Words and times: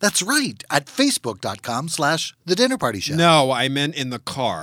That's 0.00 0.22
right, 0.22 0.62
at 0.70 0.86
facebook.com 0.86 1.88
slash 1.88 2.34
the 2.44 2.54
dinner 2.54 2.78
party 2.78 3.00
show. 3.00 3.14
No, 3.14 3.50
I 3.50 3.68
meant 3.68 3.94
in 3.94 4.10
the 4.10 4.18
car. 4.18 4.62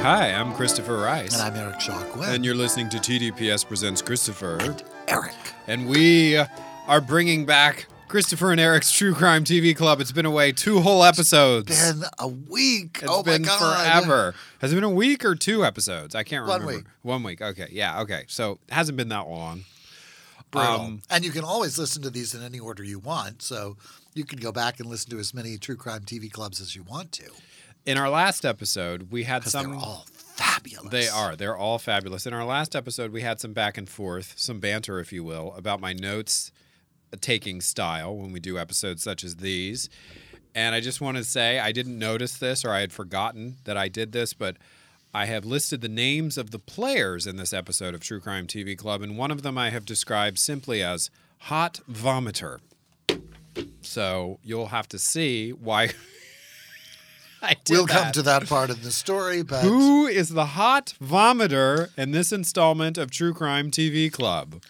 Hi, 0.00 0.32
I'm 0.32 0.54
Christopher 0.54 0.96
Rice. 0.96 1.34
And 1.34 1.42
I'm 1.42 1.62
Eric 1.62 1.78
Shaw 1.80 2.02
Quinn. 2.04 2.30
And 2.30 2.44
you're 2.44 2.54
listening 2.54 2.88
to 2.88 2.96
TDPS 2.96 3.66
Presents 3.66 4.00
Christopher. 4.00 4.56
And 4.58 4.82
Eric. 5.08 5.34
And 5.66 5.86
we 5.86 6.38
are 6.88 7.00
bringing 7.02 7.44
back 7.44 7.86
Christopher 8.10 8.50
and 8.50 8.60
Eric's 8.60 8.90
True 8.90 9.14
Crime 9.14 9.44
TV 9.44 9.74
Club. 9.74 10.00
It's 10.00 10.10
been 10.10 10.26
away 10.26 10.50
two 10.50 10.80
whole 10.80 11.04
episodes. 11.04 11.70
It's 11.70 11.92
been 11.92 12.08
a 12.18 12.26
week. 12.26 12.98
It's 13.02 13.06
oh 13.08 13.22
been 13.22 13.42
my 13.42 13.46
God. 13.46 13.76
forever. 13.76 14.34
Has 14.58 14.72
it 14.72 14.74
been 14.74 14.82
a 14.82 14.90
week 14.90 15.24
or 15.24 15.36
two 15.36 15.64
episodes? 15.64 16.16
I 16.16 16.24
can't 16.24 16.42
remember. 16.42 16.66
One 16.66 16.74
week. 16.74 16.84
One 17.02 17.22
week. 17.22 17.40
Okay. 17.40 17.68
Yeah. 17.70 18.00
Okay. 18.00 18.24
So 18.26 18.58
it 18.66 18.74
hasn't 18.74 18.96
been 18.96 19.10
that 19.10 19.28
long. 19.28 19.62
Um, 20.52 21.02
and 21.08 21.24
you 21.24 21.30
can 21.30 21.44
always 21.44 21.78
listen 21.78 22.02
to 22.02 22.10
these 22.10 22.34
in 22.34 22.42
any 22.42 22.58
order 22.58 22.82
you 22.82 22.98
want. 22.98 23.42
So 23.42 23.76
you 24.12 24.24
can 24.24 24.40
go 24.40 24.50
back 24.50 24.80
and 24.80 24.90
listen 24.90 25.08
to 25.10 25.20
as 25.20 25.32
many 25.32 25.56
true 25.56 25.76
crime 25.76 26.00
TV 26.00 26.32
clubs 26.32 26.60
as 26.60 26.74
you 26.74 26.82
want 26.82 27.12
to. 27.12 27.30
In 27.86 27.96
our 27.96 28.10
last 28.10 28.44
episode, 28.44 29.12
we 29.12 29.22
had 29.22 29.44
some. 29.44 29.70
they're 29.70 29.80
all 29.80 30.04
fabulous. 30.10 30.90
They 30.90 31.06
are. 31.06 31.36
They're 31.36 31.56
all 31.56 31.78
fabulous. 31.78 32.26
In 32.26 32.34
our 32.34 32.44
last 32.44 32.74
episode, 32.74 33.12
we 33.12 33.22
had 33.22 33.38
some 33.38 33.52
back 33.52 33.78
and 33.78 33.88
forth, 33.88 34.34
some 34.36 34.58
banter, 34.58 34.98
if 34.98 35.12
you 35.12 35.22
will, 35.22 35.54
about 35.54 35.80
my 35.80 35.92
notes 35.92 36.50
taking 37.20 37.60
style 37.60 38.16
when 38.16 38.32
we 38.32 38.40
do 38.40 38.58
episodes 38.58 39.02
such 39.02 39.24
as 39.24 39.36
these. 39.36 39.88
And 40.54 40.74
I 40.74 40.80
just 40.80 41.00
want 41.00 41.16
to 41.16 41.24
say 41.24 41.58
I 41.58 41.72
didn't 41.72 41.98
notice 41.98 42.36
this 42.36 42.64
or 42.64 42.70
I 42.70 42.80
had 42.80 42.92
forgotten 42.92 43.56
that 43.64 43.76
I 43.76 43.88
did 43.88 44.12
this, 44.12 44.32
but 44.32 44.56
I 45.12 45.26
have 45.26 45.44
listed 45.44 45.80
the 45.80 45.88
names 45.88 46.38
of 46.38 46.50
the 46.50 46.58
players 46.58 47.26
in 47.26 47.36
this 47.36 47.52
episode 47.52 47.94
of 47.94 48.00
True 48.00 48.20
Crime 48.20 48.46
TV 48.46 48.76
Club, 48.78 49.02
and 49.02 49.18
one 49.18 49.30
of 49.32 49.42
them 49.42 49.58
I 49.58 49.70
have 49.70 49.84
described 49.84 50.38
simply 50.38 50.82
as 50.82 51.10
Hot 51.44 51.80
Vomiter. 51.90 52.60
So 53.82 54.38
you'll 54.44 54.68
have 54.68 54.88
to 54.88 54.98
see 54.98 55.50
why. 55.50 55.90
I 57.42 57.56
did 57.64 57.74
We'll 57.74 57.86
come 57.86 58.12
to 58.12 58.22
that 58.22 58.46
part 58.46 58.70
of 58.70 58.84
the 58.84 58.90
story, 58.90 59.42
but 59.42 59.62
Who 59.62 60.06
is 60.06 60.28
the 60.28 60.44
hot 60.44 60.94
vomiter 61.02 61.88
in 61.96 62.10
this 62.10 62.32
installment 62.32 62.98
of 62.98 63.10
True 63.10 63.32
Crime 63.32 63.70
TV 63.70 64.12
Club? 64.12 64.62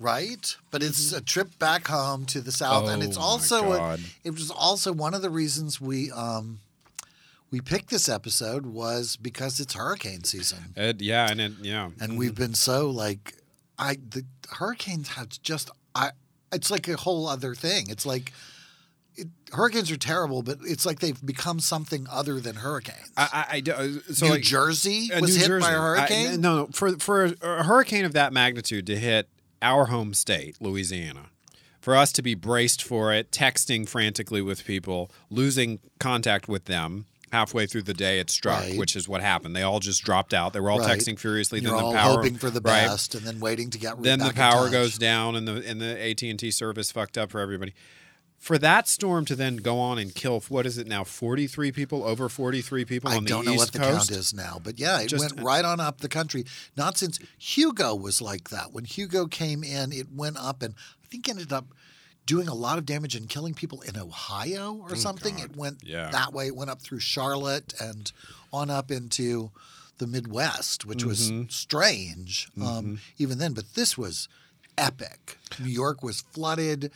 Right? 0.00 0.56
But 0.72 0.82
it's 0.82 1.12
a 1.12 1.20
trip 1.20 1.56
back 1.60 1.86
home 1.86 2.24
to 2.26 2.40
the 2.40 2.50
south, 2.50 2.88
and 2.88 3.02
Oh, 3.02 3.06
it's 3.06 3.16
my 3.16 3.22
also 3.22 3.72
a, 3.72 3.98
it 4.24 4.30
was 4.32 4.50
also 4.50 4.92
one 4.92 5.14
of 5.14 5.22
the 5.22 5.30
reasons 5.30 5.80
we 5.80 6.10
um 6.10 6.58
we 7.52 7.60
picked 7.60 7.90
this 7.90 8.08
episode 8.08 8.66
was 8.66 9.16
because 9.16 9.60
it's 9.60 9.74
hurricane 9.74 10.24
season, 10.24 10.72
It, 10.76 11.00
yeah, 11.00 11.30
and 11.30 11.40
it, 11.40 11.52
yeah, 11.62 11.90
and 12.00 12.16
we've 12.18 12.34
been 12.34 12.54
so 12.54 12.88
like 12.90 13.34
I 13.78 13.96
the 14.08 14.24
hurricanes 14.52 15.08
have 15.10 15.28
just 15.42 15.70
I 15.94 16.10
it's 16.52 16.70
like 16.70 16.88
a 16.88 16.96
whole 16.96 17.28
other 17.28 17.54
thing. 17.54 17.90
It's 17.90 18.04
like. 18.06 18.32
It, 19.16 19.26
hurricanes 19.52 19.90
are 19.90 19.96
terrible, 19.96 20.40
but 20.42 20.58
it's 20.62 20.86
like 20.86 21.00
they've 21.00 21.20
become 21.26 21.58
something 21.58 22.06
other 22.08 22.38
than 22.40 22.54
hurricanes. 22.54 23.10
I, 23.16 23.28
I, 23.50 23.56
I 23.56 23.60
do- 23.60 24.00
so 24.12 24.26
New 24.26 24.32
like, 24.34 24.42
Jersey 24.42 25.10
uh, 25.12 25.20
was 25.20 25.34
New 25.34 25.40
hit 25.40 25.46
Jersey. 25.48 25.66
by 25.66 25.72
a 25.72 25.76
I- 25.76 25.80
hurricane. 25.80 26.40
no, 26.40 26.68
for 26.72 26.92
for 26.98 27.24
a, 27.24 27.34
a 27.42 27.62
hurricane 27.64 28.04
of 28.04 28.12
that 28.12 28.32
magnitude 28.32 28.86
to 28.86 28.96
hit 28.96 29.28
our 29.62 29.86
home 29.86 30.14
state, 30.14 30.56
Louisiana, 30.60 31.26
for 31.80 31.96
us 31.96 32.12
to 32.12 32.22
be 32.22 32.34
braced 32.34 32.82
for 32.82 33.12
it, 33.12 33.30
texting 33.30 33.88
frantically 33.88 34.42
with 34.42 34.64
people, 34.64 35.10
losing 35.30 35.80
contact 35.98 36.48
with 36.48 36.66
them. 36.66 37.06
Halfway 37.32 37.66
through 37.66 37.82
the 37.82 37.94
day, 37.94 38.18
it 38.18 38.28
struck, 38.28 38.62
Right. 38.64 38.76
which 38.76 38.96
is 38.96 39.08
what 39.08 39.20
happened. 39.20 39.54
They 39.54 39.62
all 39.62 39.78
just 39.78 40.02
dropped 40.02 40.34
out. 40.34 40.52
They 40.52 40.58
were 40.58 40.68
all 40.68 40.80
Right. 40.80 40.98
texting 40.98 41.16
furiously. 41.16 41.60
You're 41.60 41.70
then 41.76 41.84
all 41.84 41.92
the 41.92 41.96
power, 41.96 42.16
hoping 42.16 42.34
for 42.36 42.50
the 42.50 42.60
right? 42.60 42.88
best, 42.88 43.14
and 43.14 43.24
then 43.24 43.38
waiting 43.38 43.70
to 43.70 43.78
get 43.78 44.02
then 44.02 44.18
the 44.18 44.32
power 44.32 44.68
goes 44.68 44.98
down 44.98 45.36
and 45.36 45.46
the 45.46 45.64
and 45.64 45.80
the 45.80 45.96
AT 45.96 46.28
and 46.28 46.40
T 46.40 46.50
service 46.50 46.90
fucked 46.90 47.16
up 47.16 47.30
for 47.30 47.38
everybody. 47.40 47.72
For 48.40 48.56
that 48.56 48.88
storm 48.88 49.26
to 49.26 49.36
then 49.36 49.58
go 49.58 49.78
on 49.78 49.98
and 49.98 50.14
kill 50.14 50.40
what 50.48 50.64
is 50.64 50.78
it 50.78 50.86
now? 50.86 51.04
Forty 51.04 51.46
three 51.46 51.70
people, 51.72 52.02
over 52.04 52.28
forty 52.30 52.62
three 52.62 52.86
people 52.86 53.10
I 53.10 53.16
on 53.16 53.24
the 53.24 53.28
don't 53.28 53.44
know 53.44 53.52
east 53.52 53.58
what 53.60 53.72
the 53.72 53.78
coast. 53.78 54.08
count 54.08 54.18
is 54.18 54.32
now, 54.34 54.58
but 54.64 54.78
yeah, 54.78 54.98
it 55.00 55.08
Just- 55.08 55.20
went 55.34 55.44
right 55.46 55.64
on 55.64 55.78
up 55.78 56.00
the 56.00 56.08
country. 56.08 56.46
Not 56.76 56.96
since 56.96 57.18
Hugo 57.38 57.94
was 57.94 58.22
like 58.22 58.48
that. 58.48 58.72
When 58.72 58.84
Hugo 58.86 59.26
came 59.26 59.62
in, 59.62 59.92
it 59.92 60.10
went 60.10 60.38
up 60.38 60.62
and 60.62 60.74
I 61.04 61.06
think 61.08 61.28
ended 61.28 61.52
up 61.52 61.66
doing 62.24 62.48
a 62.48 62.54
lot 62.54 62.78
of 62.78 62.86
damage 62.86 63.14
and 63.14 63.28
killing 63.28 63.52
people 63.52 63.82
in 63.82 63.96
Ohio 63.98 64.74
or 64.88 64.96
something. 64.96 65.34
Oh, 65.34 65.38
God. 65.40 65.50
It 65.50 65.56
went 65.56 65.78
Yeah. 65.84 66.10
that 66.10 66.32
way. 66.32 66.46
It 66.46 66.56
went 66.56 66.70
up 66.70 66.80
through 66.80 67.00
Charlotte 67.00 67.74
and 67.78 68.10
on 68.54 68.70
up 68.70 68.90
into 68.90 69.50
the 69.98 70.06
Midwest, 70.06 70.86
which 70.86 71.04
was 71.04 71.30
Mm-hmm. 71.30 71.48
strange 71.50 72.48
um, 72.62 73.00
even 73.18 73.36
then. 73.38 73.52
But 73.52 73.74
this 73.74 73.98
was 73.98 74.28
epic. 74.78 75.36
New 75.58 75.68
York 75.68 76.02
was 76.02 76.22
flooded 76.22 76.90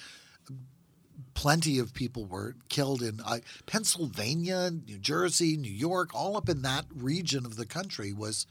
plenty 1.35 1.79
of 1.79 1.95
people 1.95 2.25
were 2.25 2.55
killed 2.69 3.03
in 3.03 3.21
uh, 3.25 3.39
Pennsylvania, 3.67 4.71
New 4.71 4.99
Jersey, 4.99 5.57
New 5.57 5.73
York, 5.73 6.15
all 6.15 6.37
up 6.37 6.49
in 6.49 6.63
that 6.63 6.87
region 6.95 7.45
of 7.45 7.57
the 7.57 7.67
country 7.67 8.13
was 8.13 8.47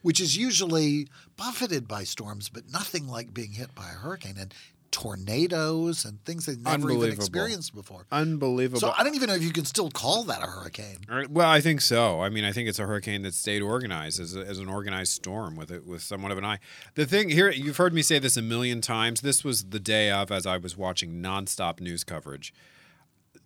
which 0.00 0.20
is 0.20 0.36
usually 0.36 1.08
buffeted 1.36 1.88
by 1.88 2.04
storms 2.04 2.48
but 2.48 2.72
nothing 2.72 3.08
like 3.08 3.34
being 3.34 3.52
hit 3.52 3.74
by 3.74 3.88
a 3.88 3.98
hurricane. 3.98 4.36
And 4.38 4.54
tornadoes 4.98 6.04
and 6.04 6.24
things 6.24 6.46
they've 6.46 6.60
never 6.60 6.90
even 6.90 7.12
experienced 7.12 7.72
before. 7.72 8.04
Unbelievable. 8.10 8.80
So 8.80 8.92
I 8.98 9.04
don't 9.04 9.14
even 9.14 9.28
know 9.28 9.36
if 9.36 9.44
you 9.44 9.52
can 9.52 9.64
still 9.64 9.90
call 9.90 10.24
that 10.24 10.42
a 10.42 10.46
hurricane. 10.46 10.98
Well, 11.30 11.48
I 11.48 11.60
think 11.60 11.82
so. 11.82 12.20
I 12.20 12.28
mean, 12.28 12.44
I 12.44 12.50
think 12.50 12.68
it's 12.68 12.80
a 12.80 12.86
hurricane 12.86 13.22
that 13.22 13.34
stayed 13.34 13.62
organized 13.62 14.18
as, 14.18 14.34
a, 14.34 14.40
as 14.40 14.58
an 14.58 14.68
organized 14.68 15.12
storm 15.12 15.54
with 15.54 15.70
it 15.70 15.86
with 15.86 16.02
somewhat 16.02 16.32
of 16.32 16.38
an 16.38 16.44
eye. 16.44 16.58
The 16.96 17.06
thing 17.06 17.28
here, 17.28 17.48
you've 17.48 17.76
heard 17.76 17.94
me 17.94 18.02
say 18.02 18.18
this 18.18 18.36
a 18.36 18.42
million 18.42 18.80
times. 18.80 19.20
This 19.20 19.44
was 19.44 19.66
the 19.66 19.78
day 19.78 20.10
of 20.10 20.32
as 20.32 20.46
I 20.46 20.56
was 20.56 20.76
watching 20.76 21.22
nonstop 21.22 21.78
news 21.80 22.02
coverage 22.02 22.52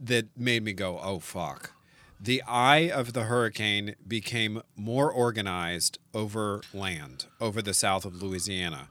that 0.00 0.28
made 0.34 0.64
me 0.64 0.72
go, 0.72 0.98
"Oh 1.02 1.18
fuck." 1.18 1.74
The 2.18 2.42
eye 2.48 2.88
of 2.88 3.12
the 3.12 3.24
hurricane 3.24 3.96
became 4.08 4.62
more 4.74 5.12
organized 5.12 5.98
over 6.14 6.62
land, 6.72 7.26
over 7.40 7.60
the 7.60 7.74
south 7.74 8.06
of 8.06 8.22
Louisiana. 8.22 8.88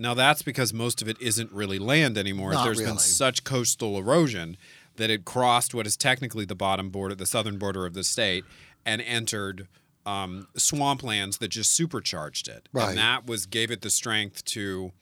Now 0.00 0.14
that's 0.14 0.40
because 0.40 0.72
most 0.72 1.02
of 1.02 1.08
it 1.08 1.20
isn't 1.20 1.52
really 1.52 1.78
land 1.78 2.16
anymore. 2.16 2.52
Not 2.52 2.64
There's 2.64 2.80
been 2.80 2.98
such 2.98 3.44
coastal 3.44 3.98
erosion 3.98 4.56
that 4.96 5.10
it 5.10 5.26
crossed 5.26 5.74
what 5.74 5.86
is 5.86 5.96
technically 5.96 6.46
the 6.46 6.54
bottom 6.54 6.88
border, 6.88 7.14
the 7.14 7.26
southern 7.26 7.58
border 7.58 7.84
of 7.84 7.92
the 7.92 8.02
state, 8.02 8.44
and 8.84 9.02
entered 9.02 9.68
um, 10.06 10.48
swamplands 10.56 11.38
that 11.38 11.48
just 11.48 11.72
supercharged 11.72 12.48
it. 12.48 12.66
Right. 12.72 12.88
And 12.88 12.98
that 12.98 13.26
was 13.26 13.44
gave 13.44 13.70
it 13.70 13.82
the 13.82 13.90
strength 13.90 14.42
to, 14.46 14.92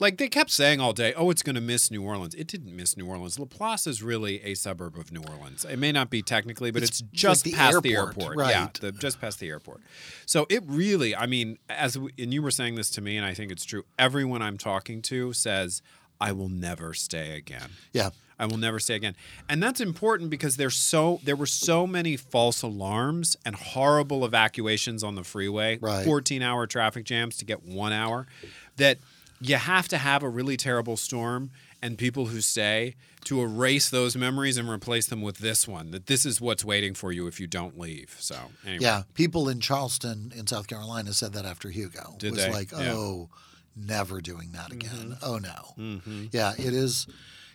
like 0.00 0.18
they 0.18 0.28
kept 0.28 0.50
saying 0.50 0.80
all 0.80 0.92
day, 0.92 1.12
"Oh, 1.14 1.30
it's 1.30 1.42
going 1.42 1.54
to 1.56 1.60
miss 1.60 1.90
New 1.90 2.02
Orleans." 2.02 2.34
It 2.34 2.46
didn't 2.46 2.74
miss 2.74 2.96
New 2.96 3.06
Orleans. 3.06 3.38
Laplace 3.38 3.86
is 3.86 4.02
really 4.02 4.42
a 4.44 4.54
suburb 4.54 4.96
of 4.96 5.12
New 5.12 5.22
Orleans. 5.22 5.64
It 5.64 5.78
may 5.78 5.92
not 5.92 6.08
be 6.10 6.22
technically, 6.22 6.70
but 6.70 6.82
It's 6.82 7.00
it's, 7.00 7.10
just 7.12 7.44
like 7.46 7.52
the 7.52 7.58
past 7.58 7.82
the 7.82 7.94
airport, 7.94 8.16
airport. 8.18 8.36
right. 8.36 8.50
Yeah, 8.50 8.68
the, 8.80 8.92
just 8.92 9.20
past 9.20 9.40
the 9.40 9.48
airport. 9.48 9.80
So 10.26 10.46
it 10.48 10.62
really, 10.66 11.16
I 11.16 11.26
mean, 11.26 11.58
as 11.68 11.98
we, 11.98 12.12
and 12.18 12.32
you 12.32 12.42
were 12.42 12.50
saying 12.50 12.76
this 12.76 12.90
to 12.90 13.00
me, 13.00 13.16
and 13.16 13.26
I 13.26 13.34
think 13.34 13.50
it's 13.50 13.64
true. 13.64 13.84
Everyone 13.98 14.40
I'm 14.42 14.58
talking 14.58 15.02
to 15.02 15.32
says, 15.32 15.82
"I 16.20 16.32
will 16.32 16.48
never 16.48 16.94
stay 16.94 17.36
again." 17.36 17.70
Yeah. 17.92 18.10
I 18.40 18.46
will 18.46 18.56
never 18.56 18.78
stay 18.78 18.94
again. 18.94 19.16
And 19.48 19.60
that's 19.60 19.80
important 19.80 20.30
because 20.30 20.56
there's 20.58 20.76
so 20.76 21.20
there 21.24 21.34
were 21.34 21.44
so 21.44 21.88
many 21.88 22.16
false 22.16 22.62
alarms 22.62 23.36
and 23.44 23.56
horrible 23.56 24.24
evacuations 24.24 25.02
on 25.02 25.16
the 25.16 25.24
freeway, 25.24 25.78
Right. 25.80 26.04
14 26.04 26.40
hour 26.40 26.68
traffic 26.68 27.04
jams 27.04 27.36
to 27.38 27.44
get 27.44 27.64
1 27.64 27.92
hour 27.92 28.28
that 28.76 28.98
you 29.40 29.56
have 29.56 29.88
to 29.88 29.98
have 29.98 30.22
a 30.22 30.28
really 30.28 30.56
terrible 30.56 30.96
storm 30.96 31.50
and 31.80 31.96
people 31.96 32.26
who 32.26 32.40
stay 32.40 32.96
to 33.24 33.40
erase 33.40 33.88
those 33.90 34.16
memories 34.16 34.56
and 34.56 34.68
replace 34.68 35.06
them 35.06 35.22
with 35.22 35.38
this 35.38 35.68
one 35.68 35.90
that 35.92 36.06
this 36.06 36.26
is 36.26 36.40
what's 36.40 36.64
waiting 36.64 36.92
for 36.94 37.12
you 37.12 37.26
if 37.26 37.38
you 37.38 37.46
don't 37.46 37.78
leave. 37.78 38.16
So, 38.18 38.36
anyway. 38.64 38.82
Yeah, 38.82 39.02
people 39.14 39.48
in 39.48 39.60
Charleston 39.60 40.32
in 40.34 40.46
South 40.46 40.66
Carolina 40.66 41.12
said 41.12 41.32
that 41.34 41.44
after 41.44 41.70
Hugo. 41.70 42.16
Did 42.18 42.32
was 42.32 42.44
they? 42.44 42.52
like, 42.52 42.72
Yeah. 42.72 42.92
oh, 42.94 43.28
never 43.76 44.20
doing 44.20 44.50
that 44.52 44.72
again. 44.72 45.16
Mm-hmm. 45.20 45.24
Oh 45.24 45.38
no. 45.38 46.00
Yeah, 46.32 46.52
it 46.58 46.74
is. 46.74 47.06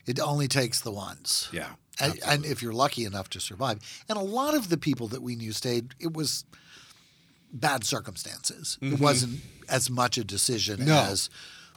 It 0.05 0.19
only 0.19 0.47
takes 0.47 0.79
the 0.81 0.91
ones. 0.91 1.49
Yeah. 1.51 1.69
And, 1.99 2.19
and 2.25 2.45
if 2.45 2.61
you're 2.63 2.73
lucky 2.73 3.05
enough 3.05 3.29
to 3.31 3.39
survive, 3.39 3.79
and 4.09 4.17
a 4.17 4.21
lot 4.21 4.55
of 4.55 4.69
the 4.69 4.77
people 4.77 5.07
that 5.09 5.21
we 5.21 5.35
knew 5.35 5.51
stayed, 5.51 5.93
it 5.99 6.13
was 6.13 6.43
bad 7.51 7.83
circumstances. 7.83 8.77
It 8.81 8.99
wasn't 8.99 9.41
as 9.69 9.89
much 9.89 10.17
a 10.17 10.23
decision 10.23 10.77
Mm-hmm. 10.77 10.87
No. 10.87 11.01
as 11.11 11.29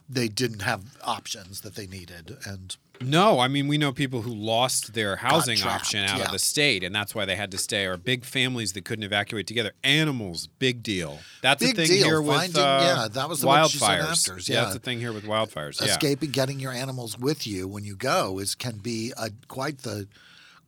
they 0.09 0.29
didn't 0.29 0.63
have 0.63 0.97
options 1.03 1.61
that 1.63 1.75
they 1.75 1.87
needed. 1.87 2.37
And 2.47 2.77
No, 3.01 3.41
I 3.41 3.49
mean 3.49 3.67
we 3.69 3.77
know 3.77 3.93
people 3.93 4.23
who 4.23 4.33
lost 4.33 4.95
their 4.95 5.17
housing 5.17 5.59
trapped, 5.59 5.83
option 5.83 6.05
out 6.05 6.19
yeah. 6.19 6.27
of 6.27 6.33
the 6.33 6.39
state, 6.39 6.83
and 6.85 6.95
that's 6.95 7.15
why 7.15 7.25
they 7.25 7.37
had 7.37 7.51
to 7.51 7.59
stay. 7.59 7.85
Or 7.87 7.97
big 7.97 8.25
families 8.25 8.73
that 8.75 8.85
couldn't 8.85 9.03
evacuate 9.05 9.47
together. 9.47 9.73
Animals, 9.85 10.47
big 10.59 10.83
deal. 10.83 11.19
That's 11.43 11.61
Big 11.63 11.73
a 11.73 11.77
thing 11.77 11.87
deal. 11.89 12.07
here 12.07 12.23
with 12.23 12.37
Finding- 12.37 12.63
uh, 12.63 12.97
yeah, 13.03 13.09
that 13.13 13.29
was 13.29 13.41
the 13.41 13.47
one 13.49 13.69
she 13.69 13.79
said 13.79 14.01
wildfires. 14.01 14.49
yeah, 14.49 14.55
yeah. 14.55 14.61
that's 14.63 14.75
the 14.75 14.81
thing 14.81 15.01
here 15.01 15.13
with 15.13 15.25
wildfires. 15.25 15.81
Yeah. 15.81 15.89
escaping, 15.89 16.31
getting 16.31 16.61
your 16.61 16.73
animals 16.73 17.19
with 17.19 17.47
you 17.47 17.67
when 17.69 17.85
you 17.85 17.97
go 17.97 18.39
is 18.39 18.55
can 18.55 18.77
be 18.79 19.13
a, 19.17 19.31
quite 19.49 19.79
the 19.79 20.07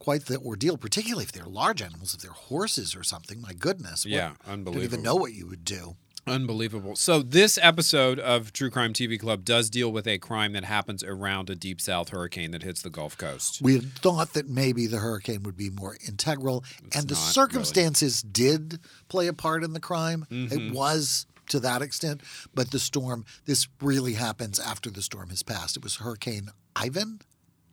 quite 0.01 0.27
the 0.27 0.39
ordeal, 0.39 0.77
particularly 0.77 1.25
if 1.25 1.33
they're 1.33 1.45
large 1.47 1.83
animals, 1.83 2.15
if 2.15 2.21
they're 2.21 2.31
horses 2.31 2.95
or 2.95 3.03
something. 3.03 3.41
My 3.41 3.53
goodness, 3.53 4.07
Yeah, 4.07 4.33
I 4.47 4.55
don't 4.57 4.77
even 4.79 5.03
know 5.03 5.17
what 5.17 5.33
you 5.35 5.47
would 5.47 5.65
do. 5.65 5.97
Unbelievable. 6.31 6.97
So 6.97 7.23
this 7.23 7.59
episode 7.61 8.19
of 8.19 8.53
True 8.53 8.71
Crime 8.71 8.93
TV 8.93 9.19
Club 9.19 9.45
does 9.45 9.71
deal 9.71 9.91
with 9.91 10.07
a 10.07 10.19
crime 10.19 10.53
that 10.53 10.65
happens 10.65 11.03
around 11.03 11.51
a 11.51 11.55
deep 11.55 11.81
south 11.81 12.11
hurricane 12.11 12.51
that 12.53 12.63
hits 12.63 12.83
the 12.83 12.91
Gulf 12.91 13.17
Coast. 13.17 13.61
We 13.63 13.75
had 13.75 13.93
thought 13.95 14.33
that 14.35 14.49
maybe 14.49 14.87
the 14.87 14.99
hurricane 14.99 15.43
would 15.43 15.57
be 15.57 15.71
more 15.71 15.97
integral, 16.07 16.65
and 16.95 17.09
the 17.09 17.15
not, 17.15 17.21
really. 17.21 17.33
circumstances 17.33 18.23
did 18.23 18.81
play 19.09 19.27
a 19.27 19.33
part 19.33 19.65
in 19.65 19.73
the 19.73 19.81
crime. 19.81 20.27
Mm-hmm. 20.31 20.69
It 20.69 20.75
was 20.75 21.27
to 21.49 21.61
that 21.61 21.83
extent, 21.83 22.21
but 22.55 22.71
the 22.71 22.79
storm. 22.79 23.25
This 23.47 23.69
really 23.81 24.15
happens 24.15 24.61
after 24.61 24.91
the 24.91 25.03
storm 25.03 25.31
has 25.31 25.43
passed. 25.43 25.77
It 25.77 25.83
was 25.83 25.97
Hurricane 25.97 26.51
Ivan. 26.77 27.21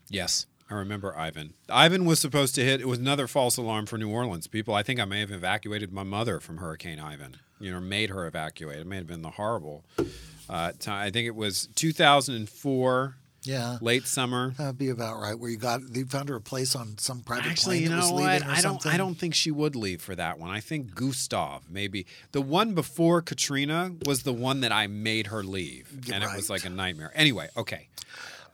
Yes. 0.10 0.46
I 0.70 0.74
remember 0.74 1.16
Ivan. 1.16 1.54
Ivan 1.70 2.06
was 2.06 2.20
supposed 2.20 2.56
to 2.56 2.64
hit. 2.64 2.82
It 2.82 2.88
was 2.88 2.98
another 2.98 3.28
false 3.28 3.56
alarm 3.56 3.86
for 3.86 4.00
New 4.00 4.10
Orleans. 4.10 4.48
People, 4.48 4.74
I 4.74 4.82
think 4.82 5.00
I 5.00 5.06
may 5.06 5.20
have 5.20 5.32
evacuated 5.32 5.94
my 5.94 6.02
mother 6.02 6.40
from 6.40 6.58
Hurricane 6.58 7.00
Ivan. 7.00 7.38
You 7.60 7.72
know, 7.72 7.80
made 7.80 8.10
her 8.10 8.26
evacuate. 8.28 8.80
It 8.80 8.88
may 8.88 8.98
have 8.98 9.08
been 9.08 9.22
the 9.22 9.32
horrible 9.32 9.84
uh, 10.50 10.74
time. 10.80 11.08
I 11.08 11.12
think 11.12 11.28
it 11.28 11.36
was 11.36 11.68
2004, 11.76 13.16
Yeah. 13.44 13.78
late 13.82 14.08
summer. 14.08 14.54
That'd 14.58 14.78
be 14.78 14.90
about 14.90 15.20
right. 15.22 15.38
Where 15.38 15.50
you 15.50 15.58
got 15.58 15.82
they 15.94 16.04
found 16.04 16.30
her 16.30 16.36
a 16.36 16.42
place 16.42 16.76
on 16.76 16.98
some 16.98 17.22
private 17.22 17.46
Actually, 17.52 17.78
plane 17.78 17.84
you 17.84 17.90
that 17.90 17.96
was 17.98 18.10
know 18.12 18.18
leaving 18.18 18.48
what? 18.48 18.48
or 18.48 18.52
I 18.52 18.62
don't. 18.62 18.86
I 18.86 18.98
don't 18.98 19.16
think 19.16 19.36
she 19.36 19.52
would 19.52 19.76
leave 19.76 20.02
for 20.02 20.16
that 20.16 20.38
one. 20.40 20.50
I 20.50 20.60
think 20.60 20.94
Gustav 20.96 21.64
maybe 21.70 22.06
the 22.32 22.42
one 22.42 22.74
before 22.74 23.22
Katrina 23.22 23.92
was 24.06 24.24
the 24.24 24.34
one 24.34 24.62
that 24.62 24.72
I 24.72 24.88
made 24.88 25.28
her 25.28 25.44
leave, 25.44 25.90
You're 26.06 26.16
and 26.16 26.24
it 26.24 26.30
was 26.36 26.50
right. 26.50 26.56
like 26.62 26.66
a 26.66 26.70
nightmare. 26.70 27.12
Anyway, 27.16 27.50
okay. 27.56 27.88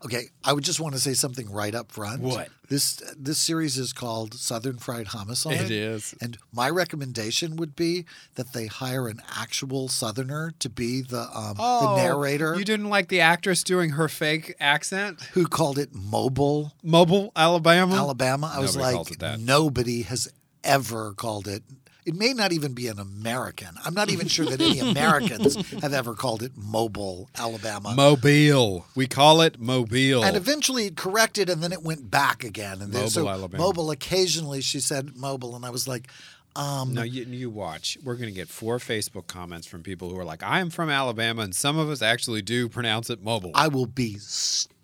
Okay, 0.03 0.29
I 0.43 0.53
would 0.53 0.63
just 0.63 0.79
want 0.79 0.95
to 0.95 0.99
say 0.99 1.13
something 1.13 1.51
right 1.51 1.75
up 1.75 1.91
front. 1.91 2.21
What? 2.21 2.49
This 2.69 3.03
this 3.17 3.37
series 3.37 3.77
is 3.77 3.93
called 3.93 4.33
Southern 4.33 4.77
Fried 4.77 5.07
Homicide. 5.07 5.61
It 5.61 5.71
is. 5.71 6.15
And 6.21 6.37
my 6.51 6.69
recommendation 6.69 7.55
would 7.57 7.75
be 7.75 8.05
that 8.35 8.53
they 8.53 8.65
hire 8.67 9.07
an 9.07 9.21
actual 9.37 9.89
Southerner 9.89 10.53
to 10.59 10.69
be 10.69 11.01
the 11.01 11.21
um, 11.35 11.55
the 11.57 11.95
narrator 11.97 12.55
Oh, 12.55 12.57
You 12.57 12.65
didn't 12.65 12.89
like 12.89 13.09
the 13.09 13.19
actress 13.19 13.63
doing 13.63 13.91
her 13.91 14.07
fake 14.07 14.55
accent? 14.59 15.21
who 15.33 15.45
called 15.47 15.77
it 15.77 15.93
Mobile, 15.93 16.73
Mobile, 16.81 17.31
Alabama. 17.35 17.95
Alabama. 17.95 18.51
I 18.53 18.59
was 18.59 18.75
Nobody 18.75 18.95
calls 18.95 19.21
like, 19.21 19.39
nobody 19.39 20.01
has 20.03 20.31
ever 20.63 21.13
called 21.13 21.47
it. 21.47 21.63
It 22.05 22.15
may 22.15 22.33
not 22.33 22.51
even 22.51 22.73
be 22.73 22.87
an 22.87 22.99
American. 22.99 23.69
I'm 23.85 23.93
not 23.93 24.09
even 24.09 24.27
sure 24.27 24.45
that 24.45 24.59
any 24.59 24.79
Americans 24.91 25.55
have 25.81 25.93
ever 25.93 26.15
called 26.15 26.41
it 26.41 26.53
Mobile, 26.55 27.29
Alabama. 27.37 27.93
Mobile. 27.95 28.85
We 28.95 29.07
call 29.07 29.41
it 29.41 29.59
Mobile. 29.59 30.23
And 30.23 30.35
eventually 30.35 30.85
it 30.87 30.97
corrected, 30.97 31.49
and 31.49 31.61
then 31.61 31.71
it 31.71 31.83
went 31.83 32.09
back 32.09 32.43
again. 32.43 32.81
And 32.81 32.91
then, 32.91 33.09
so 33.09 33.21
Mobile, 33.21 33.31
Alabama. 33.31 33.63
mobile. 33.63 33.91
Occasionally, 33.91 34.61
she 34.61 34.79
said 34.79 35.15
mobile, 35.15 35.55
and 35.55 35.65
I 35.65 35.69
was 35.69 35.87
like, 35.87 36.07
um, 36.55 36.93
no, 36.93 37.03
you, 37.03 37.23
you 37.23 37.49
watch. 37.49 37.97
We're 38.03 38.15
going 38.15 38.27
to 38.27 38.35
get 38.35 38.49
four 38.49 38.77
Facebook 38.77 39.27
comments 39.27 39.65
from 39.67 39.83
people 39.83 40.09
who 40.09 40.19
are 40.19 40.25
like, 40.25 40.43
"I 40.43 40.59
am 40.59 40.69
from 40.69 40.89
Alabama," 40.89 41.43
and 41.43 41.55
some 41.55 41.77
of 41.77 41.89
us 41.89 42.01
actually 42.01 42.41
do 42.41 42.67
pronounce 42.67 43.09
it 43.09 43.23
mobile. 43.23 43.51
I 43.55 43.69
will 43.69 43.85
be 43.85 44.17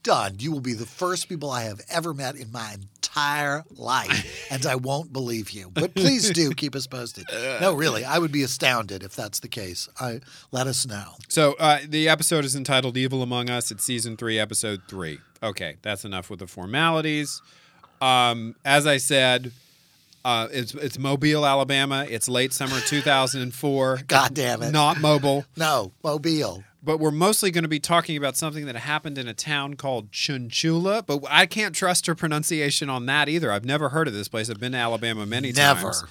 stunned. 0.07 0.42
You 0.42 0.54
will 0.54 0.62
be 0.62 0.74
the 0.74 0.86
first 0.86 1.27
people 1.27 1.51
I 1.51 1.63
have 1.63 1.81
ever 1.89 2.13
met 2.13 2.36
in 2.38 2.50
my 2.50 2.75
entire 2.75 3.65
life, 3.75 4.48
and 4.50 4.65
I 4.65 4.75
won't 4.75 5.12
believe 5.12 5.51
you. 5.51 5.69
But 5.74 5.95
please 5.95 6.30
do 6.30 6.51
keep 6.56 6.75
us 6.75 6.88
posted. 6.88 7.25
No, 7.59 7.74
really, 7.74 8.06
I 8.06 8.18
would 8.18 8.31
be 8.31 8.42
astounded 8.44 9.04
if 9.04 9.15
that's 9.18 9.42
the 9.42 9.50
case. 9.50 9.89
I 10.00 10.21
let 10.51 10.65
us 10.65 10.88
know. 10.88 11.15
So 11.27 11.56
uh, 11.59 11.80
the 11.86 12.07
episode 12.07 12.45
is 12.45 12.56
entitled 12.56 12.95
"Evil 12.95 13.21
Among 13.21 13.50
Us." 13.50 13.69
It's 13.69 13.83
season 13.83 14.15
three, 14.15 14.39
episode 14.39 14.81
three. 14.88 15.19
Okay, 15.44 15.75
that's 15.81 16.06
enough 16.06 16.30
with 16.30 16.39
the 16.39 16.48
formalities. 16.48 17.42
Um, 18.00 18.56
as 18.63 18.88
I 18.88 18.98
said, 18.98 19.51
uh, 20.24 20.48
it's 20.54 20.74
it's 20.74 20.98
Mobile, 20.98 21.45
Alabama. 21.45 22.06
It's 22.09 22.30
late 22.30 22.54
summer 22.54 22.80
2004. 22.86 24.04
God 24.07 24.33
damn 24.33 24.63
it! 24.63 24.71
Not 24.71 25.01
mobile, 25.01 25.44
No, 25.57 25.92
mobile. 26.01 26.63
But 26.83 27.00
we're 27.00 27.12
mostly 27.12 27.51
going 27.51 27.63
to 27.63 27.68
be 27.69 27.79
talking 27.79 28.15
about 28.18 28.38
something 28.38 28.65
that 28.65 28.75
happened 28.75 29.18
in 29.18 29.27
a 29.27 29.33
town 29.33 29.75
called 29.75 30.12
Chunchula. 30.12 31.06
But 31.06 31.21
I 31.29 31.45
can't 31.45 31.75
trust 31.75 32.06
her 32.07 32.15
pronunciation 32.15 32.89
on 32.89 33.06
that 33.07 33.27
either. 33.29 33.51
I've 33.51 33.65
never 33.65 33.89
heard 33.89 34.07
of 34.07 34.13
this 34.13 34.27
place. 34.27 34.50
I've 34.50 34.59
been 34.59 34.71
to 34.74 34.77
Alabama 34.77 35.25
many 35.25 35.51
Never. 35.51 35.81
times. 35.81 36.03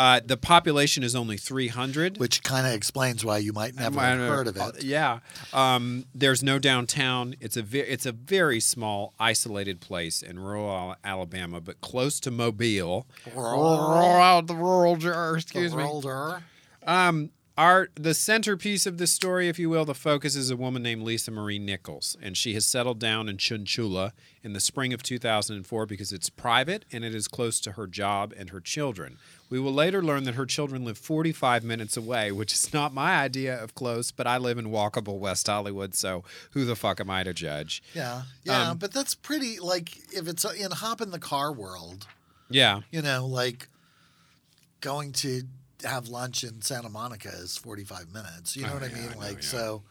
Uh, 0.00 0.20
the 0.24 0.36
population 0.36 1.02
is 1.02 1.16
only 1.16 1.36
300. 1.36 2.18
Which 2.18 2.44
kind 2.44 2.68
of 2.68 2.72
explains 2.72 3.24
why 3.24 3.38
you 3.38 3.52
might 3.52 3.74
never 3.74 3.98
I 3.98 4.10
have 4.10 4.18
heard 4.20 4.46
of 4.46 4.56
Uh, 4.56 4.70
it. 4.76 4.84
yeah. 4.84 5.18
Um, 5.52 6.04
there's 6.14 6.40
no 6.40 6.60
downtown. 6.60 7.34
It's 7.40 7.56
a 7.56 7.62
ve- 7.62 7.80
it's 7.80 8.06
a 8.06 8.12
very 8.12 8.60
small, 8.60 9.12
isolated 9.18 9.80
place 9.80 10.22
in 10.22 10.38
rural 10.38 10.94
Alabama, 11.02 11.60
but 11.60 11.80
close 11.80 12.20
to 12.20 12.30
Mobile. 12.30 13.08
Rural, 13.34 14.42
the 14.42 14.54
rural, 14.54 15.34
excuse 15.34 15.74
me. 15.74 15.82
Older. 15.82 16.44
Um, 16.86 17.30
our 17.58 17.88
the 17.96 18.14
centerpiece 18.14 18.86
of 18.86 18.96
this 18.98 19.10
story, 19.10 19.48
if 19.48 19.58
you 19.58 19.68
will, 19.68 19.84
the 19.84 19.94
focus 19.94 20.36
is 20.36 20.48
a 20.48 20.56
woman 20.56 20.80
named 20.82 21.02
Lisa 21.02 21.32
Marie 21.32 21.58
Nichols, 21.58 22.16
and 22.22 22.36
she 22.36 22.54
has 22.54 22.64
settled 22.64 23.00
down 23.00 23.28
in 23.28 23.36
Chunchula 23.36 24.12
in 24.44 24.52
the 24.52 24.60
spring 24.60 24.92
of 24.92 25.02
2004 25.02 25.84
because 25.84 26.12
it's 26.12 26.30
private 26.30 26.84
and 26.92 27.04
it 27.04 27.14
is 27.16 27.26
close 27.26 27.58
to 27.60 27.72
her 27.72 27.88
job 27.88 28.32
and 28.38 28.50
her 28.50 28.60
children. 28.60 29.18
We 29.50 29.58
will 29.58 29.72
later 29.74 30.02
learn 30.02 30.22
that 30.24 30.36
her 30.36 30.46
children 30.46 30.84
live 30.84 30.98
45 30.98 31.64
minutes 31.64 31.96
away, 31.96 32.30
which 32.30 32.52
is 32.52 32.72
not 32.72 32.94
my 32.94 33.16
idea 33.16 33.60
of 33.60 33.74
close, 33.74 34.12
but 34.12 34.26
I 34.28 34.38
live 34.38 34.56
in 34.58 34.66
walkable 34.66 35.18
West 35.18 35.48
Hollywood, 35.48 35.96
so 35.96 36.22
who 36.52 36.64
the 36.64 36.76
fuck 36.76 37.00
am 37.00 37.10
I 37.10 37.24
to 37.24 37.34
judge? 37.34 37.82
Yeah, 37.92 38.22
yeah, 38.44 38.70
Um, 38.70 38.78
but 38.78 38.92
that's 38.92 39.14
pretty. 39.16 39.58
Like 39.58 39.96
if 40.14 40.28
it's 40.28 40.44
in 40.44 40.70
hop 40.70 41.00
in 41.00 41.10
the 41.10 41.18
car 41.18 41.52
world, 41.52 42.06
Yeah. 42.48 42.82
you 42.92 43.02
know, 43.02 43.26
like 43.26 43.68
going 44.80 45.10
to 45.12 45.42
have 45.84 46.08
lunch 46.08 46.44
in 46.44 46.60
Santa 46.62 46.88
Monica 46.88 47.28
is 47.28 47.56
45 47.56 48.12
minutes. 48.12 48.56
You 48.56 48.62
know 48.64 48.70
Oh, 48.70 48.74
what 48.74 48.82
I 48.82 48.86
yeah, 48.86 48.94
mean? 48.94 49.08
I 49.10 49.14
know, 49.14 49.18
like, 49.20 49.34
yeah. 49.36 49.40
so, 49.48 49.82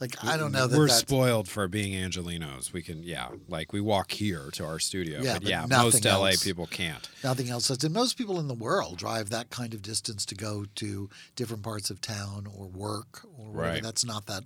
like, 0.00 0.22
I 0.24 0.36
don't 0.36 0.52
know 0.52 0.66
that 0.66 0.76
We're 0.78 0.88
spoiled 0.88 1.48
for 1.48 1.66
being 1.68 1.92
Angelenos. 1.94 2.72
We 2.72 2.82
can, 2.82 3.02
yeah, 3.02 3.28
like 3.48 3.72
we 3.72 3.80
walk 3.80 4.10
here 4.10 4.50
to 4.52 4.64
our 4.66 4.78
studio, 4.78 5.20
Yeah, 5.22 5.34
but, 5.34 5.42
but 5.44 5.50
yeah, 5.50 5.66
most 5.66 6.04
LA 6.04 6.32
people 6.42 6.66
can't. 6.66 7.08
nothing 7.24 7.48
else. 7.48 7.70
And 7.70 7.94
most 7.94 8.18
people 8.18 8.38
in 8.38 8.46
the 8.48 8.54
world 8.54 8.98
drive 8.98 9.30
that 9.30 9.48
kind 9.50 9.72
of 9.72 9.80
distance 9.82 10.26
to 10.26 10.34
go 10.34 10.66
to 10.76 11.08
different 11.34 11.62
parts 11.62 11.88
of 11.90 12.00
town 12.02 12.46
or 12.54 12.66
work 12.66 13.22
or 13.38 13.46
whatever. 13.52 13.72
Right. 13.74 13.82
That's 13.82 14.04
not 14.04 14.26
that 14.26 14.44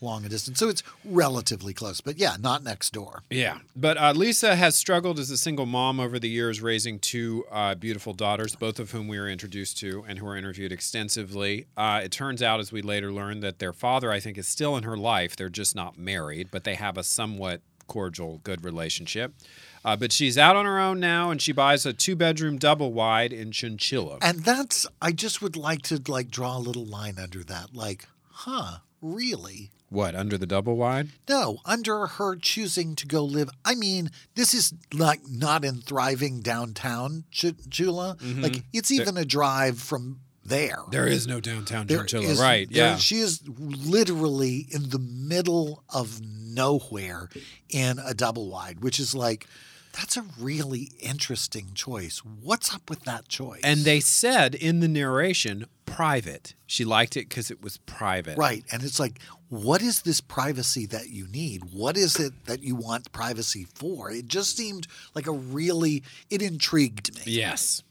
long 0.00 0.24
a 0.24 0.28
distance. 0.28 0.58
So 0.58 0.68
it's 0.68 0.82
relatively 1.04 1.72
close, 1.72 2.00
but 2.00 2.18
yeah, 2.18 2.36
not 2.40 2.62
next 2.62 2.92
door. 2.92 3.22
Yeah, 3.30 3.58
but 3.74 3.96
uh, 3.96 4.12
Lisa 4.14 4.56
has 4.56 4.76
struggled 4.76 5.18
as 5.18 5.30
a 5.30 5.36
single 5.36 5.66
mom 5.66 6.00
over 6.00 6.18
the 6.18 6.28
years, 6.28 6.60
raising 6.60 6.98
two 6.98 7.44
uh, 7.50 7.74
beautiful 7.74 8.12
daughters, 8.12 8.54
both 8.56 8.78
of 8.78 8.90
whom 8.90 9.08
we 9.08 9.18
were 9.18 9.28
introduced 9.28 9.78
to 9.78 10.04
and 10.06 10.18
who 10.18 10.26
were 10.26 10.36
interviewed 10.36 10.72
extensively. 10.72 11.66
Uh, 11.76 12.00
it 12.04 12.12
turns 12.12 12.42
out, 12.42 12.60
as 12.60 12.72
we 12.72 12.82
later 12.82 13.12
learned, 13.12 13.42
that 13.42 13.58
their 13.58 13.72
father, 13.72 14.12
I 14.12 14.20
think, 14.20 14.36
is 14.38 14.46
still 14.46 14.76
in 14.76 14.82
her 14.84 14.96
life. 14.96 15.36
They're 15.36 15.48
just 15.48 15.74
not 15.74 15.98
married, 15.98 16.48
but 16.50 16.64
they 16.64 16.74
have 16.74 16.98
a 16.98 17.02
somewhat 17.02 17.62
cordial, 17.86 18.40
good 18.42 18.64
relationship. 18.64 19.32
Uh, 19.84 19.94
but 19.94 20.10
she's 20.10 20.36
out 20.36 20.56
on 20.56 20.64
her 20.64 20.80
own 20.80 20.98
now, 20.98 21.30
and 21.30 21.40
she 21.40 21.52
buys 21.52 21.86
a 21.86 21.92
two-bedroom 21.92 22.58
double 22.58 22.92
wide 22.92 23.32
in 23.32 23.52
Chunchula. 23.52 24.18
And 24.20 24.40
that's, 24.40 24.84
I 25.00 25.12
just 25.12 25.40
would 25.40 25.56
like 25.56 25.82
to 25.82 26.02
like 26.08 26.28
draw 26.28 26.56
a 26.56 26.58
little 26.58 26.84
line 26.84 27.14
under 27.22 27.44
that. 27.44 27.74
Like, 27.74 28.08
huh, 28.30 28.78
really? 29.00 29.70
What 29.88 30.14
under 30.16 30.36
the 30.36 30.46
double 30.46 30.76
wide? 30.76 31.08
No, 31.28 31.58
under 31.64 32.06
her 32.06 32.34
choosing 32.36 32.96
to 32.96 33.06
go 33.06 33.24
live. 33.24 33.48
I 33.64 33.74
mean, 33.76 34.10
this 34.34 34.52
is 34.52 34.74
like 34.92 35.20
not 35.28 35.64
in 35.64 35.76
thriving 35.80 36.40
downtown 36.40 37.24
Ch- 37.30 37.54
Chula. 37.70 38.16
Mm-hmm. 38.20 38.42
Like 38.42 38.62
it's 38.72 38.90
even 38.90 39.16
a 39.16 39.24
drive 39.24 39.78
from 39.78 40.20
there. 40.44 40.78
There 40.90 41.06
is 41.06 41.26
no 41.28 41.40
downtown 41.40 41.86
There 41.86 42.04
is- 42.04 42.38
right? 42.40 42.68
there- 42.70 42.90
Yeah. 42.92 42.96
she 42.96 43.16
is 43.18 43.42
literally 43.48 44.66
in 44.70 44.90
the 44.90 44.98
middle 44.98 45.84
of 45.88 46.20
nowhere 46.22 47.28
in 47.68 47.98
a 48.04 48.14
double 48.14 48.48
wide, 48.50 48.80
which 48.80 48.98
is 48.98 49.14
like 49.14 49.46
that's 49.96 50.16
a 50.16 50.24
really 50.38 50.92
interesting 51.00 51.70
choice. 51.74 52.18
What's 52.18 52.74
up 52.74 52.90
with 52.90 53.04
that 53.04 53.28
choice? 53.28 53.60
And 53.64 53.80
they 53.80 54.00
said 54.00 54.54
in 54.54 54.80
the 54.80 54.88
narration, 54.88 55.66
private. 55.86 56.54
She 56.66 56.84
liked 56.84 57.16
it 57.16 57.28
because 57.28 57.50
it 57.50 57.62
was 57.62 57.78
private. 57.78 58.36
Right. 58.36 58.64
And 58.70 58.82
it's 58.82 59.00
like, 59.00 59.20
what 59.48 59.80
is 59.80 60.02
this 60.02 60.20
privacy 60.20 60.84
that 60.86 61.08
you 61.08 61.26
need? 61.28 61.72
What 61.72 61.96
is 61.96 62.20
it 62.20 62.32
that 62.44 62.62
you 62.62 62.74
want 62.74 63.10
privacy 63.12 63.66
for? 63.74 64.10
It 64.10 64.26
just 64.26 64.56
seemed 64.56 64.86
like 65.14 65.26
a 65.26 65.32
really, 65.32 66.02
it 66.28 66.42
intrigued 66.42 67.14
me. 67.14 67.32
Yes. 67.32 67.82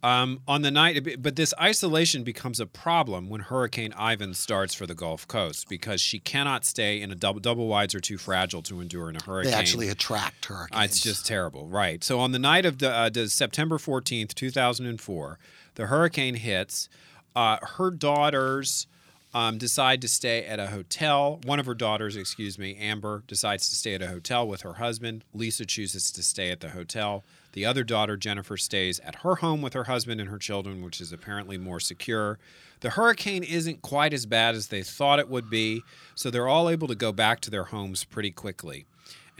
Um, 0.00 0.42
on 0.46 0.62
the 0.62 0.70
night, 0.70 1.20
but 1.20 1.34
this 1.34 1.52
isolation 1.60 2.22
becomes 2.22 2.60
a 2.60 2.66
problem 2.66 3.28
when 3.28 3.40
Hurricane 3.40 3.92
Ivan 3.96 4.32
starts 4.32 4.72
for 4.72 4.86
the 4.86 4.94
Gulf 4.94 5.26
Coast 5.26 5.68
because 5.68 6.00
she 6.00 6.20
cannot 6.20 6.64
stay 6.64 7.00
in 7.00 7.10
a 7.10 7.16
double 7.16 7.40
double 7.40 7.66
wides 7.66 7.96
are 7.96 8.00
too 8.00 8.16
fragile 8.16 8.62
to 8.62 8.80
endure 8.80 9.10
in 9.10 9.16
a 9.16 9.22
hurricane. 9.22 9.50
They 9.50 9.58
actually 9.58 9.88
attract 9.88 10.44
hurricanes. 10.44 10.80
Uh, 10.80 10.84
it's 10.84 11.00
just 11.00 11.26
terrible, 11.26 11.66
right? 11.66 12.04
So 12.04 12.20
on 12.20 12.30
the 12.30 12.38
night 12.38 12.64
of 12.64 12.78
the, 12.78 12.90
uh, 12.90 13.08
the 13.08 13.28
September 13.28 13.76
fourteenth, 13.76 14.36
two 14.36 14.50
thousand 14.50 14.86
and 14.86 15.00
four, 15.00 15.40
the 15.74 15.86
hurricane 15.86 16.36
hits. 16.36 16.88
Uh, 17.34 17.58
her 17.76 17.90
daughters 17.90 18.86
um, 19.34 19.58
decide 19.58 20.00
to 20.02 20.08
stay 20.08 20.44
at 20.44 20.60
a 20.60 20.68
hotel. 20.68 21.40
One 21.44 21.58
of 21.58 21.66
her 21.66 21.74
daughters, 21.74 22.16
excuse 22.16 22.56
me, 22.56 22.76
Amber, 22.76 23.24
decides 23.26 23.68
to 23.68 23.74
stay 23.74 23.94
at 23.94 24.02
a 24.02 24.08
hotel 24.08 24.46
with 24.46 24.62
her 24.62 24.74
husband. 24.74 25.24
Lisa 25.34 25.66
chooses 25.66 26.12
to 26.12 26.22
stay 26.22 26.50
at 26.50 26.60
the 26.60 26.70
hotel. 26.70 27.24
The 27.52 27.64
other 27.64 27.84
daughter, 27.84 28.16
Jennifer, 28.16 28.56
stays 28.56 29.00
at 29.00 29.16
her 29.16 29.36
home 29.36 29.62
with 29.62 29.72
her 29.72 29.84
husband 29.84 30.20
and 30.20 30.30
her 30.30 30.38
children, 30.38 30.82
which 30.82 31.00
is 31.00 31.12
apparently 31.12 31.58
more 31.58 31.80
secure. 31.80 32.38
The 32.80 32.90
hurricane 32.90 33.42
isn't 33.42 33.82
quite 33.82 34.12
as 34.12 34.26
bad 34.26 34.54
as 34.54 34.68
they 34.68 34.82
thought 34.82 35.18
it 35.18 35.28
would 35.28 35.50
be, 35.50 35.82
so 36.14 36.30
they're 36.30 36.48
all 36.48 36.68
able 36.68 36.88
to 36.88 36.94
go 36.94 37.12
back 37.12 37.40
to 37.40 37.50
their 37.50 37.64
homes 37.64 38.04
pretty 38.04 38.30
quickly. 38.30 38.84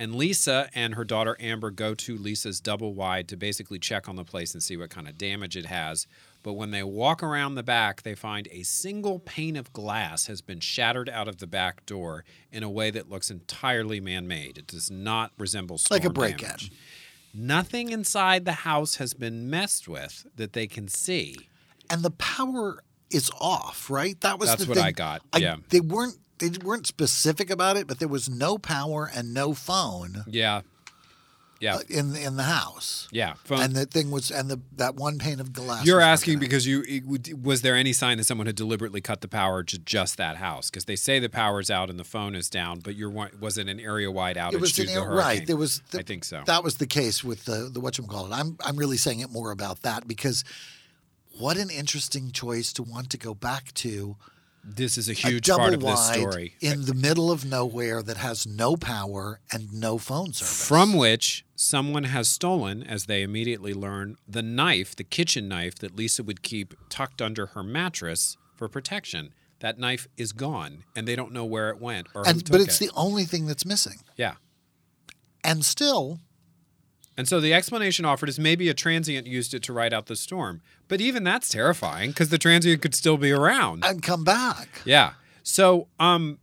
And 0.01 0.15
Lisa 0.15 0.71
and 0.75 0.95
her 0.95 1.05
daughter 1.05 1.37
Amber 1.41 1.73
go 1.73 1.93
to 1.93 2.17
Lisa's 2.17 2.61
double 2.61 2.95
wide 2.95 3.27
to 3.29 3.37
basically 3.37 3.81
check 3.81 4.09
on 4.09 4.15
the 4.15 4.25
place 4.25 4.55
and 4.55 4.63
see 4.63 4.77
what 4.77 4.91
kind 4.91 5.09
of 5.09 5.19
damage 5.19 5.57
it 5.57 5.67
has. 5.67 6.07
But 6.45 6.53
when 6.53 6.71
they 6.71 6.85
walk 6.85 7.21
around 7.21 7.57
the 7.57 7.65
back, 7.65 8.03
they 8.03 8.15
find 8.15 8.47
a 8.53 8.63
single 8.63 9.19
pane 9.19 9.57
of 9.57 9.73
glass 9.73 10.27
has 10.27 10.41
been 10.41 10.61
shattered 10.61 11.09
out 11.09 11.27
of 11.27 11.39
the 11.39 11.49
back 11.49 11.85
door 11.85 12.25
in 12.53 12.63
a 12.63 12.71
way 12.71 12.93
that 12.93 13.11
looks 13.11 13.29
entirely 13.29 14.01
man 14.01 14.29
made. 14.29 14.57
It 14.57 14.69
does 14.69 14.89
not 14.89 15.33
resemble 15.37 15.79
storm 15.79 15.99
like 16.01 16.09
a 16.09 16.13
break 16.13 16.43
in. 16.45 16.49
Nothing 17.39 17.91
inside 17.91 18.45
the 18.45 18.53
house 18.53 18.97
has 18.97 19.15
been 19.15 19.49
messed 19.49 19.87
with 19.87 20.27
that 20.35 20.53
they 20.53 20.67
can 20.67 20.89
see. 20.89 21.49
And 21.89 22.03
the 22.03 22.11
power 22.11 22.83
is 23.11 23.31
off, 23.41 23.89
right? 23.89 24.21
That 24.21 24.39
was 24.39 24.49
That's 24.49 24.67
what 24.67 24.77
thing. 24.77 24.85
I 24.87 24.93
got, 24.93 25.23
yeah. 25.37 25.57
They 25.69 25.81
weren't 25.81 26.19
they 26.39 26.51
weren't 26.63 26.87
specific 26.87 27.51
about 27.51 27.77
it, 27.77 27.87
but 27.87 27.99
there 27.99 28.09
was 28.09 28.29
no 28.29 28.59
power 28.59 29.11
and 29.13 29.35
no 29.35 29.55
phone 29.55 30.25
Yeah. 30.29 30.63
Yeah. 31.61 31.77
uh, 31.77 31.81
in 31.89 32.15
in 32.15 32.37
the 32.37 32.45
house. 32.45 33.09
yeah. 33.11 33.35
Phone. 33.45 33.61
And 33.61 33.75
the 33.75 33.87
thing 33.87 34.11
was, 34.11 34.31
and 34.31 34.49
the 34.49 34.61
that 34.77 34.95
one 34.95 35.19
pane 35.19 35.41
of 35.41 35.53
glass. 35.53 35.85
You're 35.85 36.01
asking 36.01 36.39
because 36.39 36.67
you 36.67 36.85
it 36.87 37.43
was 37.43 37.63
there 37.63 37.75
any 37.75 37.93
sign 37.93 38.19
that 38.19 38.25
someone 38.25 38.47
had 38.47 38.57
deliberately 38.57 39.01
cut 39.01 39.21
the 39.21 39.29
power 39.29 39.63
to 39.65 39.79
just 39.79 40.17
that 40.19 40.37
house? 40.37 40.71
Because 40.71 40.85
they 40.85 40.97
say 40.97 41.19
the 41.19 41.29
power's 41.29 41.71
out 41.71 41.91
and 41.91 41.99
the 41.99 42.05
phone 42.05 42.35
is 42.35 42.49
down, 42.49 42.81
but 42.81 42.95
you're 42.95 43.11
was 43.11 43.59
it 43.59 43.69
an 43.69 43.81
area 43.81 44.11
wide 44.11 44.37
outage 44.37 44.55
it 44.55 44.61
was 44.61 44.73
due 44.73 44.83
an 44.83 44.89
to 44.89 45.01
the 45.01 45.07
right. 45.07 45.47
There 45.47 45.57
was 45.57 45.83
the, 45.91 46.01
I 46.01 46.03
think 46.03 46.25
so. 46.25 46.43
That 46.47 46.63
was 46.63 46.77
the 46.77 46.87
case 46.87 47.25
with 47.25 47.45
the 47.45 47.69
the 47.73 47.81
whatchamacallit. 47.81 48.33
I'm 48.33 48.57
I'm 48.65 48.77
really 48.77 48.97
saying 48.97 49.21
it 49.21 49.31
more 49.31 49.51
about 49.51 49.83
that 49.83 50.07
because 50.07 50.45
what 51.39 51.57
an 51.57 51.71
interesting 51.71 52.31
choice 52.31 52.73
to 52.75 52.83
want 52.83 53.11
to 53.11 53.19
go 53.19 53.35
back 53.35 53.73
to 53.75 54.17
this 54.77 54.99
is 54.99 55.09
a 55.09 55.13
a 55.13 55.15
huge 55.15 55.47
double 55.47 55.59
part 55.65 55.75
of 55.75 55.81
this 55.81 56.09
story. 56.09 56.55
in 56.61 56.85
the 56.87 56.95
middle 56.95 57.31
of 57.31 57.45
nowhere 57.45 58.03
that 58.03 58.17
has 58.19 58.47
no 58.47 58.77
power 58.77 59.41
and 59.53 59.73
no 59.73 59.99
phone 59.99 60.33
service. 60.33 60.67
From 60.69 60.95
which 60.95 61.45
someone 61.57 62.05
has 62.05 62.29
stolen, 62.29 62.83
as 62.83 63.07
they 63.07 63.23
immediately 63.23 63.75
learn, 63.75 64.17
the 64.29 64.43
knife, 64.43 64.95
the 64.95 65.05
kitchen 65.05 65.49
knife 65.49 65.77
that 65.77 65.97
Lisa 65.97 66.23
would 66.23 66.43
keep 66.43 66.75
tucked 66.89 67.21
under 67.23 67.47
her 67.47 67.63
mattress 67.63 68.37
for 68.55 68.69
protection. 68.69 69.33
That 69.61 69.79
knife 69.79 70.07
is 70.17 70.33
gone, 70.33 70.85
and 70.95 71.09
they 71.09 71.17
don't 71.17 71.33
know 71.33 71.45
where 71.45 71.71
it 71.71 71.81
went 71.81 72.07
or 72.15 72.23
who 72.25 72.31
and 72.31 72.51
but 72.51 72.61
it's 72.61 72.81
it. 72.81 72.87
the 72.87 72.95
only 72.95 73.25
thing 73.25 73.47
that's 73.47 73.65
missing. 73.65 73.99
yeah. 74.17 74.35
And 75.43 75.65
still, 75.65 76.21
And 77.19 77.27
so 77.29 77.41
the 77.41 77.53
explanation 77.53 78.05
offered 78.07 78.29
is 78.31 78.39
maybe 78.39 78.69
a 78.69 78.75
transient 78.75 79.27
used 79.27 79.53
it 79.53 79.63
to 79.65 79.73
ride 79.73 79.93
out 79.93 80.07
the 80.07 80.17
storm. 80.17 80.63
But 80.87 81.01
even 81.01 81.25
that's 81.25 81.49
terrifying 81.51 82.11
because 82.11 82.31
the 82.31 82.39
transient 82.39 82.81
could 82.81 82.95
still 82.95 83.19
be 83.19 83.33
around. 83.33 83.85
and 83.85 84.03
come 84.03 84.23
back. 84.25 84.81
Yeah. 84.87 85.15
So, 85.43 85.89
um, 85.99 86.39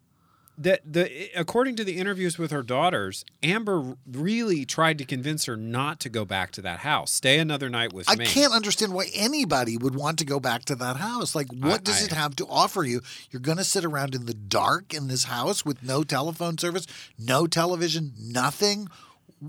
the 0.58 0.80
the 0.90 1.30
according 1.36 1.76
to 1.78 1.84
the 1.84 1.98
interviews 1.98 2.38
with 2.38 2.52
her 2.52 2.64
daughters, 2.64 3.26
Amber 3.44 3.98
really 4.10 4.64
tried 4.66 4.98
to 5.00 5.06
convince 5.06 5.46
her 5.46 5.58
not 5.58 6.00
to 6.02 6.10
go 6.10 6.24
back 6.24 6.52
to 6.52 6.62
that 6.62 6.80
house. 6.80 7.12
Stay 7.12 7.40
another 7.40 7.70
night 7.70 7.92
with 7.92 8.10
I 8.10 8.16
me. 8.16 8.24
I 8.24 8.28
can't 8.28 8.54
understand 8.54 8.94
why 8.94 9.08
anybody 9.14 9.78
would 9.78 9.96
want 9.96 10.18
to 10.20 10.26
go 10.26 10.40
back 10.40 10.64
to 10.66 10.76
that 10.76 10.96
house. 10.98 11.36
Like, 11.36 11.52
what 11.52 11.82
I- 11.82 11.84
does 11.84 12.02
I- 12.02 12.06
it 12.06 12.12
have 12.14 12.36
to 12.38 12.48
offer 12.48 12.84
you? 12.84 13.02
You're 13.32 13.42
going 13.42 13.58
to 13.58 13.66
sit 13.66 13.84
around 13.84 14.16
in 14.16 14.28
the 14.28 14.34
dark 14.34 14.94
in 14.94 15.08
this 15.10 15.26
house 15.26 15.66
with 15.66 15.84
no 15.84 16.04
telephone 16.04 16.58
service, 16.58 16.88
no 17.20 17.48
television, 17.48 18.14
nothing. 18.18 18.88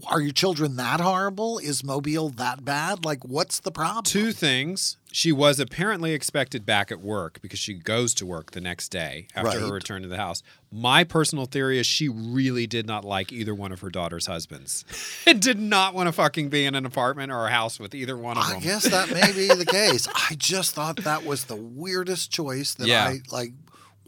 Are 0.08 0.20
your 0.20 0.32
children 0.32 0.76
that 0.76 1.00
horrible? 1.00 1.58
Is 1.58 1.84
Mobile 1.84 2.28
that 2.30 2.64
bad? 2.64 3.04
Like, 3.04 3.24
what's 3.24 3.60
the 3.60 3.70
problem? 3.70 4.02
Two 4.04 4.32
things. 4.32 4.96
She 5.12 5.32
was 5.32 5.58
apparently 5.60 6.12
expected 6.12 6.66
back 6.66 6.90
at 6.92 7.00
work 7.00 7.40
because 7.40 7.58
she 7.60 7.72
goes 7.74 8.12
to 8.14 8.26
work 8.26 8.50
the 8.50 8.60
next 8.60 8.88
day 8.88 9.28
after 9.34 9.60
her 9.60 9.72
return 9.72 10.02
to 10.02 10.08
the 10.08 10.16
house. 10.18 10.42
My 10.70 11.04
personal 11.04 11.46
theory 11.46 11.78
is 11.78 11.86
she 11.86 12.08
really 12.08 12.66
did 12.66 12.86
not 12.86 13.04
like 13.04 13.32
either 13.32 13.54
one 13.54 13.72
of 13.72 13.80
her 13.80 13.88
daughter's 13.88 14.26
husbands. 14.26 14.84
and 15.26 15.40
did 15.40 15.58
not 15.58 15.94
want 15.94 16.08
to 16.08 16.12
fucking 16.12 16.48
be 16.50 16.66
in 16.66 16.74
an 16.74 16.84
apartment 16.84 17.32
or 17.32 17.46
a 17.46 17.50
house 17.50 17.78
with 17.80 17.94
either 17.94 18.16
one 18.16 18.36
of 18.36 18.44
I 18.44 18.48
them. 18.50 18.56
I 18.58 18.60
guess 18.64 18.84
that 18.90 19.10
may 19.10 19.32
be 19.32 19.48
the 19.54 19.64
case. 19.70 20.08
I 20.08 20.34
just 20.34 20.74
thought 20.74 20.96
that 21.04 21.24
was 21.24 21.44
the 21.44 21.56
weirdest 21.56 22.30
choice 22.30 22.74
that 22.74 22.88
Yeah. 22.88 23.04
I 23.04 23.20
like. 23.30 23.52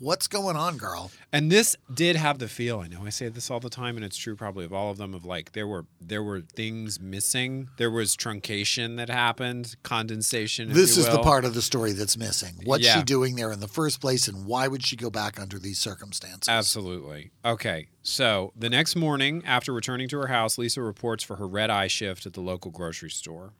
What's 0.00 0.28
going 0.28 0.56
on, 0.56 0.76
girl? 0.76 1.10
And 1.32 1.50
this 1.50 1.74
did 1.92 2.14
have 2.16 2.38
the 2.38 2.46
feel. 2.48 2.80
I 2.80 2.86
know 2.86 3.04
I 3.04 3.08
say 3.10 3.28
this 3.28 3.50
all 3.50 3.58
the 3.60 3.68
time, 3.68 3.96
and 3.96 4.04
it's 4.04 4.16
true 4.16 4.36
probably 4.36 4.64
of 4.64 4.72
all 4.72 4.90
of 4.90 4.98
them. 4.98 5.12
Of 5.12 5.24
like 5.24 5.52
there 5.52 5.66
were 5.66 5.86
there 6.00 6.22
were 6.22 6.40
things 6.40 7.00
missing. 7.00 7.68
There 7.78 7.90
was 7.90 8.16
truncation 8.16 8.96
that 8.96 9.08
happened, 9.08 9.74
condensation. 9.82 10.72
This 10.72 10.96
is 10.96 11.06
the 11.08 11.18
part 11.22 11.44
of 11.44 11.54
the 11.54 11.62
story 11.62 11.92
that's 11.92 12.16
missing. 12.16 12.54
What's 12.64 12.84
Yeah. 12.84 12.98
she 12.98 13.02
doing 13.04 13.34
there 13.36 13.50
in 13.50 13.60
the 13.60 13.68
first 13.68 14.00
place, 14.00 14.28
and 14.28 14.46
why 14.46 14.68
would 14.68 14.84
she 14.84 14.94
go 14.96 15.10
back 15.10 15.40
under 15.40 15.58
these 15.58 15.78
circumstances? 15.78 16.48
Absolutely. 16.48 17.30
Okay. 17.44 17.88
So 18.02 18.52
the 18.56 18.70
next 18.70 18.94
morning, 18.96 19.42
after 19.44 19.72
returning 19.72 20.08
to 20.08 20.18
her 20.18 20.28
house, 20.28 20.58
Lisa 20.58 20.80
reports 20.80 21.24
for 21.24 21.36
her 21.36 21.46
red 21.48 21.70
eye 21.70 21.88
shift 21.88 22.24
at 22.24 22.34
the 22.34 22.40
local 22.40 22.70
grocery 22.70 23.10
store. 23.10 23.52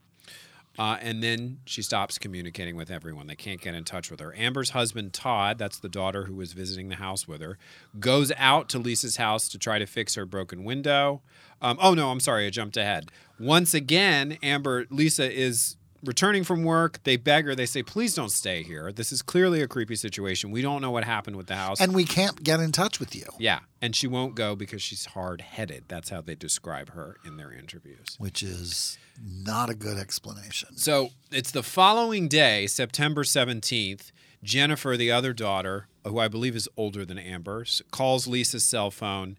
Uh, 0.79 0.97
and 1.01 1.23
then 1.23 1.59
she 1.65 1.83
stops 1.83 2.19
communicating 2.19 2.77
with 2.77 2.89
everyone. 2.89 3.27
They 3.27 3.35
can't 3.35 3.61
get 3.61 3.75
in 3.75 3.83
touch 3.83 4.13
with 4.13 4.21
her. 4.21 4.33
Amber's 4.37 4.71
husband, 4.71 5.13
Todd, 5.13 5.59
that's 5.59 5.79
the 5.81 5.89
daughter 5.89 6.27
who 6.27 6.35
was 6.35 6.53
visiting 6.53 6.89
the 6.89 6.95
house 6.95 7.27
with 7.27 7.41
her, 7.41 7.59
goes 7.99 8.31
out 8.37 8.69
to 8.69 8.79
Lisa's 8.79 9.17
house 9.17 9.49
to 9.49 9.59
try 9.59 9.81
to 9.81 9.87
fix 9.87 10.15
her 10.15 10.25
broken 10.25 10.63
window. 10.63 11.21
Um, 11.61 11.79
oh, 11.83 11.95
no, 11.95 12.11
I'm 12.11 12.21
sorry. 12.21 12.47
I 12.47 12.51
jumped 12.51 12.77
ahead. 12.77 13.11
Once 13.41 13.75
again, 13.75 14.39
Amber, 14.41 14.87
Lisa 14.89 15.29
is 15.31 15.77
returning 16.05 16.45
from 16.45 16.63
work. 16.65 17.01
They 17.05 17.17
beg 17.17 17.45
her. 17.47 17.55
They 17.55 17.67
say, 17.67 17.83
please 17.83 18.15
don't 18.15 18.31
stay 18.31 18.63
here. 18.63 18.93
This 18.93 19.13
is 19.13 19.23
clearly 19.23 19.63
a 19.63 19.69
creepy 19.69 19.97
situation. 19.97 20.51
We 20.51 20.63
don't 20.63 20.81
know 20.83 20.91
what 20.91 21.05
happened 21.05 21.37
with 21.37 21.47
the 21.47 21.57
house. 21.57 21.81
and 21.81 21.95
we 21.95 22.05
can't 22.05 22.43
get 22.43 22.61
in 22.61 22.73
touch 22.73 23.01
with 23.01 23.15
you, 23.17 23.25
Yeah, 23.39 23.61
and 23.83 23.95
she 23.97 24.07
won't 24.07 24.35
go 24.35 24.55
because 24.57 24.81
she's 24.83 25.07
hard 25.07 25.41
headed. 25.41 25.85
That's 25.89 26.11
how 26.11 26.21
they 26.21 26.35
describe 26.35 26.91
her 26.91 27.17
in 27.25 27.37
their 27.37 27.53
interviews. 27.53 28.17
which 28.19 28.43
is 28.43 28.99
not 29.21 29.69
a 29.71 29.75
good 29.75 29.99
explanation. 29.99 30.77
So 30.77 31.11
it's 31.33 31.51
the 31.51 31.63
following 31.65 32.29
day, 32.29 32.67
September 32.67 33.25
17th. 33.25 34.13
Jennifer, 34.45 34.97
the 34.97 35.11
other 35.11 35.33
daughter, 35.33 35.89
who 36.05 36.21
I 36.21 36.29
believe 36.29 36.55
is 36.55 36.69
older 36.77 37.05
than 37.05 37.19
Amber, 37.19 37.65
calls 37.91 38.29
Lisa's 38.29 38.65
cell 38.65 38.93
phone. 38.93 39.37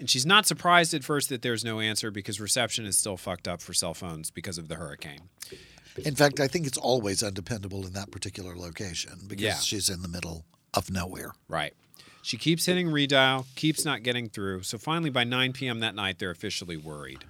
And 0.00 0.10
she's 0.10 0.26
not 0.26 0.44
surprised 0.46 0.92
at 0.94 1.04
first 1.04 1.28
that 1.28 1.42
there's 1.42 1.64
no 1.64 1.78
answer 1.78 2.10
because 2.10 2.40
reception 2.40 2.84
is 2.84 2.98
still 2.98 3.16
fucked 3.16 3.46
up 3.46 3.60
for 3.60 3.72
cell 3.74 3.94
phones 3.94 4.30
because 4.32 4.58
of 4.58 4.66
the 4.66 4.74
hurricane. 4.74 5.28
In 6.04 6.14
fact, 6.14 6.40
I 6.40 6.48
think 6.48 6.66
it's 6.66 6.78
always 6.78 7.22
undependable 7.22 7.86
in 7.86 7.92
that 7.94 8.10
particular 8.10 8.56
location 8.56 9.18
because 9.26 9.42
Yeah. 9.44 9.58
she's 9.58 9.88
in 9.88 10.02
the 10.02 10.08
middle 10.08 10.44
of 10.74 10.90
nowhere. 10.90 11.32
Right. 11.48 11.74
She 12.22 12.36
keeps 12.36 12.66
hitting 12.66 12.88
redial, 12.88 13.46
keeps 13.56 13.84
not 13.84 14.02
getting 14.02 14.28
through. 14.28 14.62
So 14.62 14.78
finally, 14.78 15.10
by 15.10 15.24
9 15.24 15.52
p.m. 15.52 15.80
that 15.80 15.94
night, 15.94 16.18
they're 16.18 16.30
officially 16.30 16.76
worried. 16.76 17.24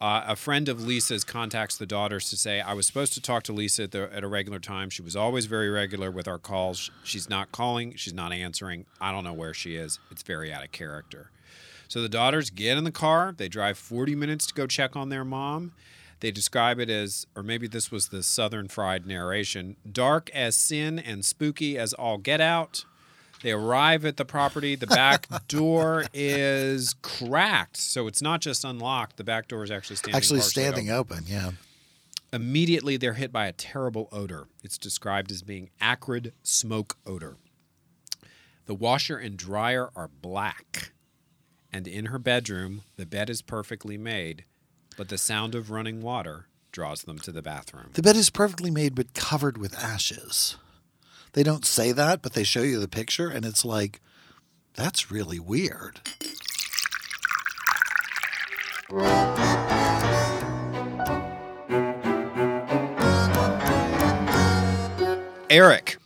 Uh, 0.00 0.24
a 0.28 0.34
friend 0.34 0.66
of 0.70 0.82
Lisa's 0.82 1.24
contacts 1.24 1.76
the 1.76 1.84
daughters 1.84 2.30
to 2.30 2.36
say, 2.38 2.58
I 2.62 2.72
was 2.72 2.86
supposed 2.86 3.12
to 3.14 3.20
talk 3.20 3.42
to 3.44 3.52
Lisa 3.52 3.82
at, 3.82 3.90
the, 3.90 4.10
at 4.14 4.24
a 4.24 4.28
regular 4.28 4.58
time. 4.58 4.88
She 4.88 5.02
was 5.02 5.14
always 5.14 5.44
very 5.44 5.68
regular 5.68 6.10
with 6.10 6.26
our 6.26 6.38
calls. 6.38 6.90
She's 7.04 7.28
not 7.28 7.52
calling, 7.52 7.94
she's 7.96 8.14
not 8.14 8.32
answering. 8.32 8.86
I 8.98 9.12
don't 9.12 9.24
know 9.24 9.34
where 9.34 9.52
she 9.52 9.76
is. 9.76 9.98
It's 10.10 10.22
very 10.22 10.50
out 10.50 10.64
of 10.64 10.72
character. 10.72 11.30
So 11.88 12.00
the 12.00 12.08
daughters 12.08 12.48
get 12.48 12.78
in 12.78 12.84
the 12.84 12.90
car. 12.92 13.34
They 13.36 13.48
drive 13.48 13.76
40 13.76 14.14
minutes 14.14 14.46
to 14.46 14.54
go 14.54 14.66
check 14.66 14.96
on 14.96 15.10
their 15.10 15.24
mom. 15.24 15.72
They 16.20 16.30
describe 16.30 16.78
it 16.78 16.90
as, 16.90 17.26
or 17.34 17.42
maybe 17.42 17.66
this 17.66 17.90
was 17.90 18.08
the 18.08 18.22
Southern 18.22 18.68
Fried 18.68 19.06
narration, 19.06 19.76
dark 19.90 20.30
as 20.34 20.54
sin 20.54 20.98
and 20.98 21.24
spooky 21.24 21.78
as 21.78 21.92
all 21.94 22.18
get 22.18 22.40
out. 22.40 22.84
They 23.42 23.52
arrive 23.52 24.04
at 24.04 24.18
the 24.18 24.26
property. 24.26 24.74
The 24.74 24.86
back 24.86 25.26
door 25.48 26.04
is 26.12 26.94
cracked, 27.00 27.78
so 27.78 28.06
it's 28.06 28.20
not 28.20 28.42
just 28.42 28.64
unlocked. 28.64 29.16
The 29.16 29.24
back 29.24 29.48
door 29.48 29.64
is 29.64 29.70
actually 29.70 29.96
standing. 29.96 30.16
Actually, 30.16 30.40
standing 30.40 30.90
open. 30.90 31.18
open, 31.18 31.32
yeah. 31.32 31.50
Immediately, 32.32 32.98
they're 32.98 33.14
hit 33.14 33.32
by 33.32 33.46
a 33.46 33.52
terrible 33.52 34.08
odor. 34.12 34.46
It's 34.62 34.78
described 34.78 35.32
as 35.32 35.42
being 35.42 35.70
acrid 35.80 36.32
smoke 36.42 36.98
odor. 37.06 37.36
The 38.66 38.74
washer 38.74 39.16
and 39.16 39.36
dryer 39.36 39.90
are 39.96 40.08
black, 40.08 40.92
and 41.72 41.88
in 41.88 42.06
her 42.06 42.18
bedroom, 42.18 42.82
the 42.96 43.06
bed 43.06 43.30
is 43.30 43.42
perfectly 43.42 43.98
made, 43.98 44.44
but 45.00 45.08
the 45.08 45.16
sound 45.16 45.54
of 45.54 45.70
running 45.70 46.02
water 46.02 46.44
draws 46.72 47.04
them 47.04 47.18
to 47.18 47.32
the 47.32 47.40
bathroom. 47.40 47.88
The 47.94 48.02
bed 48.02 48.16
is 48.16 48.28
perfectly 48.28 48.70
made 48.70 48.94
but 48.94 49.14
covered 49.14 49.56
with 49.56 49.74
ashes. 49.82 50.58
They 51.32 51.42
don't 51.42 51.64
say 51.64 51.90
that, 51.92 52.20
but 52.20 52.34
they 52.34 52.44
show 52.44 52.60
you 52.60 52.78
the 52.78 52.86
picture, 52.86 53.30
and 53.30 53.46
it's 53.46 53.64
like, 53.64 54.02
that's 54.74 55.10
really 55.10 55.38
weird. 55.40 56.02
Eric, 65.48 65.96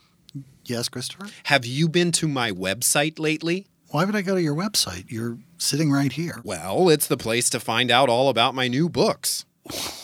Yes, 0.65 0.89
Christopher? 0.89 1.27
have 1.45 1.67
you 1.67 1.89
been 1.89 2.13
to 2.13 2.27
my 2.29 2.51
website 2.51 3.19
lately? 3.19 3.67
Why 3.91 4.05
would 4.05 4.17
I 4.17 4.23
go 4.23 4.35
to 4.35 4.43
your 4.43 4.55
website? 4.55 5.05
You're 5.09 5.39
sitting 5.64 5.90
right 5.90 6.12
here. 6.12 6.40
Well, 6.44 6.88
it's 6.88 7.06
the 7.06 7.16
place 7.16 7.50
to 7.50 7.61
find 7.61 7.90
out 7.90 8.09
all 8.09 8.28
about 8.28 8.54
my 8.54 8.68
new 8.68 8.88
books. 8.88 9.44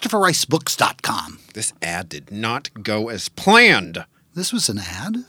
ChristopherRiceBooks.com. 0.00 1.38
This 1.54 1.72
ad 1.82 2.08
did 2.08 2.30
not 2.30 2.70
go 2.82 3.08
as 3.08 3.28
planned. 3.28 4.04
This 4.34 4.52
was 4.52 4.68
an 4.68 4.78
ad? 4.78 5.24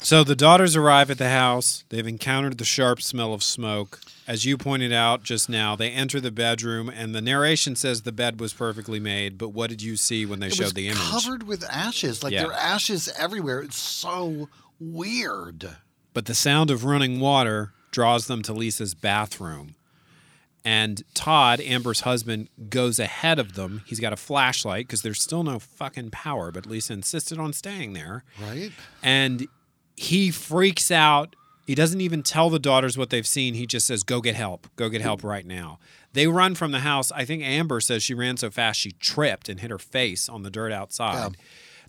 So 0.00 0.22
the 0.22 0.36
daughters 0.36 0.76
arrive 0.76 1.10
at 1.10 1.16
the 1.16 1.30
house. 1.30 1.84
They've 1.88 2.06
encountered 2.06 2.58
the 2.58 2.64
sharp 2.64 3.00
smell 3.00 3.32
of 3.32 3.42
smoke. 3.42 4.00
As 4.28 4.44
you 4.44 4.58
pointed 4.58 4.92
out 4.92 5.22
just 5.22 5.48
now, 5.48 5.74
they 5.76 5.90
enter 5.90 6.20
the 6.20 6.30
bedroom, 6.30 6.90
and 6.90 7.14
the 7.14 7.22
narration 7.22 7.74
says 7.74 8.02
the 8.02 8.12
bed 8.12 8.38
was 8.38 8.52
perfectly 8.52 9.00
made. 9.00 9.38
But 9.38 9.50
what 9.50 9.70
did 9.70 9.80
you 9.80 9.96
see 9.96 10.26
when 10.26 10.40
they 10.40 10.48
It 10.48 10.54
showed 10.54 10.64
was 10.64 10.72
the 10.74 10.88
image? 10.88 10.98
It's 11.00 11.10
covered 11.24 11.44
with 11.44 11.64
ashes. 11.70 12.22
Like 12.22 12.34
Yeah. 12.34 12.42
there 12.42 12.50
are 12.52 12.60
ashes 12.60 13.08
everywhere. 13.16 13.60
It's 13.60 13.78
so 13.78 14.50
weird. 14.78 15.70
But 16.14 16.24
the 16.26 16.34
sound 16.34 16.70
of 16.70 16.84
running 16.84 17.20
water 17.20 17.72
draws 17.90 18.26
them 18.26 18.40
to 18.42 18.52
Lisa's 18.52 18.94
bathroom. 18.94 19.74
And 20.64 21.02
Todd, 21.12 21.60
Amber's 21.60 22.00
husband, 22.00 22.48
goes 22.70 22.98
ahead 22.98 23.38
of 23.38 23.52
them. 23.54 23.82
He's 23.84 24.00
got 24.00 24.14
a 24.14 24.16
flashlight 24.16 24.86
because 24.86 25.02
there's 25.02 25.20
still 25.22 25.42
no 25.42 25.58
fucking 25.58 26.10
power, 26.10 26.50
but 26.50 26.64
Lisa 26.64 26.94
insisted 26.94 27.38
on 27.38 27.52
staying 27.52 27.92
there. 27.92 28.24
Right? 28.40 28.72
and 29.02 29.46
he 29.96 30.30
freaks 30.30 30.90
out. 30.90 31.36
He 31.66 31.74
doesn't 31.74 32.00
even 32.00 32.22
tell 32.22 32.50
the 32.50 32.58
daughters 32.58 32.98
what 32.98 33.10
they've 33.10 33.26
seen. 33.26 33.54
He 33.54 33.66
just 33.66 33.86
says, 33.86 34.02
"Go 34.02 34.20
get 34.20 34.34
help. 34.34 34.66
Go 34.76 34.88
get 34.88 35.02
help 35.02 35.22
right 35.22 35.46
now." 35.46 35.78
They 36.12 36.26
run 36.26 36.54
from 36.54 36.72
the 36.72 36.80
house. 36.80 37.12
I 37.12 37.24
think 37.24 37.42
Amber 37.42 37.80
says 37.80 38.02
she 38.02 38.12
ran 38.14 38.36
so 38.36 38.50
fast 38.50 38.80
she 38.80 38.92
tripped 38.92 39.48
and 39.48 39.60
hit 39.60 39.70
her 39.70 39.78
face 39.78 40.28
on 40.28 40.42
the 40.42 40.50
dirt 40.50 40.72
outside. 40.72 41.36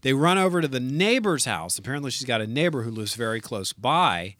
They 0.06 0.14
run 0.14 0.38
over 0.38 0.62
to 0.62 0.68
the 0.68 0.80
neighbor's 0.80 1.46
house. 1.46 1.80
Apparently, 1.80 2.12
she's 2.12 2.28
got 2.28 2.40
a 2.40 2.46
neighbor 2.46 2.84
who 2.84 2.92
lives 2.92 3.16
very 3.16 3.42
close 3.42 3.74
by. 3.74 4.36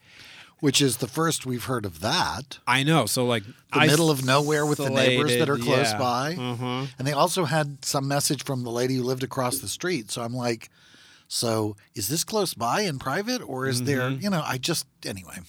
Which 0.60 0.80
is 0.80 0.98
the 0.98 1.08
first 1.08 1.46
we've 1.46 1.66
heard 1.66 1.86
of 1.86 2.02
that. 2.02 2.60
I 2.68 2.84
know. 2.84 3.08
So, 3.08 3.26
like, 3.26 3.44
The 3.74 3.80
middle 3.82 4.10
of 4.12 4.24
nowhere 4.24 4.64
with 4.66 4.78
the 4.78 4.90
neighbors 4.92 5.36
that 5.36 5.50
are 5.50 5.58
close 5.58 5.92
yeah. 5.92 5.98
by. 5.98 6.36
Uh-huh. 6.36 6.86
And 6.98 7.08
they 7.08 7.12
also 7.12 7.46
had 7.46 7.84
some 7.84 8.08
message 8.08 8.44
from 8.44 8.64
the 8.64 8.70
lady 8.70 8.96
who 8.96 9.04
lived 9.04 9.24
across 9.24 9.58
the 9.58 9.68
street. 9.68 10.12
So 10.12 10.22
I'm 10.22 10.34
like, 10.36 10.70
so 11.28 11.76
is 11.96 12.08
this 12.10 12.24
close 12.24 12.54
by 12.54 12.82
in 12.82 13.00
private 13.00 13.42
or 13.42 13.68
is 13.68 13.84
there, 13.84 14.02
Mm-hmm. 14.10 14.22
you 14.24 14.30
know, 14.30 14.44
I 14.46 14.58
just, 14.60 14.86
anyway. 15.04 15.40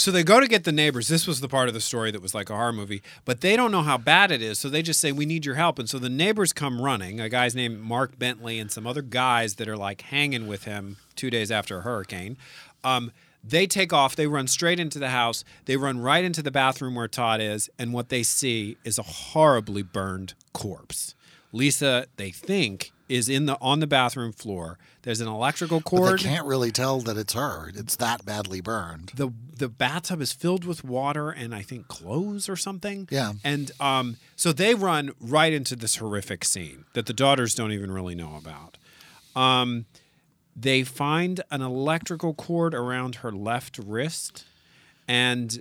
So 0.00 0.10
they 0.10 0.22
go 0.22 0.40
to 0.40 0.48
get 0.48 0.64
the 0.64 0.72
neighbors. 0.72 1.08
This 1.08 1.26
was 1.26 1.40
the 1.40 1.48
part 1.48 1.68
of 1.68 1.74
the 1.74 1.80
story 1.80 2.10
that 2.10 2.22
was 2.22 2.34
like 2.34 2.48
a 2.48 2.54
horror 2.54 2.72
movie, 2.72 3.02
but 3.26 3.42
they 3.42 3.54
don't 3.54 3.70
know 3.70 3.82
how 3.82 3.98
bad 3.98 4.30
it 4.30 4.40
is. 4.40 4.58
So 4.58 4.70
they 4.70 4.80
just 4.80 4.98
say, 4.98 5.12
We 5.12 5.26
need 5.26 5.44
your 5.44 5.56
help. 5.56 5.78
And 5.78 5.90
so 5.90 5.98
the 5.98 6.08
neighbors 6.08 6.54
come 6.54 6.80
running. 6.80 7.20
A 7.20 7.28
guy's 7.28 7.54
named 7.54 7.80
Mark 7.80 8.18
Bentley 8.18 8.58
and 8.58 8.72
some 8.72 8.86
other 8.86 9.02
guys 9.02 9.56
that 9.56 9.68
are 9.68 9.76
like 9.76 10.00
hanging 10.00 10.46
with 10.46 10.64
him 10.64 10.96
two 11.16 11.28
days 11.28 11.50
after 11.50 11.78
a 11.78 11.80
hurricane. 11.82 12.38
Um, 12.82 13.12
they 13.44 13.66
take 13.66 13.92
off. 13.92 14.16
They 14.16 14.26
run 14.26 14.46
straight 14.46 14.80
into 14.80 14.98
the 14.98 15.10
house. 15.10 15.44
They 15.66 15.76
run 15.76 16.00
right 16.00 16.24
into 16.24 16.42
the 16.42 16.50
bathroom 16.50 16.94
where 16.94 17.08
Todd 17.08 17.40
is. 17.40 17.68
And 17.78 17.92
what 17.92 18.08
they 18.08 18.22
see 18.22 18.78
is 18.84 18.98
a 18.98 19.02
horribly 19.02 19.82
burned 19.82 20.32
corpse. 20.54 21.14
Lisa, 21.52 22.06
they 22.16 22.30
think, 22.30 22.92
is 23.10 23.28
in 23.28 23.46
the 23.46 23.58
on 23.60 23.80
the 23.80 23.86
bathroom 23.86 24.32
floor. 24.32 24.78
There's 25.02 25.20
an 25.20 25.28
electrical 25.28 25.80
But 25.80 25.84
cord 25.84 26.18
they 26.20 26.22
can't 26.24 26.46
really 26.46 26.70
tell 26.70 27.00
that 27.00 27.16
it's 27.16 27.32
her. 27.34 27.70
It's 27.74 27.96
that 27.96 28.24
badly 28.24 28.60
burned. 28.60 29.12
the 29.16 29.30
the 29.56 29.68
bathtub 29.68 30.22
is 30.22 30.32
filled 30.32 30.64
with 30.64 30.84
water 30.84 31.30
and 31.30 31.54
I 31.54 31.62
think 31.62 31.88
clothes 31.88 32.48
or 32.48 32.56
something. 32.56 33.08
Yeah. 33.10 33.32
And 33.44 33.72
um, 33.80 34.16
so 34.36 34.52
they 34.52 34.74
run 34.74 35.10
right 35.20 35.52
into 35.52 35.76
this 35.76 35.96
horrific 35.96 36.44
scene 36.44 36.84
that 36.94 37.06
the 37.06 37.12
daughters 37.12 37.54
don't 37.54 37.72
even 37.72 37.90
really 37.90 38.14
know 38.14 38.36
about. 38.36 38.78
Um, 39.36 39.84
they 40.56 40.82
find 40.82 41.42
an 41.50 41.62
electrical 41.62 42.32
cord 42.34 42.74
around 42.74 43.16
her 43.16 43.32
left 43.32 43.78
wrist, 43.78 44.44
and 45.06 45.60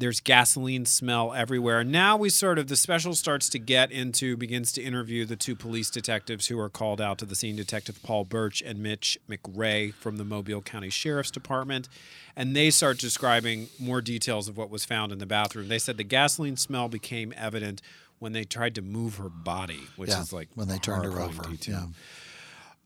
there's 0.00 0.18
gasoline 0.20 0.86
smell 0.86 1.32
everywhere. 1.34 1.84
Now 1.84 2.16
we 2.16 2.30
sort 2.30 2.58
of 2.58 2.68
the 2.68 2.76
special 2.76 3.14
starts 3.14 3.48
to 3.50 3.58
get 3.58 3.92
into 3.92 4.36
begins 4.36 4.72
to 4.72 4.82
interview 4.82 5.24
the 5.26 5.36
two 5.36 5.54
police 5.54 5.90
detectives 5.90 6.46
who 6.48 6.58
are 6.58 6.70
called 6.70 7.00
out 7.00 7.18
to 7.18 7.26
the 7.26 7.34
scene, 7.36 7.54
Detective 7.54 8.02
Paul 8.02 8.24
Birch 8.24 8.62
and 8.62 8.78
Mitch 8.82 9.18
McRae 9.28 9.92
from 9.94 10.16
the 10.16 10.24
Mobile 10.24 10.62
County 10.62 10.88
Sheriff's 10.90 11.30
Department, 11.30 11.88
and 12.34 12.56
they 12.56 12.70
start 12.70 12.98
describing 12.98 13.68
more 13.78 14.00
details 14.00 14.48
of 14.48 14.56
what 14.56 14.70
was 14.70 14.84
found 14.84 15.12
in 15.12 15.18
the 15.18 15.26
bathroom. 15.26 15.68
They 15.68 15.78
said 15.78 15.98
the 15.98 16.04
gasoline 16.04 16.56
smell 16.56 16.88
became 16.88 17.32
evident 17.36 17.82
when 18.18 18.32
they 18.32 18.44
tried 18.44 18.74
to 18.76 18.82
move 18.82 19.16
her 19.16 19.28
body, 19.28 19.80
which 19.96 20.10
Yeah, 20.10 20.22
is 20.22 20.32
like 20.32 20.48
when 20.54 20.68
they 20.68 20.78
turned 20.78 21.04
her 21.04 21.20
over, 21.20 21.42
detail. 21.50 21.90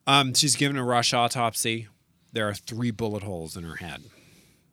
yeah. 0.06 0.18
Um, 0.20 0.34
she's 0.34 0.56
given 0.56 0.76
a 0.76 0.84
rush 0.84 1.14
autopsy. 1.14 1.86
There 2.32 2.48
are 2.48 2.54
three 2.54 2.90
bullet 2.90 3.22
holes 3.22 3.56
in 3.56 3.64
her 3.64 3.76
head. 3.76 4.02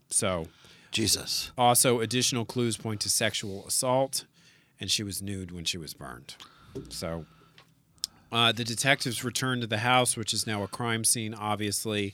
So 0.09 0.47
Jesus. 0.91 1.51
also, 1.57 1.99
additional 1.99 2.45
clues 2.45 2.77
point 2.77 2.99
to 3.01 3.09
sexual 3.09 3.65
assault, 3.65 4.25
and 4.79 4.91
she 4.91 5.03
was 5.03 5.21
nude 5.21 5.51
when 5.51 5.63
she 5.65 5.77
was 5.77 5.93
burned. 5.93 6.35
So, 6.89 7.25
uh, 8.31 8.51
the 8.51 8.63
detectives 8.63 9.23
return 9.23 9.61
to 9.61 9.67
the 9.67 9.79
house, 9.79 10.15
which 10.15 10.33
is 10.33 10.47
now 10.47 10.63
a 10.63 10.67
crime 10.67 11.03
scene, 11.03 11.33
obviously. 11.33 12.13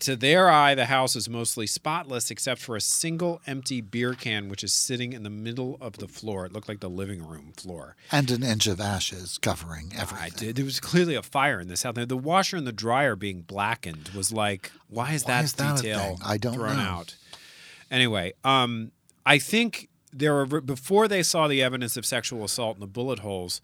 To 0.00 0.14
their 0.16 0.50
eye, 0.50 0.74
the 0.74 0.84
house 0.84 1.16
is 1.16 1.28
mostly 1.30 1.66
spotless 1.66 2.30
except 2.30 2.60
for 2.60 2.76
a 2.76 2.80
single 2.80 3.40
empty 3.46 3.80
beer 3.80 4.12
can, 4.12 4.48
which 4.48 4.62
is 4.62 4.72
sitting 4.72 5.12
in 5.14 5.22
the 5.22 5.30
middle 5.30 5.78
of 5.80 5.94
the 5.94 6.06
floor. 6.06 6.44
It 6.44 6.52
looked 6.52 6.68
like 6.68 6.80
the 6.80 6.90
living 6.90 7.26
room 7.26 7.52
floor. 7.56 7.96
And 8.12 8.30
an 8.30 8.42
inch 8.44 8.66
of 8.66 8.80
ashes 8.80 9.38
covering 9.38 9.92
everything. 9.96 10.24
I 10.24 10.28
did. 10.28 10.56
There 10.56 10.64
was 10.64 10.78
clearly 10.78 11.14
a 11.14 11.22
fire 11.22 11.58
in 11.58 11.68
this 11.68 11.82
house. 11.84 11.94
The 11.96 12.16
washer 12.16 12.58
and 12.58 12.66
the 12.66 12.72
dryer 12.72 13.16
being 13.16 13.40
blackened 13.40 14.10
was 14.14 14.30
like, 14.30 14.70
why 14.88 15.12
is 15.12 15.24
Why 15.24 15.32
that 15.32 15.44
is 15.44 15.52
that 15.54 15.76
detail 15.78 15.98
thing? 16.00 16.18
I 16.24 16.36
don't 16.36 16.54
thrown 16.54 16.76
know. 16.76 16.82
out? 16.82 17.16
Anyway, 17.90 18.32
um, 18.44 18.92
I 19.24 19.38
think 19.38 19.88
there 20.12 20.34
were 20.34 20.60
before 20.60 21.08
they 21.08 21.22
saw 21.22 21.48
the 21.48 21.62
evidence 21.62 21.96
of 21.96 22.04
sexual 22.06 22.44
assault 22.44 22.76
in 22.76 22.80
the 22.80 22.86
bullet 22.86 23.20
holes. 23.20 23.60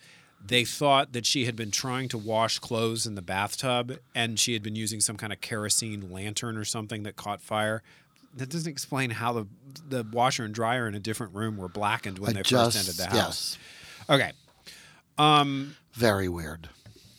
They 0.46 0.64
thought 0.64 1.12
that 1.14 1.24
she 1.24 1.46
had 1.46 1.56
been 1.56 1.70
trying 1.70 2.08
to 2.10 2.18
wash 2.18 2.58
clothes 2.58 3.06
in 3.06 3.14
the 3.14 3.22
bathtub, 3.22 3.98
and 4.14 4.38
she 4.38 4.52
had 4.52 4.62
been 4.62 4.76
using 4.76 5.00
some 5.00 5.16
kind 5.16 5.32
of 5.32 5.40
kerosene 5.40 6.12
lantern 6.12 6.58
or 6.58 6.66
something 6.66 7.02
that 7.04 7.16
caught 7.16 7.40
fire. 7.40 7.82
That 8.36 8.50
doesn't 8.50 8.70
explain 8.70 9.10
how 9.10 9.32
the 9.32 9.46
the 9.88 10.06
washer 10.12 10.44
and 10.44 10.54
dryer 10.54 10.86
in 10.86 10.94
a 10.94 11.00
different 11.00 11.34
room 11.34 11.56
were 11.56 11.68
blackened 11.68 12.18
when 12.18 12.30
I 12.30 12.32
they 12.34 12.42
just, 12.42 12.76
first 12.76 12.88
entered 12.88 12.98
the 12.98 13.18
house. 13.18 13.58
Yes. 14.08 14.10
Okay. 14.10 14.32
Um, 15.16 15.76
Very 15.94 16.28
weird. 16.28 16.68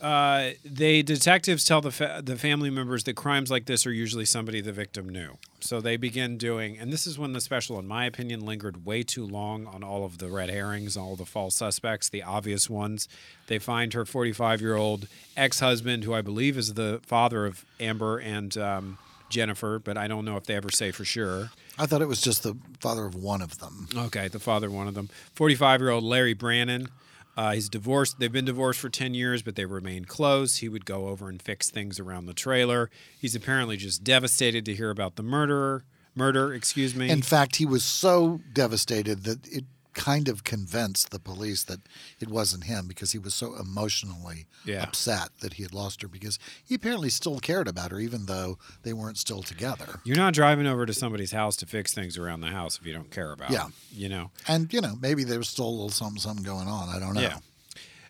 Uh, 0.02 0.52
they 0.64 1.02
detectives 1.02 1.64
tell 1.64 1.82
the 1.82 1.92
fa- 1.92 2.22
the 2.24 2.36
family 2.36 2.70
members 2.70 3.04
that 3.06 3.16
crimes 3.16 3.50
like 3.50 3.66
this 3.66 3.86
are 3.86 3.92
usually 3.92 4.26
somebody 4.26 4.62
the 4.62 4.72
victim 4.72 5.08
knew. 5.08 5.38
So 5.60 5.82
they 5.82 5.98
begin 5.98 6.38
doing, 6.38 6.78
and 6.78 6.92
this 6.94 7.08
is 7.08 7.18
when 7.18 7.34
the 7.34 7.42
special, 7.42 7.80
in 7.80 7.88
my 7.88 8.06
opinion, 8.06 8.46
lingered 8.46 8.86
way 8.86 9.04
too 9.04 9.26
long 9.26 9.66
on 9.68 9.84
all 9.84 10.04
of 10.06 10.18
the 10.18 10.28
red 10.28 10.50
herrings, 10.50 10.96
all 10.96 11.16
the 11.16 11.26
false 11.26 11.56
suspects, 11.56 12.10
the 12.10 12.24
obvious 12.24 12.70
ones. 12.70 13.08
They 13.48 13.58
find 13.58 13.94
her 13.94 14.06
45 14.06 14.62
year 14.62 14.76
old 14.76 15.08
ex 15.36 15.60
husband, 15.60 16.04
who 16.04 16.14
I 16.14 16.22
believe 16.22 16.58
is 16.58 16.74
the 16.74 17.00
father 17.04 17.46
of 17.46 17.66
Amber 17.80 18.20
and 18.20 18.56
um, 18.58 18.98
Jennifer, 19.30 19.80
but 19.80 19.98
I 19.98 20.08
don't 20.08 20.26
know 20.26 20.38
if 20.38 20.46
they 20.46 20.56
ever 20.56 20.70
say 20.70 20.92
for 20.92 21.06
sure. 21.06 21.52
I 21.78 21.86
thought 21.86 22.02
it 22.02 22.08
was 22.08 22.22
just 22.22 22.44
the 22.44 22.56
father 22.80 23.06
of 23.06 23.16
one 23.16 23.42
of 23.42 23.60
them. 23.60 23.88
Okay, 23.96 24.28
the 24.28 24.40
father, 24.40 24.68
of 24.68 24.74
one 24.74 24.88
of 24.88 24.94
them. 24.94 25.10
45 25.34 25.82
year 25.82 25.90
old 25.90 26.04
Larry 26.04 26.34
Brannon. 26.34 26.90
Uh, 27.38 27.52
he's 27.54 27.70
divorced. 27.70 28.20
They've 28.20 28.32
been 28.32 28.46
divorced 28.46 28.80
for 28.80 28.90
10 28.90 29.14
years, 29.14 29.42
but 29.42 29.56
they 29.56 29.66
remain 29.66 30.06
close. 30.06 30.58
He 30.58 30.70
would 30.70 30.86
go 30.86 31.08
over 31.08 31.28
and 31.30 31.42
fix 31.42 31.70
things 31.70 32.00
around 32.00 32.26
the 32.28 32.34
trailer. 32.34 32.90
He's 33.20 33.36
apparently 33.36 33.78
just 33.78 34.04
devastated 34.04 34.66
to 34.66 34.74
hear 34.74 34.90
about 34.90 35.16
the 35.18 35.24
murderer. 35.24 35.84
murder. 36.16 36.54
Excuse 36.54 36.96
me. 36.96 37.10
In 37.10 37.22
fact, 37.22 37.58
he 37.58 37.66
was 37.66 37.84
so 37.84 38.40
devastated 38.54 39.26
that 39.26 39.46
it 39.48 39.66
kind 39.96 40.28
of 40.28 40.44
convinced 40.44 41.10
the 41.10 41.20
police 41.20 41.64
that 41.64 41.80
it 42.20 42.28
wasn't 42.30 42.66
him 42.66 42.86
because 42.88 43.14
he 43.14 43.18
was 43.18 43.34
so 43.34 43.56
emotionally 43.56 44.46
Yeah. 44.66 44.84
upset 44.84 45.30
that 45.40 45.54
he 45.54 45.64
had 45.64 45.74
lost 45.74 46.02
her 46.04 46.08
because 46.08 46.38
he 46.64 46.76
apparently 46.76 47.10
still 47.10 47.40
cared 47.40 47.68
about 47.68 47.90
her 47.92 48.00
even 48.00 48.26
though 48.28 48.60
they 48.84 48.94
weren't 48.94 49.18
still 49.18 49.42
together. 49.42 50.02
You're 50.04 50.18
not 50.18 50.34
driving 50.34 50.68
over 50.68 50.86
to 50.86 50.94
somebody's 50.94 51.32
house 51.32 51.56
to 51.58 51.66
fix 51.66 51.94
things 51.94 52.18
around 52.18 52.42
the 52.42 52.48
house 52.48 52.78
if 52.80 52.86
you 52.86 52.94
don't 52.94 53.10
care 53.10 53.32
about. 53.32 53.50
Yeah. 53.50 53.68
it, 53.68 53.74
you 53.92 54.10
know. 54.10 54.30
And 54.48 54.72
you 54.72 54.82
know, 54.82 54.96
maybe 55.02 55.24
there 55.24 55.38
was 55.40 55.50
still 55.50 55.68
a 55.68 55.70
little 55.70 55.90
something 55.90 56.20
something 56.20 56.44
going 56.46 56.68
on. 56.68 56.90
I 56.90 57.00
don't 57.00 57.14
know. 57.16 57.22
Yeah. 57.22 57.38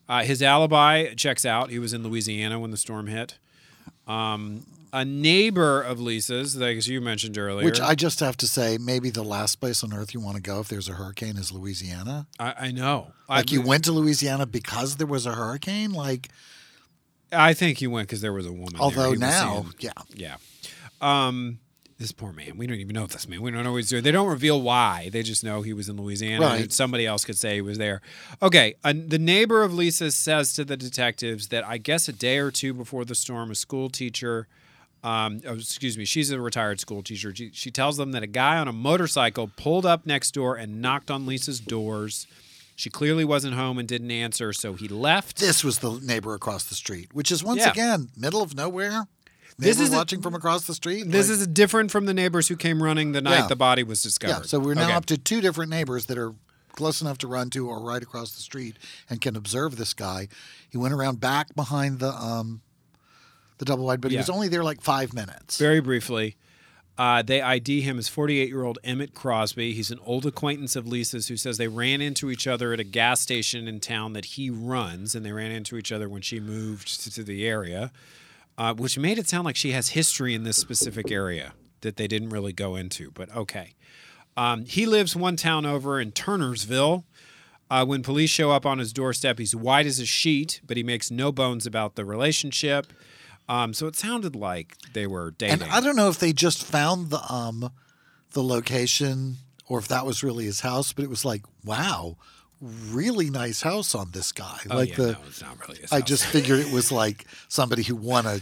Uh, 0.09 0.23
his 0.23 0.41
alibi 0.43 1.13
checks 1.15 1.45
out. 1.45 1.69
He 1.69 1.79
was 1.79 1.93
in 1.93 2.03
Louisiana 2.03 2.59
when 2.59 2.71
the 2.71 2.77
storm 2.77 3.07
hit. 3.07 3.37
Um, 4.07 4.65
a 4.93 5.05
neighbor 5.05 5.81
of 5.81 5.99
Lisa's, 5.99 6.55
like 6.55 6.77
as 6.77 6.87
you 6.87 7.01
mentioned 7.01 7.37
earlier, 7.37 7.65
Which 7.65 7.79
I 7.79 7.95
just 7.95 8.19
have 8.19 8.37
to 8.37 8.47
say, 8.47 8.77
maybe 8.79 9.09
the 9.09 9.23
last 9.23 9.59
place 9.59 9.83
on 9.83 9.93
earth 9.93 10.13
you 10.13 10.19
want 10.19 10.37
to 10.37 10.41
go 10.41 10.59
if 10.59 10.67
there's 10.67 10.89
a 10.89 10.93
hurricane 10.93 11.37
is 11.37 11.51
Louisiana. 11.51 12.27
I, 12.39 12.53
I 12.59 12.71
know. 12.71 13.11
Like 13.29 13.51
I, 13.51 13.53
you 13.53 13.61
went 13.61 13.85
to 13.85 13.91
Louisiana 13.91 14.45
because 14.45 14.97
there 14.97 15.07
was 15.07 15.25
a 15.25 15.33
hurricane. 15.33 15.91
Like, 15.91 16.29
I 17.31 17.53
think 17.53 17.81
you 17.81 17.89
went 17.89 18.07
because 18.07 18.21
there 18.21 18.33
was 18.33 18.45
a 18.45 18.53
woman. 18.53 18.79
although 18.79 19.13
now, 19.13 19.61
seeing. 19.61 19.73
yeah, 19.79 19.91
yeah. 20.13 20.37
Um, 21.01 21.59
this 21.97 22.11
poor 22.11 22.33
man. 22.33 22.57
We 22.57 22.67
don't 22.67 22.77
even 22.77 22.93
know 22.93 23.07
this 23.07 23.27
man. 23.27 23.41
We 23.41 23.51
don't 23.51 23.63
know 23.63 23.71
what 23.71 23.77
he's. 23.77 23.89
They 23.89 24.11
don't 24.11 24.27
reveal 24.27 24.61
why. 24.61 25.09
They 25.11 25.23
just 25.23 25.43
know 25.43 25.61
he 25.61 25.73
was 25.73 25.87
in 25.87 25.97
Louisiana. 25.97 26.45
Right. 26.45 26.61
And 26.61 26.73
somebody 26.73 27.05
else 27.05 27.23
could 27.23 27.37
say 27.37 27.55
he 27.55 27.61
was 27.61 27.77
there. 27.77 28.01
Okay. 28.41 28.75
Uh, 28.83 28.93
the 28.95 29.19
neighbor 29.19 29.63
of 29.63 29.73
Lisa 29.73 30.11
says 30.11 30.51
to 30.53 30.65
the 30.65 30.75
detectives 30.75 31.47
that 31.49 31.65
I 31.65 31.77
guess 31.77 32.07
a 32.09 32.13
day 32.13 32.37
or 32.37 32.51
two 32.51 32.73
before 32.73 33.05
the 33.05 33.15
storm, 33.15 33.51
a 33.51 33.55
school 33.55 33.89
teacher. 33.89 34.47
Um, 35.05 35.41
oh, 35.47 35.53
excuse 35.53 35.97
me, 35.97 36.05
she's 36.05 36.31
a 36.31 36.39
retired 36.39 36.79
school 36.79 37.03
teacher. 37.03 37.33
She, 37.35 37.51
she 37.53 37.69
tells 37.69 37.97
them 37.97 38.11
that 38.13 38.23
a 38.23 38.27
guy 38.27 38.57
on 38.57 38.67
a 38.67 38.73
motorcycle 38.73 39.51
pulled 39.55 39.85
up 39.85 40.05
next 40.05 40.31
door 40.33 40.55
and 40.55 40.81
knocked 40.81 41.11
on 41.11 41.25
Lisa's 41.27 41.59
doors. 41.59 42.25
She 42.75 42.89
clearly 42.89 43.23
wasn't 43.23 43.53
home 43.53 43.77
and 43.77 43.87
didn't 43.87 44.09
answer, 44.11 44.51
so 44.51 44.73
he 44.73 44.87
left. 44.87 45.37
this 45.37 45.63
was 45.63 45.79
the 45.79 45.91
neighbor 46.01 46.33
across 46.33 46.63
the 46.65 46.75
street, 46.75 47.09
which 47.13 47.31
is 47.31 47.43
once 47.43 47.61
Yeah. 47.61 47.69
again 47.71 48.09
middle 48.17 48.41
of 48.41 48.55
nowhere. 48.55 49.07
This 49.57 49.77
Neighbor 49.77 49.83
is 49.87 49.93
a- 49.93 49.97
watching 49.97 50.21
from 50.21 50.33
across 50.35 50.65
the 50.65 50.73
street. 50.73 51.09
This 51.09 51.29
like- 51.29 51.39
is 51.39 51.47
different 51.47 51.91
from 51.91 52.07
the 52.07 52.13
neighbors 52.13 52.47
who 52.49 52.55
came 52.57 52.81
running 52.83 53.13
the 53.13 53.21
night 53.21 53.37
Yeah. 53.41 53.47
the 53.47 53.55
body 53.55 53.83
was 53.83 54.01
discovered. 54.01 54.41
yeah. 54.41 54.47
So 54.47 54.59
we're 54.59 54.73
now 54.73 54.85
Okay. 54.85 54.93
up 54.93 55.05
to 55.05 55.17
two 55.17 55.39
different 55.39 55.69
neighbors 55.69 56.07
that 56.07 56.17
are 56.17 56.33
close 56.73 56.99
enough 56.99 57.17
to 57.19 57.27
run 57.27 57.49
to 57.51 57.67
or 57.69 57.79
right 57.81 58.01
across 58.03 58.31
the 58.31 58.41
street 58.41 58.75
and 59.09 59.21
can 59.21 59.37
observe 59.37 59.77
this 59.77 59.93
guy. 59.93 60.27
He 60.67 60.77
went 60.77 60.93
around 60.93 61.21
back 61.21 61.55
behind 61.55 61.99
the 61.99 62.09
um 62.13 62.61
the 63.57 63.65
double 63.65 63.85
wide, 63.85 64.01
but 64.01 64.11
he 64.11 64.17
was 64.17 64.29
only 64.29 64.47
there 64.47 64.63
like 64.63 64.81
five 64.81 65.13
minutes. 65.13 65.57
Very 65.57 65.79
briefly, 65.79 66.35
uh, 66.97 67.21
they 67.21 67.41
ID 67.41 67.81
him 67.81 67.97
as 67.97 68.07
48 68.07 68.47
year 68.47 68.63
old 68.63 68.79
Emmett 68.83 69.13
Crosby. 69.13 69.73
He's 69.73 69.91
an 69.91 69.99
old 70.05 70.25
acquaintance 70.25 70.75
of 70.75 70.87
Lisa's 70.87 71.27
who 71.27 71.37
says 71.37 71.57
they 71.57 71.67
ran 71.67 72.01
into 72.01 72.31
each 72.31 72.47
other 72.47 72.73
at 72.73 72.79
a 72.79 72.85
gas 72.85 73.21
station 73.21 73.67
in 73.67 73.79
town 73.79 74.13
that 74.13 74.25
he 74.25 74.49
runs, 74.49 75.15
and 75.15 75.25
they 75.25 75.31
ran 75.31 75.51
into 75.51 75.77
each 75.77 75.91
other 75.91 76.07
when 76.07 76.21
she 76.21 76.39
moved 76.39 77.01
to, 77.03 77.11
to 77.11 77.23
the 77.23 77.47
area, 77.47 77.91
uh, 78.57 78.73
which 78.73 78.97
made 78.97 79.17
it 79.17 79.27
sound 79.27 79.45
like 79.45 79.55
she 79.57 79.71
has 79.71 79.89
history 79.89 80.33
in 80.33 80.43
this 80.43 80.57
specific 80.57 81.11
area 81.11 81.53
that 81.81 81.97
they 81.97 82.07
didn't 82.07 82.29
really 82.29 82.53
go 82.53 82.75
into, 82.75 83.11
but 83.11 83.33
okay. 83.35 83.75
Um, 84.37 84.65
he 84.65 84.85
lives 84.85 85.15
one 85.15 85.35
town 85.35 85.65
over 85.65 85.99
in 85.99 86.11
Turnersville. 86.11 87.03
Uh, 87.69 87.85
when 87.85 88.03
police 88.03 88.29
show 88.29 88.51
up 88.51 88.65
on 88.65 88.79
his 88.79 88.93
doorstep, 88.93 89.39
he's 89.39 89.55
white 89.55 89.85
as 89.85 89.99
a 89.99 90.05
sheet, 90.05 90.61
but 90.65 90.77
he 90.77 90.83
makes 90.83 91.09
no 91.09 91.31
bones 91.31 91.65
about 91.65 91.95
the 91.95 92.05
relationship. 92.05 92.87
Um, 93.47 93.73
so 93.73 93.87
it 93.87 93.95
sounded 93.95 94.35
like 94.35 94.75
they 94.93 95.07
were 95.07 95.31
dating. 95.31 95.61
And 95.63 95.71
I 95.71 95.79
don't 95.79 95.95
know 95.95 96.09
if 96.09 96.19
they 96.19 96.33
just 96.33 96.63
found 96.63 97.09
the 97.09 97.21
um 97.31 97.71
the 98.31 98.43
location 98.43 99.37
or 99.67 99.79
if 99.79 99.87
that 99.87 100.05
was 100.05 100.23
really 100.23 100.45
his 100.45 100.61
house, 100.61 100.93
but 100.93 101.03
it 101.03 101.09
was 101.09 101.25
like, 101.25 101.43
wow, 101.63 102.17
really 102.61 103.29
nice 103.29 103.61
house 103.61 103.95
on 103.95 104.11
this 104.11 104.31
guy. 104.31 104.59
Oh, 104.69 104.75
like 104.75 104.89
yeah, 104.89 104.95
the 104.95 105.11
no, 105.13 105.17
it's 105.27 105.41
not 105.41 105.67
really 105.67 105.81
his 105.81 105.91
I 105.91 105.99
house. 105.99 106.07
just 106.07 106.25
figured 106.25 106.59
it 106.59 106.71
was 106.71 106.91
like 106.91 107.25
somebody 107.47 107.83
who 107.83 107.95
won 107.95 108.25
a 108.25 108.39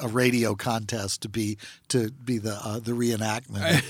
a 0.00 0.08
radio 0.08 0.54
contest 0.54 1.20
to 1.22 1.28
be 1.28 1.58
to 1.88 2.10
be 2.10 2.38
the 2.38 2.54
uh, 2.54 2.78
the 2.78 2.92
reenactment. 2.92 3.82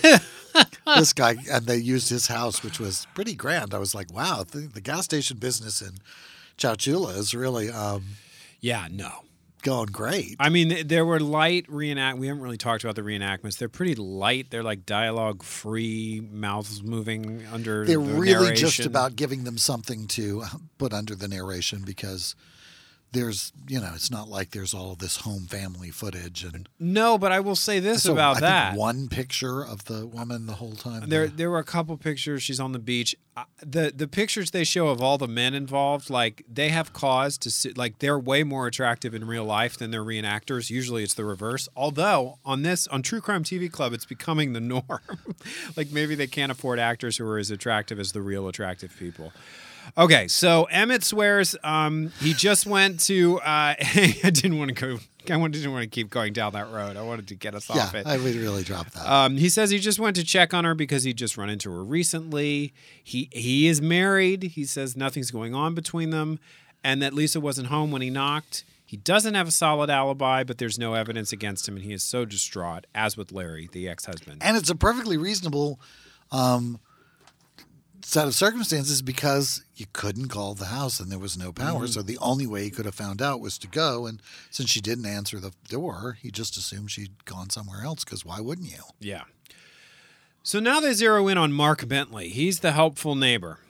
this 0.98 1.12
guy 1.12 1.36
and 1.50 1.66
they 1.66 1.76
used 1.76 2.08
his 2.08 2.26
house, 2.26 2.62
which 2.62 2.80
was 2.80 3.06
pretty 3.14 3.34
grand. 3.34 3.74
I 3.74 3.78
was 3.78 3.94
like, 3.94 4.12
wow, 4.12 4.44
the, 4.48 4.60
the 4.60 4.80
gas 4.80 5.04
station 5.04 5.38
business 5.38 5.80
in 5.80 5.98
Chunchula 6.58 7.16
is 7.16 7.34
really 7.34 7.70
um, 7.70 8.04
yeah, 8.60 8.88
no. 8.90 9.10
Going 9.64 9.86
great. 9.86 10.36
I 10.38 10.50
mean, 10.50 10.86
there 10.86 11.04
were 11.04 11.18
light 11.18 11.64
reenact. 11.68 12.18
We 12.18 12.28
haven't 12.28 12.42
really 12.42 12.58
talked 12.58 12.84
about 12.84 12.94
the 12.94 13.02
reenactments. 13.02 13.58
They're 13.58 13.68
pretty 13.68 13.96
light. 13.96 14.50
They're 14.50 14.62
like 14.62 14.86
dialogue 14.86 15.42
free, 15.42 16.22
mouths 16.30 16.84
moving 16.84 17.44
under. 17.52 17.84
They're 17.84 17.98
the 17.98 18.04
really 18.04 18.54
just 18.54 18.80
about 18.80 19.16
giving 19.16 19.42
them 19.42 19.58
something 19.58 20.06
to 20.08 20.42
uh, 20.42 20.48
put 20.78 20.92
under 20.92 21.16
the 21.16 21.26
narration 21.26 21.82
because 21.84 22.36
there's, 23.14 23.52
you 23.68 23.80
know, 23.80 23.92
it's 23.94 24.10
not 24.10 24.28
like 24.28 24.50
there's 24.50 24.74
all 24.74 24.92
of 24.92 24.98
this 24.98 25.18
home 25.18 25.46
family 25.46 25.90
footage 25.90 26.44
and 26.44 26.68
No, 26.78 27.16
but 27.16 27.32
I 27.32 27.40
will 27.40 27.56
say 27.56 27.80
this 27.80 28.02
So 28.02 28.12
about 28.12 28.38
I 28.38 28.40
that. 28.40 28.76
One 28.76 29.08
picture 29.08 29.64
of 29.64 29.86
the 29.86 30.06
woman 30.06 30.46
the 30.46 30.54
whole 30.54 30.74
time. 30.74 31.08
There, 31.08 31.26
there 31.28 31.50
were 31.50 31.58
a 31.58 31.64
couple 31.64 31.96
pictures. 31.96 32.42
She's 32.42 32.60
on 32.60 32.72
the 32.72 32.78
beach. 32.78 33.16
The 33.60 33.92
The 33.94 34.06
pictures 34.06 34.50
they 34.50 34.64
show 34.64 34.88
of 34.88 35.00
all 35.00 35.16
the 35.18 35.26
men 35.26 35.54
involved, 35.54 36.10
like 36.10 36.44
they 36.52 36.68
have 36.68 36.92
cause 36.92 37.38
to 37.38 37.50
see, 37.50 37.72
like 37.72 37.98
they're 38.00 38.18
way 38.18 38.42
more 38.44 38.66
attractive 38.66 39.14
in 39.14 39.26
real 39.26 39.44
life 39.44 39.76
than 39.78 39.90
their 39.90 40.04
reenactors. 40.04 40.68
Usually, 40.70 41.02
it's 41.02 41.14
the 41.14 41.24
reverse. 41.24 41.68
Although 41.74 42.38
on 42.44 42.62
this, 42.62 42.86
on 42.88 43.02
True 43.02 43.20
Crime 43.20 43.42
TV 43.42 43.70
Club, 43.70 43.92
it's 43.92 44.04
becoming 44.04 44.52
the 44.52 44.60
norm. 44.74 45.00
like 45.76 45.90
maybe 45.90 46.14
they 46.14 46.26
can't 46.26 46.52
afford 46.52 46.78
actors 46.78 47.16
who 47.16 47.26
are 47.26 47.38
as 47.38 47.50
attractive 47.50 47.98
as 47.98 48.12
the 48.12 48.20
real 48.20 48.46
attractive 48.48 48.94
people. 48.98 49.32
Okay, 49.96 50.28
so 50.28 50.64
Emmett 50.64 51.04
swears 51.04 51.56
um, 51.62 52.12
he 52.20 52.34
just 52.34 52.66
went 52.66 53.00
to. 53.00 53.38
Uh, 53.40 53.74
I 53.80 54.30
didn't 54.32 54.58
want 54.58 54.74
to 54.74 54.74
go. 54.74 54.98
I 55.32 55.36
wanted- 55.36 55.58
didn't 55.58 55.72
want 55.72 55.84
to 55.84 55.88
keep 55.88 56.10
going 56.10 56.32
down 56.32 56.52
that 56.52 56.70
road. 56.70 56.96
I 56.96 57.02
wanted 57.02 57.28
to 57.28 57.34
get 57.34 57.54
us 57.54 57.70
yeah, 57.74 57.84
off 57.84 57.94
it. 57.94 58.06
I 58.06 58.18
would 58.18 58.34
really 58.34 58.62
drop 58.62 58.90
that. 58.90 59.10
Um, 59.10 59.36
he 59.38 59.48
says 59.48 59.70
he 59.70 59.78
just 59.78 59.98
went 59.98 60.16
to 60.16 60.24
check 60.24 60.52
on 60.52 60.64
her 60.64 60.74
because 60.74 61.04
he 61.04 61.14
just 61.14 61.38
run 61.38 61.48
into 61.48 61.70
her 61.70 61.82
recently. 61.82 62.74
He 63.02 63.30
he 63.32 63.66
is 63.68 63.80
married. 63.80 64.42
He 64.42 64.64
says 64.64 64.96
nothing's 64.96 65.30
going 65.30 65.54
on 65.54 65.74
between 65.74 66.10
them, 66.10 66.38
and 66.82 67.00
that 67.02 67.14
Lisa 67.14 67.40
wasn't 67.40 67.68
home 67.68 67.90
when 67.90 68.02
he 68.02 68.10
knocked. 68.10 68.64
He 68.86 68.98
doesn't 68.98 69.34
have 69.34 69.48
a 69.48 69.50
solid 69.50 69.88
alibi, 69.90 70.44
but 70.44 70.58
there's 70.58 70.78
no 70.78 70.92
evidence 70.94 71.32
against 71.32 71.66
him, 71.66 71.76
and 71.76 71.84
he 71.84 71.92
is 71.92 72.02
so 72.02 72.24
distraught, 72.26 72.86
as 72.94 73.16
with 73.16 73.32
Larry, 73.32 73.68
the 73.72 73.88
ex-husband. 73.88 74.42
and 74.44 74.56
it's 74.56 74.70
a 74.70 74.74
perfectly 74.76 75.16
reasonable 75.16 75.80
um, 76.30 76.78
set 78.04 78.26
of 78.26 78.34
circumstances 78.34 79.02
because 79.02 79.64
you 79.76 79.86
couldn't 79.92 80.28
call 80.28 80.54
the 80.54 80.66
house 80.66 81.00
and 81.00 81.10
there 81.10 81.18
was 81.18 81.36
no 81.36 81.52
power. 81.52 81.80
Mm-hmm. 81.80 81.92
So 81.92 82.02
the 82.02 82.18
only 82.18 82.46
way 82.46 82.64
he 82.64 82.70
could 82.70 82.84
have 82.84 82.94
found 82.94 83.20
out 83.20 83.40
was 83.40 83.58
to 83.58 83.66
go. 83.66 84.06
And 84.06 84.20
since 84.50 84.70
she 84.70 84.80
didn't 84.80 85.06
answer 85.06 85.40
the 85.40 85.52
door, 85.68 86.18
he 86.20 86.30
just 86.30 86.56
assumed 86.56 86.90
she'd 86.90 87.24
gone 87.24 87.50
somewhere 87.50 87.84
else 87.84 88.04
because 88.04 88.24
why 88.24 88.40
wouldn't 88.40 88.70
you? 88.70 88.82
Yeah. 89.00 89.22
So 90.42 90.60
now 90.60 90.78
they 90.80 90.92
zero 90.92 91.26
in 91.28 91.38
on 91.38 91.52
Mark 91.52 91.88
Bentley. 91.88 92.28
He's 92.28 92.60
the 92.60 92.72
helpful 92.72 93.14
neighbor. 93.14 93.60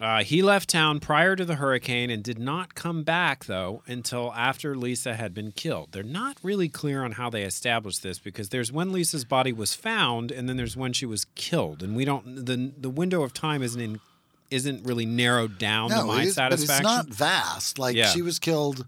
Uh, 0.00 0.22
he 0.22 0.42
left 0.42 0.68
town 0.68 1.00
prior 1.00 1.34
to 1.34 1.44
the 1.44 1.56
hurricane 1.56 2.08
and 2.08 2.22
did 2.22 2.38
not 2.38 2.76
come 2.76 3.02
back, 3.02 3.46
though, 3.46 3.82
until 3.88 4.32
after 4.34 4.76
Lisa 4.76 5.14
had 5.16 5.34
been 5.34 5.50
killed. 5.50 5.88
They're 5.90 6.04
not 6.04 6.36
really 6.42 6.68
clear 6.68 7.02
on 7.04 7.12
how 7.12 7.30
they 7.30 7.42
established 7.42 8.02
this 8.04 8.20
because 8.20 8.50
there's 8.50 8.70
when 8.70 8.92
Lisa's 8.92 9.24
body 9.24 9.52
was 9.52 9.74
found, 9.74 10.30
and 10.30 10.48
then 10.48 10.56
there's 10.56 10.76
when 10.76 10.92
she 10.92 11.04
was 11.04 11.24
killed, 11.34 11.82
and 11.82 11.96
we 11.96 12.04
don't 12.04 12.46
the 12.46 12.72
the 12.78 12.90
window 12.90 13.22
of 13.22 13.34
time 13.34 13.60
isn't 13.60 13.80
in, 13.80 14.00
isn't 14.52 14.84
really 14.84 15.04
narrowed 15.06 15.58
down 15.58 15.90
to 15.90 15.96
No, 15.96 16.06
my 16.06 16.22
it 16.22 16.26
is, 16.28 16.36
but 16.36 16.52
it's 16.52 16.80
not 16.80 17.06
vast. 17.08 17.78
Like 17.78 17.96
Yeah. 17.96 18.06
she 18.06 18.22
was 18.22 18.38
killed, 18.38 18.86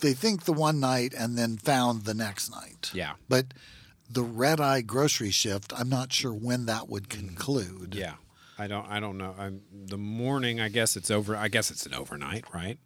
they 0.00 0.12
think 0.12 0.44
the 0.44 0.52
one 0.52 0.78
night 0.78 1.12
and 1.12 1.36
then 1.36 1.56
found 1.56 2.04
the 2.04 2.14
next 2.14 2.50
night. 2.50 2.90
Yeah. 2.94 3.14
But 3.28 3.46
the 4.08 4.22
red 4.22 4.60
eye 4.60 4.82
grocery 4.82 5.30
shift, 5.30 5.72
I'm 5.76 5.88
not 5.88 6.12
sure 6.12 6.32
when 6.32 6.66
that 6.66 6.88
would 6.88 7.08
conclude. 7.08 7.94
Yeah, 7.96 8.14
I 8.58 8.66
don't 8.66 8.86
I 8.88 9.00
don't 9.00 9.18
know. 9.18 9.34
I'm, 9.38 9.62
the 9.72 9.98
morning, 9.98 10.60
I 10.60 10.68
guess 10.68 10.96
it's 10.96 11.10
over. 11.10 11.36
I 11.36 11.48
guess 11.48 11.70
it's 11.70 11.86
an 11.86 11.94
overnight, 11.94 12.44
right? 12.52 12.78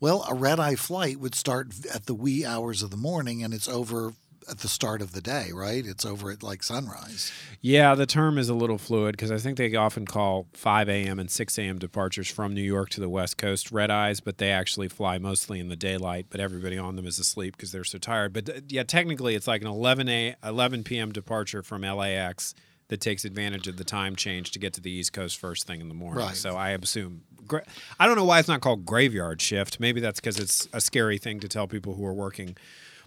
Well, 0.00 0.24
a 0.28 0.34
red 0.34 0.60
eye 0.60 0.74
flight 0.74 1.18
would 1.20 1.34
start 1.34 1.68
at 1.94 2.06
the 2.06 2.14
wee 2.14 2.44
hours 2.44 2.82
of 2.82 2.90
the 2.90 2.96
morning 2.96 3.42
and 3.42 3.54
it's 3.54 3.68
over 3.68 4.12
at 4.48 4.58
the 4.58 4.68
start 4.68 5.00
of 5.00 5.12
the 5.12 5.20
day, 5.20 5.50
right? 5.52 5.84
It's 5.86 6.04
over 6.04 6.30
at 6.30 6.42
like 6.42 6.62
sunrise. 6.62 7.32
Yeah, 7.60 7.94
the 7.94 8.06
term 8.06 8.36
is 8.36 8.48
a 8.48 8.54
little 8.54 8.78
fluid 8.78 9.16
because 9.16 9.30
I 9.32 9.38
think 9.38 9.56
they 9.56 9.74
often 9.74 10.04
call 10.04 10.46
5 10.52 10.88
a.m. 10.88 11.18
and 11.18 11.30
6 11.30 11.58
a.m. 11.58 11.78
departures 11.78 12.28
from 12.30 12.52
New 12.52 12.62
York 12.62 12.90
to 12.90 13.00
the 13.00 13.08
West 13.08 13.38
Coast 13.38 13.72
red 13.72 13.90
eyes, 13.90 14.20
but 14.20 14.38
they 14.38 14.50
actually 14.50 14.88
fly 14.88 15.18
mostly 15.18 15.60
in 15.60 15.68
the 15.68 15.76
daylight, 15.76 16.26
but 16.28 16.40
everybody 16.40 16.76
on 16.76 16.96
them 16.96 17.06
is 17.06 17.18
asleep 17.18 17.56
because 17.56 17.72
they're 17.72 17.84
so 17.84 17.98
tired. 17.98 18.32
But 18.32 18.48
uh, 18.50 18.52
yeah, 18.68 18.82
technically 18.82 19.34
it's 19.34 19.46
like 19.46 19.62
an 19.62 19.68
11 19.68 20.08
a 20.08 20.34
11 20.44 20.84
p.m. 20.84 21.12
departure 21.12 21.62
from 21.62 21.82
LAX 21.82 22.54
that 22.88 23.00
takes 23.00 23.24
advantage 23.24 23.66
of 23.66 23.76
the 23.76 23.84
time 23.84 24.14
change 24.16 24.50
to 24.52 24.58
get 24.58 24.74
to 24.74 24.80
the 24.80 24.90
East 24.90 25.12
Coast 25.12 25.38
first 25.38 25.66
thing 25.66 25.80
in 25.80 25.88
the 25.88 25.94
morning. 25.94 26.24
Right. 26.24 26.36
So 26.36 26.56
I 26.56 26.70
assume 26.70 27.22
gra- 27.46 27.64
I 27.98 28.06
don't 28.06 28.16
know 28.16 28.24
why 28.24 28.38
it's 28.38 28.48
not 28.48 28.60
called 28.60 28.84
graveyard 28.84 29.40
shift. 29.40 29.80
Maybe 29.80 30.00
that's 30.00 30.20
because 30.20 30.38
it's 30.38 30.68
a 30.72 30.80
scary 30.80 31.18
thing 31.18 31.40
to 31.40 31.48
tell 31.48 31.66
people 31.66 31.94
who 31.94 32.04
are 32.04 32.14
working 32.14 32.56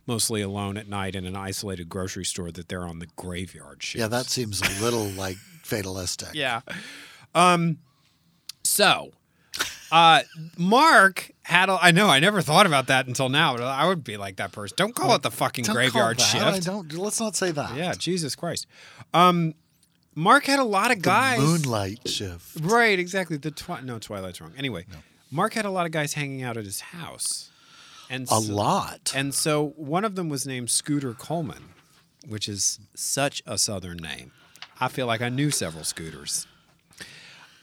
mostly 0.07 0.41
alone 0.41 0.77
at 0.77 0.87
night 0.87 1.15
in 1.15 1.25
an 1.25 1.35
isolated 1.35 1.89
grocery 1.89 2.25
store, 2.25 2.51
that 2.51 2.69
they're 2.69 2.85
on 2.85 2.99
the 2.99 3.07
graveyard 3.17 3.83
shift. 3.83 3.99
Yeah, 3.99 4.07
that 4.07 4.27
seems 4.27 4.61
a 4.61 4.83
little 4.83 5.05
like 5.17 5.37
fatalistic. 5.63 6.29
Yeah. 6.33 6.61
Um. 7.35 7.79
So, 8.63 9.11
uh, 9.91 10.21
Mark 10.57 11.31
had. 11.43 11.69
A, 11.69 11.77
I 11.81 11.91
know. 11.91 12.07
I 12.07 12.19
never 12.19 12.41
thought 12.41 12.65
about 12.65 12.87
that 12.87 13.07
until 13.07 13.29
now. 13.29 13.55
But 13.55 13.63
I 13.63 13.87
would 13.87 14.03
be 14.03 14.17
like 14.17 14.37
that 14.37 14.51
person. 14.51 14.75
Don't 14.77 14.95
call 14.95 15.13
it 15.15 15.21
the 15.21 15.31
fucking 15.31 15.65
Don't 15.65 15.75
graveyard 15.75 16.17
call 16.17 16.39
that. 16.39 16.53
I 16.53 16.59
don't. 16.59 16.91
Let's 16.93 17.19
not 17.19 17.35
say 17.35 17.51
that. 17.51 17.75
Yeah, 17.75 17.93
Jesus 17.93 18.35
Christ. 18.35 18.65
Um, 19.13 19.53
Mark 20.17 20.45
had 20.45 20.57
a 20.57 20.63
lot 20.63 20.89
of 20.89 20.97
The 20.97 21.03
guys. 21.03 21.39
moonlight 21.39 22.09
shift. 22.09 22.59
Right, 22.59 22.97
exactly. 22.97 23.37
The 23.37 23.51
twi- 23.51 23.81
no 23.81 23.99
Twilight's 23.99 24.41
wrong. 24.41 24.51
Anyway, 24.57 24.85
Mark 25.29 25.53
had 25.53 25.63
a 25.63 25.69
lot 25.69 25.85
of 25.85 25.91
guys 25.91 26.13
hanging 26.13 26.41
out 26.41 26.57
at 26.57 26.65
his 26.65 26.79
house, 26.79 27.51
and 28.09 28.27
A 28.31 28.39
lot. 28.39 29.11
And 29.15 29.31
so 29.35 29.73
one 29.77 30.03
of 30.03 30.15
them 30.15 30.27
was 30.27 30.47
named 30.47 30.71
Scooter 30.71 31.13
Coleman, 31.13 31.65
which 32.27 32.49
is 32.49 32.79
such 32.95 33.43
a 33.45 33.59
Southern 33.59 33.97
name. 33.97 34.31
I 34.81 34.87
feel 34.87 35.05
like 35.05 35.21
I 35.21 35.29
knew 35.29 35.51
several 35.51 35.83
Scooters. 35.83 36.47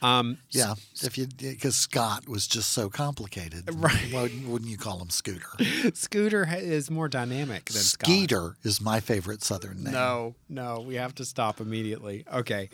Um, 0.05 0.37
Yeah, 0.51 0.75
if 1.01 1.17
you 1.17 1.27
because 1.27 1.75
Scott 1.75 2.27
was 2.27 2.45
just 2.47 2.71
so 2.73 2.89
complicated, 2.89 3.63
Right. 3.75 4.11
Why 4.11 4.29
wouldn't 4.45 4.69
you 4.69 4.77
call 4.77 4.99
him 4.99 5.09
Scooter? 5.09 5.47
Scooter 5.93 6.47
is 6.51 6.91
more 6.91 7.07
dynamic 7.07 7.65
than 7.65 7.81
Scott. 7.81 8.07
Skeeter 8.07 8.55
is 8.63 8.79
my 8.81 8.99
favorite 8.99 9.41
Southern 9.43 9.83
name. 9.83 9.93
No, 9.93 10.35
no, 10.47 10.81
we 10.81 10.95
have 10.95 11.15
to 11.15 11.25
stop 11.25 11.59
immediately. 11.59 12.23
Okay. 12.31 12.69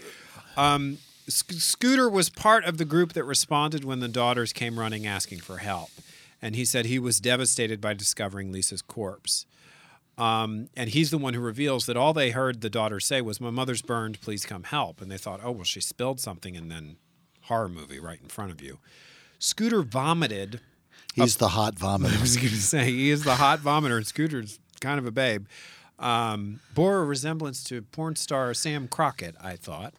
Um, 0.57 0.97
Sc- 1.27 1.53
Scooter 1.53 2.09
was 2.09 2.29
part 2.29 2.65
of 2.65 2.77
the 2.77 2.85
group 2.85 3.13
that 3.13 3.23
responded 3.23 3.85
when 3.85 3.99
the 4.01 4.07
daughters 4.09 4.51
came 4.51 4.77
running 4.77 5.07
asking 5.07 5.39
for 5.39 5.59
help. 5.59 5.89
And 6.41 6.55
he 6.55 6.65
said 6.65 6.85
he 6.85 6.99
was 6.99 7.19
devastated 7.21 7.79
by 7.79 7.93
discovering 7.93 8.51
Lisa's 8.51 8.81
corpse. 8.81 9.45
Um, 10.17 10.67
and 10.75 10.89
he's 10.89 11.11
the 11.11 11.17
one 11.17 11.33
who 11.33 11.39
reveals 11.39 11.85
that 11.85 11.95
all 11.95 12.13
they 12.13 12.31
heard 12.31 12.61
the 12.61 12.69
daughters 12.69 13.05
say 13.05 13.21
was, 13.21 13.39
My 13.39 13.51
mother's 13.51 13.81
burned, 13.81 14.19
please 14.21 14.45
come 14.45 14.63
help. 14.63 15.01
And 15.01 15.09
they 15.09 15.17
thought, 15.17 15.39
Oh, 15.43 15.51
well, 15.51 15.63
she 15.63 15.79
spilled 15.79 16.19
something, 16.19 16.57
and 16.57 16.69
then 16.69 16.97
horror 17.51 17.67
movie 17.67 17.99
right 17.99 18.19
in 18.21 18.29
front 18.29 18.49
of 18.49 18.61
you. 18.61 18.79
Scooter 19.37 19.81
vomited 19.81 20.61
He's 21.13 21.35
the 21.35 21.49
hot 21.49 21.75
vomiter. 21.75 22.17
I 22.17 22.21
was 22.21 22.37
going 22.37 22.49
to 22.49 22.55
say 22.55 22.85
he 22.85 23.09
is 23.09 23.25
the 23.25 23.35
hot 23.35 23.59
vomiter, 23.59 23.97
and 23.97 24.07
Scooter's 24.07 24.59
kind 24.79 24.97
of 24.97 25.05
a 25.05 25.11
babe. 25.11 25.45
Um, 25.99 26.61
bore 26.73 26.99
a 26.99 27.05
resemblance 27.05 27.61
to 27.65 27.81
porn 27.81 28.15
star 28.15 28.53
Sam 28.53 28.87
Crockett, 28.87 29.35
I 29.41 29.57
thought. 29.57 29.93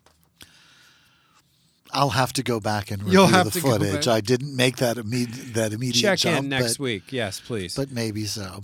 I'll 1.93 2.11
have 2.11 2.33
to 2.33 2.43
go 2.43 2.59
back 2.59 2.91
and 2.91 3.03
review 3.03 3.27
the 3.27 3.51
footage. 3.51 4.09
I 4.09 4.23
didn't 4.23 4.57
make 4.57 4.77
that 4.77 4.97
immediate 4.97 5.53
that 5.53 5.75
immediate 5.75 6.01
Check 6.01 6.21
jump, 6.21 6.45
in 6.45 6.49
next 6.49 6.79
but, 6.79 6.85
week, 6.85 7.13
yes, 7.13 7.39
please. 7.39 7.77
but 7.77 7.91
maybe 7.91 8.25
so. 8.25 8.63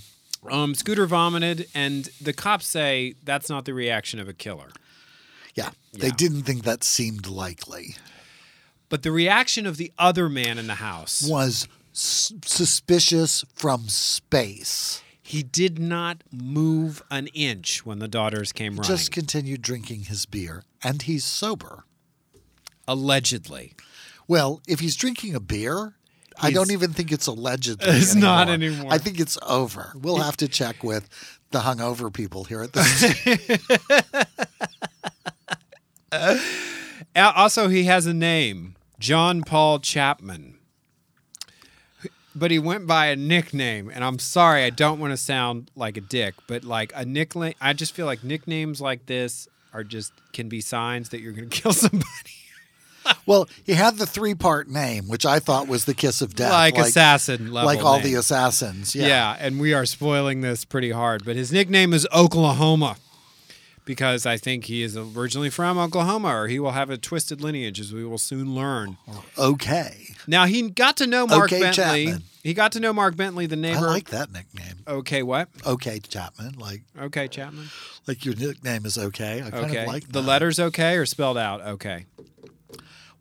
um, 0.51 0.75
Scooter 0.75 1.05
vomited, 1.05 1.69
and 1.75 2.09
the 2.23 2.33
cops 2.33 2.67
say 2.67 3.17
that's 3.23 3.51
not 3.51 3.67
the 3.67 3.75
reaction 3.75 4.19
of 4.19 4.29
a 4.29 4.33
killer. 4.33 4.71
Yeah, 5.55 5.71
they 5.93 6.11
didn't 6.11 6.45
think 6.45 6.65
that 6.65 6.83
seemed 6.83 7.27
likely. 7.27 7.97
But 8.89 9.03
the 9.03 9.13
reaction 9.13 9.67
of 9.67 9.77
the 9.77 9.93
other 9.99 10.29
man 10.29 10.59
in 10.59 10.67
the 10.67 10.77
house, 10.77 11.23
Was 11.29 11.69
s- 11.95 12.33
suspicious 12.45 13.45
from 13.55 13.89
space. 13.89 15.03
he 15.23 15.43
did 15.43 15.79
not 15.79 16.23
move 16.33 17.03
an 17.11 17.27
inch 17.29 17.85
when 17.85 17.99
the 17.99 18.09
daughters 18.09 18.51
came 18.53 18.77
running. 18.77 18.89
Just 18.89 19.13
continued 19.13 19.61
drinking 19.63 20.05
his 20.05 20.25
beer, 20.27 20.63
and 20.83 21.03
he's 21.03 21.25
sober. 21.25 21.85
allegedly. 22.87 23.75
Well, 24.27 24.63
if 24.67 24.81
he's 24.81 24.97
drinking 24.97 25.35
a 25.35 25.41
beer, 25.41 25.95
I 26.41 26.47
He's- 26.49 26.55
don't 26.55 26.71
even 26.71 26.95
think 26.95 27.13
it's 27.13 27.27
allegedly. 27.27 27.87
It's 27.99 28.15
not 28.15 28.49
anymore. 28.49 28.91
I 28.91 28.97
think 28.97 29.21
it's 29.21 29.37
over. 29.43 29.93
We'll 29.95 30.17
have 30.19 30.39
to 30.39 30.49
check 30.49 30.83
with 30.83 31.07
the 31.51 31.61
hungover 31.61 32.11
people 32.13 32.45
here 32.45 32.63
at 32.63 32.73
the. 32.73 34.27
Uh, 37.15 37.33
Also, 37.37 37.69
he 37.69 37.85
has 37.85 38.07
a 38.07 38.15
name, 38.15 38.75
John 38.99 39.43
Paul 39.43 39.79
Chapman. 39.79 40.55
But 42.35 42.51
he 42.53 42.59
went 42.59 42.87
by 42.87 43.07
a 43.07 43.17
nickname, 43.17 43.91
and 43.93 44.05
I'm 44.05 44.19
sorry, 44.21 44.63
I 44.63 44.71
don't 44.71 45.01
want 45.01 45.13
to 45.13 45.17
sound 45.17 45.71
like 45.75 45.97
a 45.97 46.01
dick, 46.01 46.35
but 46.47 46.63
like 46.63 46.93
a 46.95 47.05
nickname, 47.05 47.55
I 47.61 47.73
just 47.73 47.95
feel 47.95 48.07
like 48.07 48.23
nicknames 48.23 48.81
like 48.81 49.07
this 49.07 49.49
are 49.73 49.83
just 49.83 50.13
can 50.33 50.49
be 50.49 50.61
signs 50.61 51.09
that 51.09 51.21
you're 51.21 51.33
going 51.33 51.49
to 51.51 51.61
kill 51.63 51.73
somebody. 51.73 52.07
well, 53.27 53.49
he 53.65 53.73
had 53.73 53.97
the 53.97 54.07
three-part 54.07 54.69
name, 54.69 55.09
which 55.09 55.27
I 55.27 55.41
thought 55.41 55.67
was 55.67 55.85
the 55.85 55.95
kiss 55.95 56.21
of 56.23 56.35
death, 56.37 56.53
like, 56.53 56.79
assassin 56.79 57.51
level. 57.53 57.67
like 57.67 57.85
all 57.85 57.97
name. 57.97 58.05
the 58.05 58.15
assassins. 58.15 58.95
Yeah. 58.95 59.07
Yeah. 59.09 59.37
and 59.41 59.59
we 59.59 59.75
are 59.75 59.87
spoiling 59.87 60.41
this 60.41 60.65
pretty 60.65 60.91
hard. 60.93 61.25
But 61.25 61.35
his 61.35 61.51
nickname 61.51 61.93
is 61.93 62.07
Oklahoma 62.15 62.99
because 63.89 64.27
I 64.27 64.37
think 64.37 64.67
he 64.67 64.83
is 64.83 64.99
originally 64.99 65.49
from 65.49 65.79
Oklahoma, 65.79 66.29
or 66.29 66.47
he 66.47 66.61
will 66.61 66.73
have 66.73 66.91
a 66.91 66.99
twisted 66.99 67.41
lineage, 67.41 67.81
as 67.81 67.91
we 67.91 68.05
will 68.05 68.19
soon 68.19 68.55
learn. 68.55 68.99
Okay. 69.39 70.09
Now 70.27 70.45
he 70.45 70.69
got 70.69 70.99
to 70.99 71.07
know 71.07 71.27
Mark 71.27 71.45
Okay, 71.51 71.61
Bentley. 71.61 72.05
Chapman. 72.05 72.23
He 72.43 72.53
got 72.53 72.73
to 72.73 72.81
know 72.81 72.93
Mark 72.93 73.17
Bentley, 73.17 73.47
the 73.47 73.57
neighbor. 73.57 73.79
I 73.79 73.93
like 73.93 74.11
that 74.11 74.31
nickname. 74.31 74.85
okay, 74.87 75.23
what? 75.23 75.49
Okay, 75.67 76.01
Chapman. 76.01 76.59
Like, 76.59 76.83
Okay, 77.01 77.29
Chapman. 77.29 77.71
like 78.07 78.27
your 78.27 78.35
nickname 78.35 78.85
is 78.85 78.99
okay. 78.99 79.43
I 79.43 79.51
kind 79.51 79.65
Okay. 79.71 79.83
of 79.85 79.89
like 79.89 80.13
the 80.13 80.23
letters 80.23 80.61
okay 80.61 80.97
or 80.97 81.07
spelled 81.07 81.39
out 81.39 81.63
okay? 81.63 82.05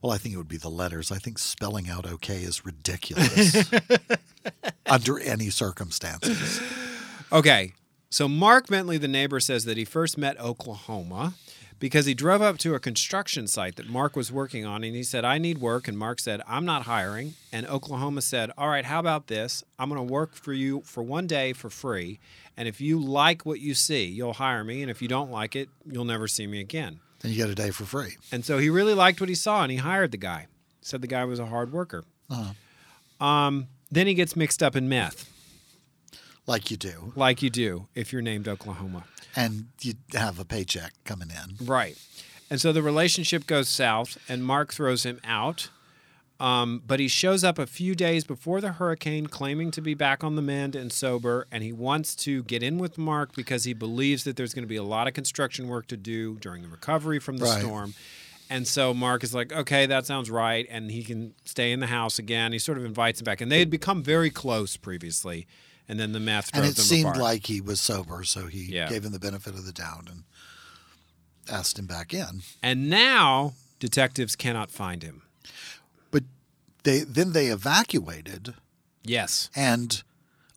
Well, 0.02 0.12
I 0.12 0.18
think 0.18 0.36
it 0.36 0.38
would 0.38 0.50
be 0.50 0.58
the 0.58 0.70
letters. 0.70 1.14
I 1.14 1.18
think 1.18 1.40
spelling 1.40 1.90
out 1.90 2.06
okay 2.06 2.40
is 2.44 2.66
ridiculous 2.66 3.72
under 4.86 5.18
any 5.18 5.50
circumstances. 5.50 6.62
Okay. 7.32 7.72
So 8.10 8.28
Mark 8.28 8.68
Bentley, 8.68 8.98
the 8.98 9.08
neighbor, 9.08 9.40
says 9.40 9.66
that 9.66 9.78
he 9.78 9.86
first 9.86 10.18
met 10.18 10.40
Oklahoma 10.40 11.34
because 11.80 12.06
he 12.06 12.14
drove 12.14 12.42
up 12.42 12.58
to 12.60 12.74
a 12.74 12.80
construction 12.80 13.48
site 13.48 13.76
that 13.76 13.90
Mark 13.90 14.16
was 14.16 14.32
working 14.32 14.66
on 14.66 14.84
and 14.84 14.96
he 14.96 15.04
said, 15.04 15.26
I 15.26 15.38
need 15.38 15.60
work. 15.60 15.88
And 15.88 15.98
Mark 15.98 16.20
said, 16.20 16.42
I'm 16.48 16.66
not 16.66 16.84
hiring. 16.84 17.34
And 17.52 17.68
Oklahoma 17.68 18.22
said, 18.22 18.52
All 18.58 18.70
right, 18.70 18.86
how 18.86 19.00
about 19.00 19.28
this? 19.28 19.64
I'm 19.78 19.90
going 19.90 20.06
to 20.06 20.14
work 20.14 20.36
for 20.36 20.54
you 20.54 20.82
for 20.86 21.04
one 21.04 21.28
day 21.28 21.54
for 21.54 21.70
free. 21.70 22.20
And 22.56 22.68
if 22.68 22.82
you 22.82 23.00
like 23.00 23.46
what 23.46 23.60
you 23.60 23.74
see, 23.74 24.06
you'll 24.06 24.34
hire 24.34 24.64
me. 24.64 24.82
And 24.82 24.90
if 24.90 25.02
you 25.02 25.08
don't 25.08 25.30
like 25.30 25.56
it, 25.56 25.70
you'll 25.86 26.06
never 26.06 26.28
see 26.28 26.48
me 26.48 26.60
again. 26.60 27.00
And 27.24 27.32
you 27.32 27.38
get 27.38 27.50
a 27.50 27.56
day 27.56 27.72
for 27.72 27.84
free. 27.84 28.16
And 28.32 28.46
so 28.46 28.58
he 28.58 28.70
really 28.70 28.94
liked 28.94 29.20
what 29.20 29.30
he 29.30 29.36
saw 29.36 29.64
and 29.64 29.72
he 29.72 29.78
hired 29.78 30.12
the 30.12 30.18
guy. 30.18 30.48
Said 30.82 31.02
the 31.02 31.08
guy 31.08 31.26
was 31.26 31.40
a 31.40 31.46
hard 31.48 31.74
worker. 31.74 32.06
Uh-huh. 32.30 33.26
Um, 33.26 33.68
then 33.92 34.08
he 34.08 34.14
gets 34.14 34.36
mixed 34.36 34.62
up 34.62 34.76
in 34.76 34.88
meth, 34.88 35.30
Like 36.48 36.72
you 36.72 36.78
do. 36.78 37.12
like 37.16 37.42
you 37.42 37.50
do 37.50 37.88
if 37.94 38.12
you're 38.14 38.22
named 38.22 38.48
Oklahoma. 38.48 39.04
And 39.36 39.68
you 39.82 39.94
have 40.14 40.40
a 40.40 40.46
paycheck 40.46 40.94
coming 41.04 41.30
in. 41.30 41.66
Right. 41.68 41.98
And 42.50 42.60
so 42.62 42.72
the 42.72 42.82
relationship 42.82 43.46
goes 43.46 43.68
south, 43.70 44.18
and 44.30 44.44
Mark 44.44 44.74
throws 44.74 45.04
him 45.04 45.20
out. 45.24 45.70
Um, 46.40 46.84
but 46.86 47.00
he 47.00 47.08
shows 47.08 47.44
up 47.44 47.58
a 47.58 47.66
few 47.66 47.96
days 47.96 48.24
before 48.24 48.62
the 48.62 48.74
hurricane, 48.74 49.26
claiming 49.28 49.72
to 49.72 49.82
be 49.82 49.96
back 49.96 50.24
on 50.24 50.36
the 50.36 50.42
mend 50.42 50.76
and 50.76 50.94
sober. 50.94 51.48
And 51.52 51.64
he 51.64 51.74
wants 51.74 52.16
to 52.18 52.44
get 52.44 52.62
in 52.64 52.78
with 52.78 52.98
Mark 52.98 53.36
because 53.36 53.64
he 53.64 53.74
believes 53.74 54.24
that 54.24 54.36
there's 54.38 54.54
going 54.54 54.64
to 54.64 54.68
be 54.68 54.76
a 54.76 54.84
lot 54.84 55.08
of 55.08 55.14
construction 55.16 55.68
work 55.68 55.88
to 55.88 55.98
do 55.98 56.36
during 56.36 56.62
the 56.62 56.68
recovery 56.70 57.20
from 57.20 57.38
the 57.38 57.46
Right. 57.46 57.60
storm. 57.62 57.96
And 58.50 58.68
so 58.68 58.94
Mark 58.94 59.24
is 59.24 59.34
like, 59.34 59.52
okay, 59.52 59.88
that 59.88 60.06
sounds 60.06 60.30
right. 60.30 60.66
And 60.70 60.90
he 60.92 61.04
can 61.04 61.34
stay 61.44 61.72
in 61.72 61.80
the 61.80 61.88
house 61.88 62.18
again. 62.20 62.54
He 62.54 62.60
sort 62.60 62.78
of 62.78 62.86
invites 62.86 63.20
him 63.20 63.26
back. 63.26 63.42
And 63.42 63.52
they 63.52 63.60
had 63.60 63.70
become 63.72 64.02
very 64.04 64.30
close 64.30 64.78
previously. 64.78 65.48
And 65.90 66.00
then 66.00 66.12
the 66.12 66.20
math 66.20 66.52
drove 66.52 66.66
And 66.66 66.78
it 66.78 66.82
seemed 66.82 67.06
apart. 67.06 67.18
like 67.20 67.46
he 67.46 67.62
was 67.62 67.80
sober, 67.80 68.24
so 68.26 68.48
he 68.48 68.64
Yeah. 68.66 68.90
gave 68.90 69.06
him 69.06 69.12
the 69.14 69.20
benefit 69.20 69.54
of 69.56 69.66
the 69.66 69.72
doubt 69.72 70.10
and 70.10 70.24
asked 71.50 71.80
him 71.80 71.86
back 71.86 72.14
in. 72.14 72.44
and 72.62 72.90
now 72.90 73.54
detectives 73.80 74.36
cannot 74.36 74.70
find 74.72 75.02
him. 75.04 75.22
But 76.12 76.24
they 76.84 77.02
then 77.02 77.32
they 77.32 77.48
evacuated 77.48 78.56
Yes. 79.04 79.50
and 79.56 80.04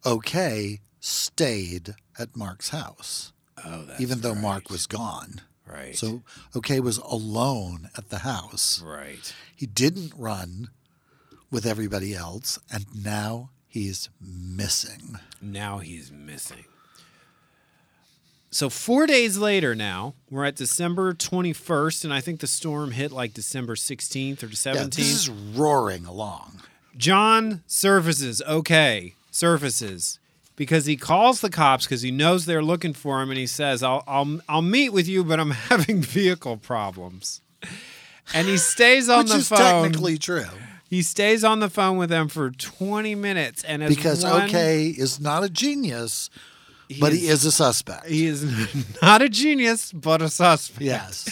okay 0.05 0.81
stayed 1.01 1.95
at 2.19 2.35
Mark's 2.37 2.71
house. 2.71 3.33
Oh, 3.65 3.85
that's 3.85 4.01
even 4.01 4.21
though 4.23 4.33
right. 4.33 4.41
Mark 4.43 4.71
was 4.71 4.87
gone. 4.87 5.43
Right. 5.67 5.97
So 5.97 6.25
okay 6.57 6.81
was 6.81 6.99
alone 6.99 7.91
at 7.97 8.09
the 8.09 8.19
house. 8.21 8.81
right. 8.81 9.33
He 9.55 9.67
didn't 9.67 10.13
run 10.17 10.71
with 11.51 11.65
everybody 11.67 12.15
else 12.15 12.59
and 12.71 12.87
now 12.95 13.51
he's 13.71 14.11
missing. 14.21 15.19
Now 15.41 15.79
he's 15.79 16.11
missing. 16.13 16.65
So 18.53 18.69
four 18.69 19.07
days 19.07 19.39
later 19.39 19.75
now, 19.77 20.15
we're 20.29 20.45
at 20.45 20.57
December 20.57 21.15
21st, 21.15 22.05
and 22.05 22.13
I 22.13 22.21
think 22.21 22.41
the 22.41 22.49
storm 22.49 22.91
hit 22.91 23.13
like 23.13 23.33
December 23.33 23.77
16th 23.77 24.43
or 24.43 24.47
Yeah, 24.47 24.53
17th. 24.85 24.95
this 24.97 25.13
is 25.13 25.31
roaring 25.31 26.05
along. 26.05 26.61
John 26.97 27.63
surfaces, 27.69 28.43
okay, 28.43 29.15
surfaces, 29.31 30.19
because 30.57 30.87
he 30.87 30.97
calls 30.97 31.41
the 31.41 31.49
cops 31.49 31.87
because 31.87 32.03
he 32.03 32.11
knows 32.11 32.45
they're 32.45 32.63
looking 32.63 32.93
for 32.93 33.23
him, 33.23 33.31
and 33.31 33.39
he 33.39 33.47
says, 33.47 33.85
"I'll, 33.85 34.03
I'll, 34.09 34.41
I'll 34.49 34.63
meet 34.63 34.91
with 34.93 35.07
you, 35.07 35.23
but 35.23 35.39
I'm 35.39 35.51
having 35.71 36.03
vehicle 36.03 36.57
problems." 36.57 37.41
And 38.35 38.49
he 38.49 38.57
stays 38.57 39.09
on 39.09 39.21
Which 39.25 39.29
the 39.33 39.39
is 39.39 39.49
phone. 39.49 39.59
technically 39.59 40.19
true. 40.19 40.45
He 40.91 41.03
stays 41.03 41.45
on 41.45 41.61
the 41.61 41.71
phone 41.71 41.99
with 41.99 42.11
them 42.11 42.27
for 42.27 42.51
20 42.51 43.15
minutes, 43.15 43.63
and 43.63 43.81
as 43.85 43.95
Because 43.95 44.25
one, 44.25 44.43
okay 44.47 44.89
is 44.89 45.21
not 45.21 45.45
a 45.45 45.49
genius, 45.49 46.29
but 46.99 47.13
he 47.13 47.29
is 47.29 47.45
a 47.45 47.53
suspect. 47.53 48.07
He 48.09 48.27
is 48.27 48.45
not 49.03 49.23
a 49.23 49.29
genius, 49.29 49.93
but 49.93 50.21
a 50.21 50.29
suspect. 50.29 50.83
yes. 50.83 51.29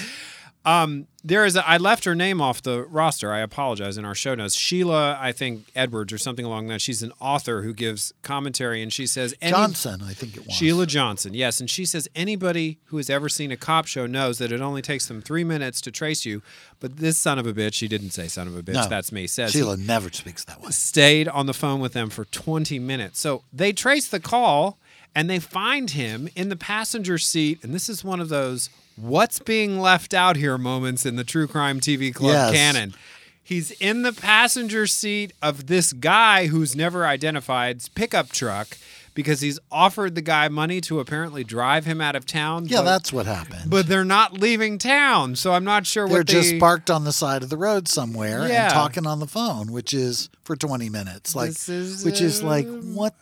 Um, 0.68 1.06
there 1.24 1.46
is 1.46 1.56
a, 1.56 1.66
I 1.66 1.78
left 1.78 2.04
her 2.04 2.14
name 2.14 2.40
off 2.42 2.60
the 2.62 2.84
roster. 2.84 3.32
I 3.32 3.40
apologize 3.40 3.96
in 3.96 4.04
our 4.04 4.14
show 4.14 4.34
notes. 4.34 4.54
Sheila, 4.54 5.18
I 5.20 5.32
think 5.32 5.66
Edwards 5.74 6.12
or 6.12 6.18
something 6.18 6.44
along 6.44 6.68
that. 6.68 6.80
She's 6.82 7.02
an 7.02 7.12
author 7.20 7.62
who 7.62 7.72
gives 7.72 8.12
commentary, 8.22 8.82
and 8.82 8.92
she 8.92 9.06
says 9.06 9.34
any- 9.40 9.52
Johnson, 9.52 10.02
I 10.04 10.12
think 10.12 10.36
it 10.36 10.44
was. 10.46 10.54
Sheila 10.54 10.86
Johnson, 10.86 11.32
yes, 11.32 11.58
and 11.60 11.70
she 11.70 11.86
says 11.86 12.06
anybody 12.14 12.78
who 12.86 12.98
has 12.98 13.08
ever 13.08 13.28
seen 13.30 13.50
a 13.50 13.56
cop 13.56 13.86
show 13.86 14.06
knows 14.06 14.36
that 14.38 14.52
it 14.52 14.60
only 14.60 14.82
takes 14.82 15.06
them 15.06 15.22
three 15.22 15.44
minutes 15.44 15.80
to 15.82 15.90
trace 15.90 16.26
you. 16.26 16.42
But 16.80 16.98
this 16.98 17.16
son 17.16 17.38
of 17.38 17.46
a 17.46 17.52
bitch, 17.54 17.72
she 17.74 17.88
didn't 17.88 18.10
say 18.10 18.28
son 18.28 18.46
of 18.46 18.54
a 18.56 18.62
bitch. 18.62 18.74
No. 18.74 18.86
That's 18.88 19.10
me. 19.10 19.26
Says 19.26 19.52
Sheila 19.52 19.76
never 19.78 20.10
speaks 20.12 20.44
that 20.44 20.60
way. 20.60 20.70
stayed 20.70 21.28
on 21.28 21.46
the 21.46 21.54
phone 21.54 21.80
with 21.80 21.94
them 21.94 22.10
for 22.10 22.26
20 22.26 22.78
minutes. 22.78 23.20
So 23.20 23.42
they 23.52 23.72
trace 23.72 24.06
the 24.06 24.20
call 24.20 24.78
and 25.14 25.28
they 25.28 25.38
find 25.38 25.90
him 25.90 26.28
in 26.36 26.50
the 26.50 26.56
passenger 26.56 27.16
seat. 27.18 27.64
And 27.64 27.74
this 27.74 27.88
is 27.88 28.04
one 28.04 28.20
of 28.20 28.28
those 28.28 28.68
what's 29.00 29.38
being 29.38 29.78
left 29.80 30.12
out 30.14 30.36
here 30.36 30.58
moments 30.58 31.06
in 31.06 31.16
the 31.16 31.24
True 31.24 31.46
Crime 31.46 31.80
TV 31.80 32.12
Club 32.14 32.32
Yes. 32.32 32.52
canon. 32.52 32.94
He's 33.42 33.70
in 33.72 34.02
the 34.02 34.12
passenger 34.12 34.86
seat 34.86 35.32
of 35.40 35.68
this 35.68 35.92
guy 35.94 36.48
who's 36.48 36.76
never 36.76 37.06
identified's 37.06 37.88
pickup 37.88 38.28
truck 38.30 38.76
because 39.14 39.40
he's 39.40 39.58
offered 39.72 40.14
the 40.14 40.20
guy 40.20 40.48
money 40.48 40.80
to 40.82 41.00
apparently 41.00 41.42
drive 41.44 41.84
him 41.86 42.00
out 42.00 42.14
of 42.14 42.26
town. 42.26 42.66
Yeah, 42.66 42.78
but, 42.80 42.84
that's 42.84 43.12
what 43.12 43.26
happened. 43.26 43.68
but 43.70 43.86
they're 43.88 44.04
not 44.04 44.34
leaving 44.34 44.78
town. 44.78 45.34
So 45.34 45.54
I'm 45.54 45.64
not 45.64 45.86
sure 45.86 46.06
They're 46.06 46.18
what 46.18 46.26
just 46.26 46.50
they, 46.50 46.58
parked 46.60 46.90
on 46.90 47.04
the 47.04 47.12
side 47.12 47.42
of 47.42 47.48
the 47.48 47.56
road 47.56 47.88
somewhere 47.88 48.46
Yeah. 48.46 48.64
and 48.66 48.72
talking 48.74 49.06
on 49.06 49.18
the 49.18 49.26
phone, 49.26 49.72
which 49.72 49.92
is 49.94 50.28
for 50.44 50.54
20 50.54 50.88
minutes. 50.90 51.34
Like, 51.34 51.48
This 51.48 51.68
is, 51.68 52.04
which 52.04 52.20
is 52.20 52.42
like 52.42 52.66
what? 52.68 53.14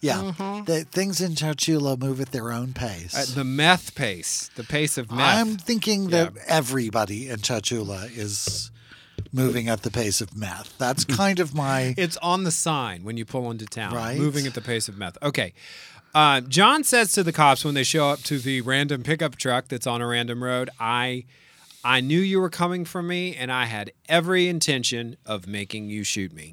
Yeah, 0.00 0.32
the, 0.66 0.86
things 0.90 1.20
in 1.22 1.32
Chunchula 1.32 1.98
move 1.98 2.20
at 2.20 2.30
their 2.32 2.52
own 2.52 2.74
pace. 2.74 3.14
uh, 3.16 3.34
the 3.34 3.44
meth 3.44 3.94
pace, 3.94 4.50
the 4.54 4.64
pace 4.64 4.98
of 4.98 5.10
meth. 5.10 5.38
I'm 5.38 5.56
thinking 5.56 6.10
that 6.10 6.34
Yeah. 6.34 6.42
everybody 6.46 7.30
in 7.30 7.36
Chunchula 7.38 8.14
is 8.16 8.70
moving 9.32 9.68
at 9.68 9.82
the 9.82 9.90
pace 9.90 10.20
of 10.20 10.36
meth. 10.36 10.76
That's 10.76 11.04
kind 11.16 11.38
of 11.40 11.54
my. 11.54 11.94
It's 11.96 12.16
on 12.18 12.44
the 12.44 12.50
sign 12.50 13.02
when 13.04 13.16
you 13.16 13.24
pull 13.24 13.50
into 13.50 13.64
town. 13.66 13.94
Right. 13.94 14.18
Moving 14.18 14.46
at 14.46 14.52
the 14.54 14.60
pace 14.60 14.88
of 14.88 14.98
meth. 14.98 15.16
Okay. 15.22 15.54
Uh, 16.14 16.40
John 16.42 16.84
says 16.84 17.10
to 17.12 17.22
the 17.24 17.32
cops 17.32 17.64
when 17.64 17.74
they 17.74 17.82
show 17.82 18.10
up 18.10 18.20
to 18.24 18.38
the 18.38 18.60
random 18.60 19.02
pickup 19.02 19.36
truck 19.36 19.68
that's 19.68 19.86
on 19.86 20.00
a 20.02 20.06
random 20.06 20.44
road, 20.44 20.68
I 20.78 21.24
I 21.82 22.00
knew 22.00 22.20
you 22.20 22.40
were 22.40 22.50
coming 22.50 22.84
for 22.84 23.02
me 23.02 23.34
and 23.34 23.50
I 23.50 23.64
had 23.64 23.90
every 24.08 24.48
intention 24.48 25.16
of 25.26 25.46
making 25.48 25.88
you 25.88 26.04
shoot 26.04 26.32
me. 26.32 26.52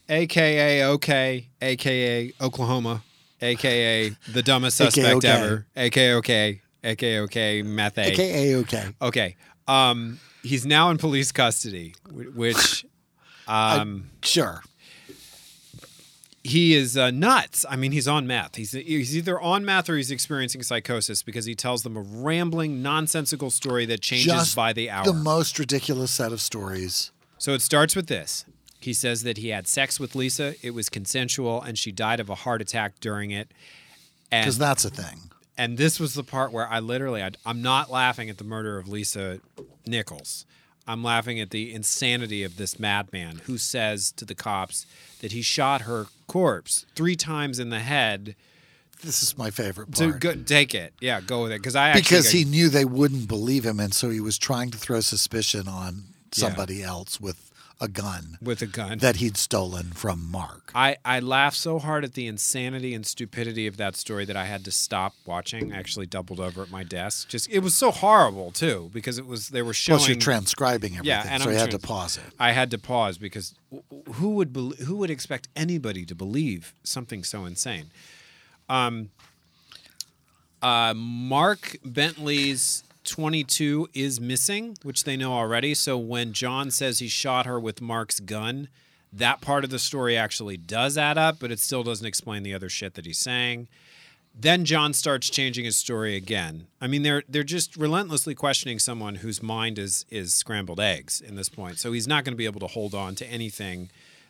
aka 0.11 0.83
OK, 0.83 1.47
aka 1.61 2.33
Oklahoma, 2.41 3.01
aka 3.41 4.09
the 4.31 4.43
dumbest 4.43 4.77
suspect 4.77 5.23
AKA. 5.23 5.29
ever, 5.31 5.65
aka 5.75 6.13
OK, 6.13 6.61
aka 6.83 7.19
OK, 7.19 7.61
meth 7.63 7.97
A. 7.97 8.11
AKA 8.11 8.55
okay. 8.57 8.87
Okay. 9.01 9.35
Um, 9.67 10.19
he's 10.43 10.65
now 10.65 10.89
in 10.89 10.97
police 10.97 11.31
custody, 11.31 11.95
which 12.35 12.85
um, 13.47 14.09
Sure. 14.21 14.61
he 16.43 16.73
is 16.73 16.97
uh, 16.97 17.11
nuts. 17.11 17.65
I 17.69 17.75
mean, 17.75 17.91
he's 17.91 18.07
on 18.07 18.25
meth. 18.27 18.55
He's 18.55 18.71
he's 18.71 19.15
either 19.15 19.39
on 19.39 19.63
meth 19.63 19.89
or 19.89 19.95
he's 19.95 20.11
experiencing 20.11 20.63
psychosis 20.63 21.23
because 21.23 21.45
he 21.45 21.55
tells 21.55 21.83
them 21.83 21.95
a 21.95 22.01
rambling, 22.01 22.81
nonsensical 22.81 23.49
story 23.51 23.85
that 23.85 24.01
changes 24.01 24.25
Just 24.33 24.55
by 24.55 24.73
the 24.73 24.89
hour. 24.89 25.05
The 25.05 25.13
most 25.13 25.57
ridiculous 25.59 26.11
set 26.11 26.31
of 26.33 26.41
stories. 26.41 27.11
so 27.37 27.53
it 27.53 27.61
starts 27.61 27.95
with 27.95 28.07
this. 28.07 28.45
He 28.81 28.93
says 28.93 29.23
that 29.23 29.37
he 29.37 29.49
had 29.49 29.67
sex 29.67 29.99
with 29.99 30.15
Lisa. 30.15 30.55
It 30.61 30.71
was 30.71 30.89
consensual, 30.89 31.61
and 31.61 31.77
she 31.77 31.91
died 31.91 32.19
of 32.19 32.29
a 32.29 32.35
heart 32.35 32.61
attack 32.61 32.99
during 32.99 33.31
it. 33.31 33.49
Because 34.29 34.57
that's 34.57 34.83
a 34.85 34.89
thing. 34.89 35.29
and 35.57 35.77
this 35.77 35.99
was 35.99 36.13
the 36.15 36.23
part 36.23 36.51
where 36.51 36.67
I 36.67 36.79
literally, 36.79 37.21
I, 37.21 37.31
I'm 37.45 37.61
not 37.61 37.91
laughing 37.91 38.29
at 38.29 38.37
the 38.37 38.43
murder 38.43 38.77
of 38.77 38.87
Lisa 38.87 39.39
Nichols. 39.85 40.45
I'm 40.87 41.03
laughing 41.03 41.39
at 41.39 41.51
the 41.51 41.73
insanity 41.73 42.43
of 42.43 42.57
this 42.57 42.79
madman 42.79 43.41
who 43.45 43.57
says 43.57 44.11
to 44.13 44.25
the 44.25 44.33
cops 44.35 44.85
that 45.19 45.31
he 45.31 45.41
shot 45.41 45.81
her 45.81 46.07
corpse 46.27 46.85
three 46.95 47.15
times 47.15 47.59
in 47.59 47.69
the 47.69 47.79
head. 47.81 48.35
This 49.03 49.21
is 49.21 49.37
my 49.37 49.51
favorite 49.51 49.93
To 49.95 50.09
part. 50.09 50.19
go, 50.21 50.33
take 50.35 50.73
it, 50.73 50.93
yeah, 50.99 51.21
go 51.21 51.43
with 51.43 51.51
it, 51.51 51.59
because 51.59 51.75
I 51.75 51.89
actually 51.89 52.01
because 52.01 52.31
he 52.31 52.45
knew 52.45 52.69
they 52.69 52.85
wouldn't 52.85 53.27
believe 53.27 53.63
him, 53.65 53.79
and 53.79 53.93
so 53.93 54.09
he 54.09 54.19
was 54.19 54.37
trying 54.37 54.71
to 54.71 54.77
throw 54.77 55.01
suspicion 55.01 55.67
on 55.67 56.03
Yeah. 56.35 56.47
somebody 56.47 56.81
else 56.83 57.19
with 57.21 57.50
a 57.81 57.87
gun 57.87 58.37
with 58.41 58.61
a 58.61 58.67
gun. 58.67 58.99
that 58.99 59.15
he'd 59.17 59.35
stolen 59.35 59.87
from 59.91 60.29
Mark. 60.31 60.71
I, 60.75 60.97
I 61.03 61.19
laughed 61.19 61.57
so 61.57 61.79
hard 61.79 62.03
at 62.05 62.13
the 62.13 62.27
insanity 62.27 62.93
and 62.93 63.05
stupidity 63.05 63.65
of 63.65 63.77
that 63.77 63.95
story 63.95 64.23
that 64.25 64.37
I 64.37 64.45
had 64.45 64.63
to 64.65 64.71
stop 64.71 65.15
watching. 65.25 65.73
I 65.73 65.77
actually 65.77 66.05
doubled 66.05 66.39
over 66.39 66.61
at 66.61 66.69
my 66.69 66.83
desk. 66.83 67.27
Just 67.27 67.49
it 67.49 67.59
was 67.59 67.75
so 67.75 67.89
horrible 67.89 68.51
too 68.51 68.91
because 68.93 69.17
it 69.17 69.25
was 69.25 69.49
they 69.49 69.63
were 69.63 69.73
showing. 69.73 69.97
Plus, 69.97 70.07
you're 70.09 70.17
transcribing 70.17 70.91
everything, 70.93 71.07
Yeah, 71.07 71.25
and 71.27 71.41
so 71.41 71.49
I'm 71.49 71.55
you 71.55 71.59
had 71.59 71.71
to 71.71 71.79
pause 71.79 72.17
it. 72.17 72.23
I 72.39 72.51
had 72.51 72.69
to 72.71 72.77
pause 72.77 73.17
because 73.17 73.55
who 74.13 74.35
would 74.35 74.53
bel 74.53 74.73
who 74.85 74.95
would 74.97 75.09
expect 75.09 75.47
anybody 75.55 76.05
to 76.05 76.13
believe 76.15 76.75
something 76.83 77.23
so 77.23 77.45
insane? 77.45 77.87
Um, 78.69 79.09
uh, 80.61 80.93
Mark 80.95 81.77
Bentley's 81.83 82.83
22 83.11 83.89
is 83.93 84.21
missing, 84.21 84.77
which 84.83 85.03
they 85.03 85.17
know 85.17 85.33
already. 85.33 85.73
So 85.73 85.97
when 85.97 86.31
John 86.31 86.71
says 86.71 86.99
he 86.99 87.09
shot 87.09 87.45
her 87.45 87.59
with 87.59 87.81
Mark's 87.81 88.21
gun, 88.21 88.69
that 89.11 89.41
part 89.41 89.65
of 89.65 89.69
the 89.69 89.79
story 89.79 90.15
actually 90.15 90.55
does 90.55 90.97
add 90.97 91.17
up, 91.17 91.35
but 91.39 91.51
it 91.51 91.59
still 91.59 91.83
doesn't 91.83 92.07
explain 92.07 92.43
the 92.43 92.53
other 92.53 92.69
shit 92.69 92.93
that 92.93 93.05
he's 93.05 93.17
saying. 93.17 93.67
Then 94.33 94.63
John 94.63 94.93
starts 94.93 95.29
changing 95.29 95.65
his 95.65 95.75
story 95.75 96.15
again. 96.15 96.67
I 96.79 96.87
mean, 96.87 97.03
they're 97.03 97.23
they're 97.27 97.43
just 97.43 97.75
relentlessly 97.75 98.33
questioning 98.33 98.79
someone 98.79 99.15
whose 99.15 99.43
mind 99.43 99.77
is 99.77 100.05
is 100.09 100.33
scrambled 100.33 100.79
eggs 100.79 101.19
in 101.19 101.35
this 101.35 101.49
point. 101.49 101.79
So 101.79 101.91
he's 101.91 102.07
not 102.07 102.23
going 102.23 102.31
to 102.31 102.37
be 102.37 102.45
able 102.45 102.61
to 102.61 102.67
hold 102.67 102.95
on 102.95 103.15
to 103.15 103.25
anything 103.27 103.89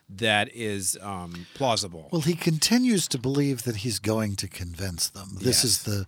that 0.09 0.49
is 0.55 0.97
um, 1.03 1.45
plausible. 1.53 2.09
Well, 2.11 2.21
he 2.21 2.33
continues 2.33 3.07
to 3.09 3.19
believe 3.19 3.61
that 3.63 3.77
he's 3.77 3.99
going 3.99 4.37
to 4.37 4.47
convince 4.47 5.07
them. 5.07 5.29
This 5.35 5.45
Yes. 5.57 5.63
is 5.65 5.83
the, 5.83 6.05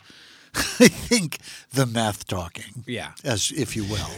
I 0.79 0.87
think, 0.87 1.39
the 1.71 1.85
meth 1.85 2.27
talking, 2.27 2.83
yeah, 2.85 3.11
as 3.23 3.51
if 3.55 3.75
you 3.75 3.83
will. 3.85 4.09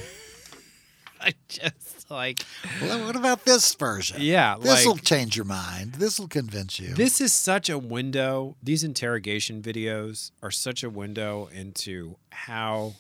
I 1.21 1.34
just 1.48 2.12
like 2.12 2.43
well, 2.82 3.06
what 3.06 3.15
about 3.15 3.45
this 3.45 3.74
version? 3.74 4.18
Yeah, 4.20 4.57
this 4.60 4.86
will 4.86 4.93
like- 4.93 5.03
change 5.03 5.36
your 5.36 5.45
mind. 5.45 5.93
This 5.93 6.20
will 6.20 6.28
convince 6.28 6.80
you. 6.80 6.93
This 6.93 7.20
is 7.20 7.34
such 7.34 7.70
a 7.70 7.78
window. 7.78 8.55
These 8.62 8.84
interrogation 8.84 9.62
videos 9.62 10.32
are 10.43 10.51
such 10.51 10.84
a 10.84 10.89
window 10.89 11.49
into 11.51 12.18
how 12.30 12.93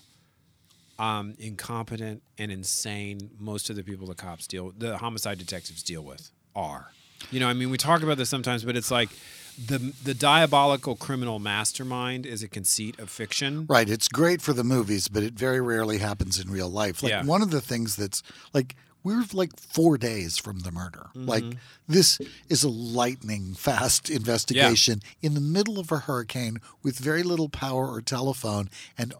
um, 0.97 1.35
incompetent 1.37 2.23
and 2.37 2.51
insane 2.51 3.31
most 3.39 3.69
of 3.69 3.75
the 3.75 3.83
people 3.83 4.07
the 4.07 4.15
cops 4.15 4.47
deal, 4.47 4.73
the 4.77 4.97
homicide 4.97 5.37
detectives 5.37 5.83
deal 5.83 6.01
with, 6.01 6.31
are. 6.55 6.91
You 7.31 7.39
know, 7.39 7.47
I 7.47 7.53
mean, 7.53 7.69
we 7.69 7.77
talk 7.77 8.01
about 8.01 8.17
this 8.17 8.29
sometimes, 8.29 8.63
but 8.63 8.75
it's 8.75 8.91
like 8.91 9.09
the 9.57 9.93
the 10.03 10.13
diabolical 10.13 10.95
criminal 10.95 11.39
mastermind 11.39 12.25
is 12.25 12.43
a 12.43 12.47
conceit 12.47 12.99
of 12.99 13.09
fiction. 13.09 13.65
Right. 13.67 13.89
It's 13.89 14.07
great 14.07 14.41
for 14.41 14.53
the 14.53 14.63
movies, 14.63 15.07
but 15.07 15.23
it 15.23 15.33
very 15.33 15.61
rarely 15.61 15.99
happens 15.99 16.39
in 16.39 16.49
real 16.49 16.69
life. 16.69 17.01
Like 17.01 17.11
Yeah. 17.11 17.23
one 17.23 17.41
of 17.41 17.51
the 17.51 17.61
things 17.61 17.95
that's 17.95 18.21
like 18.53 18.75
we're 19.03 19.23
like 19.33 19.57
four 19.59 19.97
days 19.99 20.37
from 20.37 20.59
the 20.59 20.71
murder. 20.71 21.07
Mm-hmm. 21.15 21.29
Like 21.29 21.43
this 21.87 22.19
is 22.49 22.63
a 22.63 22.69
lightning 22.69 23.53
fast 23.53 24.09
investigation 24.09 25.01
in 25.21 25.35
the 25.35 25.41
middle 25.41 25.79
of 25.79 25.91
a 25.91 25.99
hurricane 25.99 26.57
with 26.81 26.97
very 26.97 27.21
little 27.21 27.49
power 27.49 27.87
or 27.87 28.01
telephone 28.01 28.69
and 28.97 29.13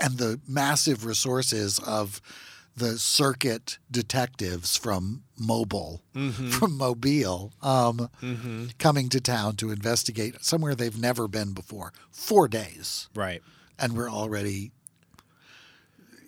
and 0.00 0.18
the 0.18 0.40
massive 0.46 1.04
resources 1.04 1.78
of 1.80 2.20
the 2.76 2.98
circuit 2.98 3.78
detectives 3.90 4.76
from 4.76 5.22
Mobile, 5.38 6.02
Mm-hmm. 6.14 6.50
from 6.50 6.76
Mobile, 6.76 7.52
um, 7.62 8.10
coming 8.78 9.08
to 9.08 9.20
town 9.20 9.56
to 9.56 9.70
investigate 9.70 10.44
somewhere 10.44 10.74
they've 10.74 10.98
never 10.98 11.26
been 11.28 11.52
before. 11.52 11.92
Four 12.10 12.48
days, 12.48 13.08
Right. 13.14 13.42
and 13.78 13.94
we're 13.96 14.10
already 14.10 14.72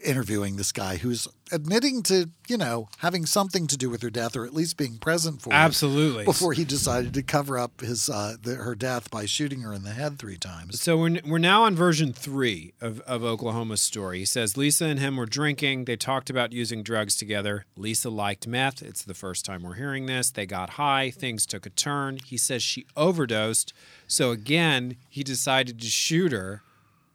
interviewing 0.09 0.57
this 0.57 0.73
guy 0.73 0.97
who's 0.97 1.29
admitting 1.53 2.03
to, 2.03 2.31
you 2.49 2.57
know, 2.57 2.89
having 2.99 3.27
something 3.27 3.67
to 3.67 3.77
do 3.77 3.91
with 3.91 4.01
her 4.01 4.09
death, 4.09 4.35
or 4.35 4.47
at 4.47 4.55
least 4.55 4.79
being 4.79 4.97
present 4.97 5.43
for 5.43 5.51
it 5.51 5.57
Absolutely. 5.57 6.25
before 6.25 6.55
he 6.55 6.65
decided 6.65 7.13
to 7.13 7.23
cover 7.23 7.59
up 7.59 7.83
his 7.83 8.09
uh, 8.09 8.37
the, 8.43 8.55
her 8.57 8.75
death 8.75 9.11
by 9.11 9.27
shooting 9.27 9.61
her 9.61 9.73
in 9.75 9.85
the 9.85 9.91
head 9.91 10.19
three 10.19 10.39
times. 10.39 10.81
So 10.81 10.97
we're, 10.97 11.19
we're 11.27 11.39
now 11.39 11.65
on 11.65 11.75
version 11.75 12.15
three 12.15 12.73
of, 12.81 13.01
of 13.01 13.23
Oklahoma's 13.23 13.83
story. 13.83 14.21
He 14.21 14.25
says 14.25 14.57
Lisa 14.57 14.87
and 14.87 14.99
him 14.99 15.19
were 15.19 15.27
drinking. 15.27 15.85
They 15.85 15.97
talked 15.97 16.31
about 16.31 16.53
using 16.53 16.83
drugs 16.83 17.15
together. 17.15 17.67
Lisa 17.77 18.09
liked 18.09 18.47
meth. 18.47 18.83
It's 18.83 19.05
the 19.05 19.15
first 19.15 19.45
time 19.45 19.63
we're 19.63 19.75
hearing 19.75 20.07
this. 20.07 20.31
They 20.31 20.47
got 20.47 20.71
high. 20.71 21.11
Things 21.11 21.45
took 21.45 21.67
a 21.67 21.71
turn. 21.71 22.19
He 22.25 22.39
says 22.39 22.63
she 22.63 22.87
overdosed. 22.97 23.75
So 24.07 24.31
again, 24.31 24.97
he 25.11 25.23
decided 25.23 25.81
to 25.81 25.87
shoot 25.87 26.33
her 26.33 26.63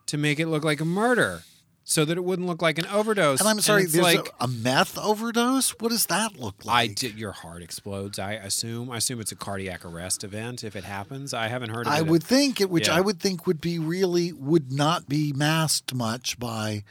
to 0.05 0.17
make 0.17 0.39
it 0.39 0.47
look 0.47 0.63
like 0.63 0.79
a 0.79 0.85
murder 0.85 1.43
so 1.86 2.05
that 2.05 2.17
it 2.17 2.23
wouldn't 2.23 2.47
look 2.47 2.61
like 2.61 2.77
an 2.77 2.86
overdose. 2.88 3.39
And 3.39 3.49
I'm 3.49 3.59
sorry, 3.59 3.84
it's 3.84 3.93
there's 3.93 4.03
like, 4.03 4.29
a, 4.39 4.45
a 4.45 4.47
meth 4.47 4.97
overdose. 4.97 5.71
What 5.79 5.89
does 5.89 6.05
that 6.07 6.39
look 6.39 6.63
like? 6.65 6.75
I 6.91 6.93
did. 6.93 7.19
Your 7.19 7.34
heart 7.34 7.61
explodes. 7.61 8.17
I 8.19 8.34
assume. 8.34 8.89
I 8.89 8.97
assume 8.97 9.19
it's 9.19 9.31
a 9.31 9.36
cardiac 9.36 9.84
arrest 9.86 10.23
event 10.23 10.63
if 10.63 10.75
it 10.75 10.84
happens. 10.86 11.34
I 11.34 11.47
haven't 11.47 11.71
heard. 11.71 11.86
of 11.88 11.93
it. 11.93 11.95
I 11.95 11.99
it. 11.99 12.07
would 12.07 12.23
think 12.23 12.61
it, 12.61 12.69
which 12.69 12.88
Yeah. 12.88 12.95
I 12.95 13.01
would 13.01 13.19
think 13.19 13.45
would 13.45 13.59
be 13.61 13.79
really 13.79 14.31
would 14.31 14.71
not 14.71 15.09
be 15.09 15.34
masked 15.34 15.93
much 15.93 16.39
by 16.39 16.84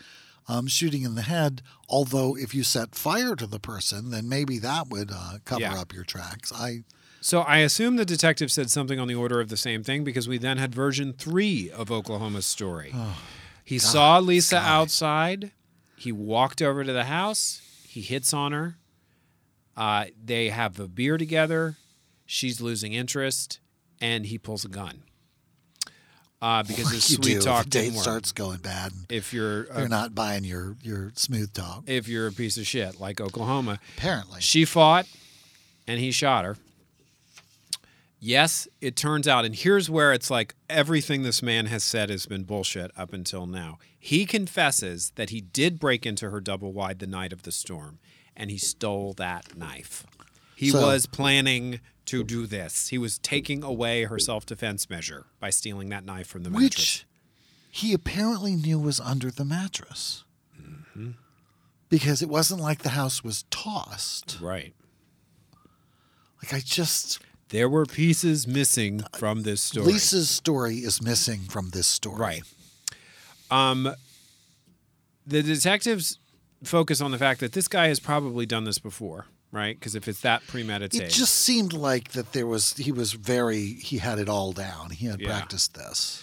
um, 0.49 0.67
shooting 0.67 1.03
in 1.03 1.15
the 1.15 1.23
head. 1.23 1.63
Although 1.89 2.37
if 2.37 2.55
you 2.55 2.63
set 2.63 2.95
fire 2.95 3.35
to 3.37 3.47
the 3.47 3.61
person, 3.61 4.11
then 4.11 4.29
maybe 4.29 4.59
that 4.59 4.89
would 4.89 5.11
uh, 5.11 5.39
cover 5.45 5.63
Yeah. 5.63 5.81
up 5.81 5.95
your 5.95 6.05
tracks. 6.05 6.53
I 6.55 6.85
So 7.21 7.41
I 7.41 7.59
assume 7.59 7.97
the 7.97 8.05
detective 8.05 8.51
said 8.53 8.71
something 8.71 8.99
on 8.99 9.09
the 9.09 9.15
order 9.15 9.41
of 9.41 9.49
the 9.49 9.57
same 9.57 9.83
thing 9.83 10.05
because 10.05 10.29
we 10.29 10.37
then 10.39 10.59
had 10.59 10.75
version 10.75 11.13
three 11.15 11.71
of 11.71 11.91
Oklahoma's 11.91 12.45
story. 12.47 12.95
he 13.65 13.79
saw 13.79 14.19
Lisa 14.19 14.57
guy. 14.57 14.69
outside. 14.69 15.53
He 15.97 16.13
walked 16.13 16.61
over 16.63 16.83
to 16.85 16.93
the 16.93 17.05
house. 17.05 17.61
He 17.87 18.01
hits 18.01 18.33
on 18.33 18.53
her. 18.53 18.77
Uh, 19.77 20.07
they 20.23 20.49
have 20.51 20.79
a 20.81 20.89
beer 20.89 21.17
together. 21.17 21.77
She's 22.27 22.61
losing 22.61 22.93
interest, 22.93 23.61
and 24.01 24.27
he 24.27 24.39
pulls 24.39 24.65
a 24.65 24.69
gun. 24.69 25.03
Uh, 26.41 26.65
because 26.65 26.91
his 26.91 27.09
you 27.11 27.17
sweet 27.17 27.35
do 27.35 27.41
talk 27.41 27.61
if 27.67 27.71
the 27.71 27.71
date 27.71 27.93
starts 27.95 28.33
going 28.33 28.59
bad. 28.59 28.93
If 29.09 29.33
you're 29.33 29.67
You're 29.79 29.89
not 29.89 30.13
buying 30.13 30.43
your 30.43 30.77
your 30.83 31.13
smooth 31.15 31.53
talk. 31.53 31.85
if 31.87 32.09
you're 32.09 32.27
a 32.27 32.33
piece 32.33 32.57
of 32.59 32.67
shit 32.67 32.99
like 32.99 33.21
Oklahoma, 33.21 33.79
Apparently, 33.97 34.41
She 34.41 34.65
fought 34.65 35.07
and 35.87 36.01
he 36.01 36.11
shot 36.11 36.45
her. 36.45 36.57
Yes, 38.25 38.69
it 38.81 38.95
turns 38.95 39.27
out, 39.27 39.45
and 39.45 39.53
here's 39.53 39.91
where 39.91 40.13
it's 40.13 40.31
like 40.31 40.55
everything 40.71 41.23
this 41.23 41.43
man 41.43 41.67
has 41.67 41.83
said 41.83 42.09
has 42.09 42.25
been 42.25 42.45
bullshit 42.45 42.93
up 42.97 43.13
until 43.13 43.47
now. 43.47 43.79
He 43.99 44.27
confesses 44.27 45.11
that 45.17 45.31
he 45.31 45.41
did 45.41 45.81
break 45.81 46.07
into 46.07 46.31
her 46.31 46.41
double 46.41 46.73
wide 46.73 47.01
the 47.01 47.09
night 47.09 47.33
of 47.33 47.43
the 47.43 47.51
storm 47.51 47.99
and 48.37 48.49
he 48.49 48.59
stole 48.59 49.13
that 49.15 49.57
knife. 49.57 50.07
He 50.55 50.71
So- 50.71 50.87
was 50.87 51.07
planning 51.07 51.81
to 52.07 52.23
do 52.23 52.47
this. 52.47 52.89
He 52.89 52.99
was 52.99 53.19
taking 53.19 53.65
away 53.65 54.05
her 54.05 54.21
self 54.21 54.47
defense 54.47 54.89
measure 54.89 55.27
by 55.41 55.51
stealing 55.51 55.89
that 55.89 56.05
knife 56.05 56.29
from 56.29 56.45
the 56.45 56.51
mattress. 56.51 56.71
which 57.01 57.07
he 57.73 57.93
apparently 57.93 58.55
knew 58.55 58.79
was 58.79 59.01
under 59.01 59.33
the 59.33 59.45
mattress. 59.45 60.23
Mm-hmm. 60.61 61.11
Because 61.89 62.23
it 62.23 62.29
wasn't 62.29 62.61
like 62.61 62.83
the 62.83 62.91
house 62.91 63.25
was 63.25 63.45
tossed. 63.51 64.39
Right. 64.41 64.75
Like 66.41 66.55
I 66.55 66.61
just 66.61 67.19
There 67.53 67.69
were 67.69 67.85
pieces 67.85 68.47
missing 68.47 69.05
from 69.15 69.43
this 69.43 69.61
story. 69.61 69.93
Lisa's 69.93 70.31
story 70.31 70.77
is 70.77 71.03
missing 71.03 71.41
from 71.41 71.69
this 71.71 71.87
story. 71.87 72.17
Right. 72.19 72.43
Um, 73.51 73.95
the 75.27 75.43
detectives 75.43 76.19
focus 76.65 77.03
on 77.03 77.11
the 77.11 77.19
fact 77.19 77.41
that 77.41 77.53
this 77.53 77.69
guy 77.69 77.89
has 77.89 78.01
probably 78.01 78.47
done 78.47 78.65
this 78.65 78.79
before, 78.79 79.27
right? 79.53 79.79
Because 79.79 79.95
if 79.95 80.09
it's 80.09 80.23
that 80.23 80.47
premeditated, 80.47 81.09
It 81.09 81.13
just 81.13 81.35
seemed 81.35 81.75
like 81.75 82.13
that 82.13 82.33
there 82.33 82.47
was 82.47 82.73
he 82.79 82.91
was 82.91 83.13
very 83.13 83.67
he 83.75 83.99
had 83.99 84.19
it 84.19 84.31
all 84.31 84.53
down. 84.53 84.89
He 84.89 85.05
had 85.07 85.21
Yeah. 85.21 85.29
practiced 85.29 85.75
this. 85.75 86.23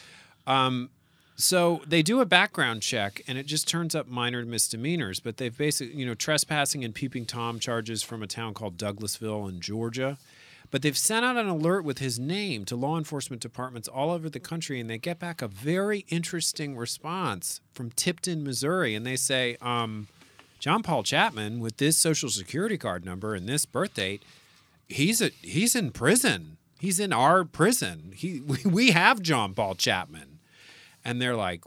so 1.35 1.81
they 1.87 2.01
do 2.01 2.19
a 2.21 2.25
background 2.25 2.81
check, 2.81 3.21
and 3.27 3.37
it 3.37 3.45
just 3.45 3.67
turns 3.67 3.93
up 3.93 4.07
minor 4.07 4.43
misdemeanors. 4.45 5.19
But 5.19 5.37
they've 5.37 5.55
basically, 5.55 5.95
you 5.95 6.07
know, 6.07 6.15
trespassing 6.15 6.83
and 6.83 6.93
peeping 6.95 7.25
tom 7.27 7.59
charges 7.59 8.01
from 8.01 8.23
a 8.23 8.27
town 8.27 8.55
called 8.55 8.77
Douglasville 8.77 9.47
in 9.47 9.61
Georgia. 9.61 10.17
But 10.71 10.83
they've 10.83 10.97
sent 10.97 11.25
out 11.25 11.37
an 11.37 11.47
alert 11.47 11.83
with 11.83 11.97
his 11.97 12.19
name 12.19 12.63
to 12.65 12.75
law 12.75 12.97
enforcement 12.97 13.41
departments 13.41 13.87
all 13.87 14.11
over 14.11 14.29
the 14.29 14.39
country, 14.39 14.79
and 14.79 14.89
they 14.89 14.99
get 14.99 15.17
back 15.17 15.41
a 15.41 15.47
very 15.47 16.05
interesting 16.09 16.77
response 16.77 17.61
from 17.73 17.89
Tipton, 17.91 18.43
Missouri. 18.43 18.93
And 18.93 19.05
they 19.05 19.15
say, 19.15 19.57
um, 19.61 20.07
John 20.59 20.83
Paul 20.83 21.03
Chapman, 21.03 21.59
with 21.59 21.77
this 21.77 21.97
social 21.97 22.29
security 22.29 22.77
card 22.77 23.05
number 23.05 23.33
and 23.33 23.47
this 23.47 23.65
birth 23.65 23.95
date, 23.95 24.21
he's 24.87 25.21
a 25.21 25.29
he's 25.41 25.75
in 25.75 25.91
prison. 25.91 26.57
He's 26.79 26.99
in 26.99 27.11
our 27.11 27.43
prison. 27.43 28.13
He 28.15 28.41
we, 28.45 28.57
we 28.65 28.91
have 28.91 29.21
John 29.21 29.53
Paul 29.53 29.75
Chapman. 29.75 30.39
And 31.03 31.21
they're 31.21 31.35
like, 31.35 31.63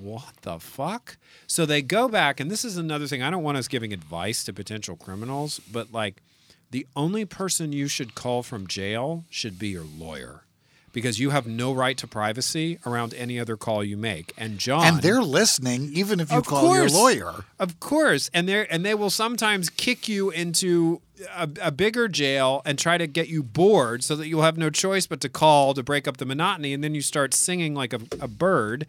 what 0.00 0.34
the 0.42 0.58
fuck? 0.58 1.16
So 1.46 1.64
they 1.64 1.82
go 1.82 2.08
back, 2.08 2.40
and 2.40 2.50
this 2.50 2.64
is 2.64 2.76
another 2.76 3.06
thing. 3.06 3.22
I 3.22 3.30
don't 3.30 3.44
want 3.44 3.58
us 3.58 3.68
giving 3.68 3.92
advice 3.92 4.42
to 4.44 4.52
potential 4.52 4.96
criminals, 4.96 5.60
but 5.72 5.92
like 5.92 6.22
the 6.70 6.86
only 6.94 7.24
person 7.24 7.72
you 7.72 7.88
should 7.88 8.14
call 8.14 8.42
from 8.42 8.66
jail 8.66 9.24
should 9.30 9.58
be 9.58 9.68
your 9.68 9.84
lawyer. 9.84 10.44
Because 10.92 11.20
you 11.20 11.30
have 11.30 11.46
no 11.46 11.72
right 11.72 11.96
to 11.98 12.08
privacy 12.08 12.80
around 12.84 13.14
any 13.14 13.38
other 13.38 13.56
call 13.56 13.84
you 13.84 13.96
make. 13.96 14.32
And 14.36 14.58
John 14.58 14.84
And 14.84 15.02
they're 15.02 15.22
listening 15.22 15.90
even 15.92 16.18
if 16.18 16.32
you 16.32 16.42
call 16.42 16.62
course. 16.62 16.92
your 16.92 17.00
lawyer. 17.00 17.44
of 17.60 17.78
course, 17.78 18.28
and 18.34 18.48
they 18.48 18.66
and 18.66 18.84
they 18.84 18.94
will 18.94 19.10
sometimes 19.10 19.70
kick 19.70 20.08
you 20.08 20.30
into 20.30 21.00
a, 21.36 21.48
a 21.62 21.70
bigger 21.70 22.08
jail 22.08 22.60
and 22.64 22.76
try 22.76 22.98
to 22.98 23.06
get 23.06 23.28
you 23.28 23.44
bored, 23.44 24.02
so 24.02 24.16
that 24.16 24.26
you'll 24.26 24.42
have 24.42 24.58
no 24.58 24.68
choice 24.68 25.06
but 25.06 25.20
to 25.20 25.28
call 25.28 25.74
to 25.74 25.84
break 25.84 26.08
up 26.08 26.16
the 26.16 26.26
monotony, 26.26 26.72
and 26.72 26.82
then 26.82 26.92
you 26.96 27.02
start 27.02 27.34
singing 27.34 27.72
like 27.72 27.92
a, 27.92 28.00
a 28.20 28.26
bird 28.26 28.84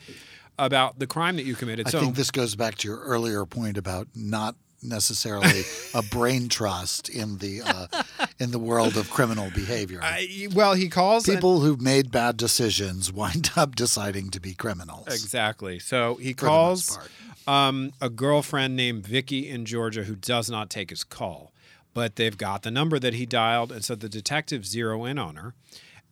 about 0.58 0.98
the 0.98 1.06
crime 1.06 1.36
that 1.36 1.46
you 1.46 1.54
committed. 1.54 1.86
I 1.86 1.92
so 1.92 2.00
think 2.00 2.16
this 2.16 2.32
goes 2.32 2.56
back 2.56 2.76
to 2.80 2.88
your 2.88 3.00
earlier 3.02 3.46
point 3.46 3.78
about 3.78 4.08
not 4.16 4.56
necessarily 4.84 5.64
a 5.94 6.02
brain 6.02 6.50
trust 6.50 7.10
in 7.10 7.38
the 7.38 7.62
uh, 7.64 7.88
in 8.40 8.52
the 8.52 8.60
world 8.60 8.98
of 8.98 9.10
criminal 9.10 9.50
behavior. 9.54 10.00
I, 10.02 10.48
well, 10.54 10.74
he 10.74 10.90
calls 10.90 11.26
People 11.26 11.60
who've 11.62 11.82
made 11.82 12.12
bad 12.12 12.38
decisions 12.38 13.12
wind 13.12 13.52
up 13.56 13.76
deciding 13.76 14.30
to 14.32 14.40
be 14.40 14.54
criminals. 14.54 15.08
exactly. 15.08 15.80
So 15.80 16.16
he 16.16 16.34
calls 16.34 16.98
um, 17.48 17.94
a 18.02 18.10
girlfriend 18.10 18.76
named 18.76 19.06
Vicky 19.06 19.50
in 19.50 19.66
Georgia 19.66 20.04
who 20.04 20.16
does 20.16 20.50
not 20.50 20.70
take 20.70 20.90
his 20.90 21.04
call, 21.04 21.52
but 21.94 22.16
they've 22.16 22.38
got 22.38 22.64
the 22.64 22.72
number 22.72 23.00
that 23.00 23.14
he 23.14 23.26
dialed, 23.26 23.72
and 23.72 23.84
so 23.84 23.96
the 23.96 24.10
detectives 24.10 24.70
zero 24.70 25.06
in 25.06 25.18
on 25.18 25.36
her, 25.36 25.54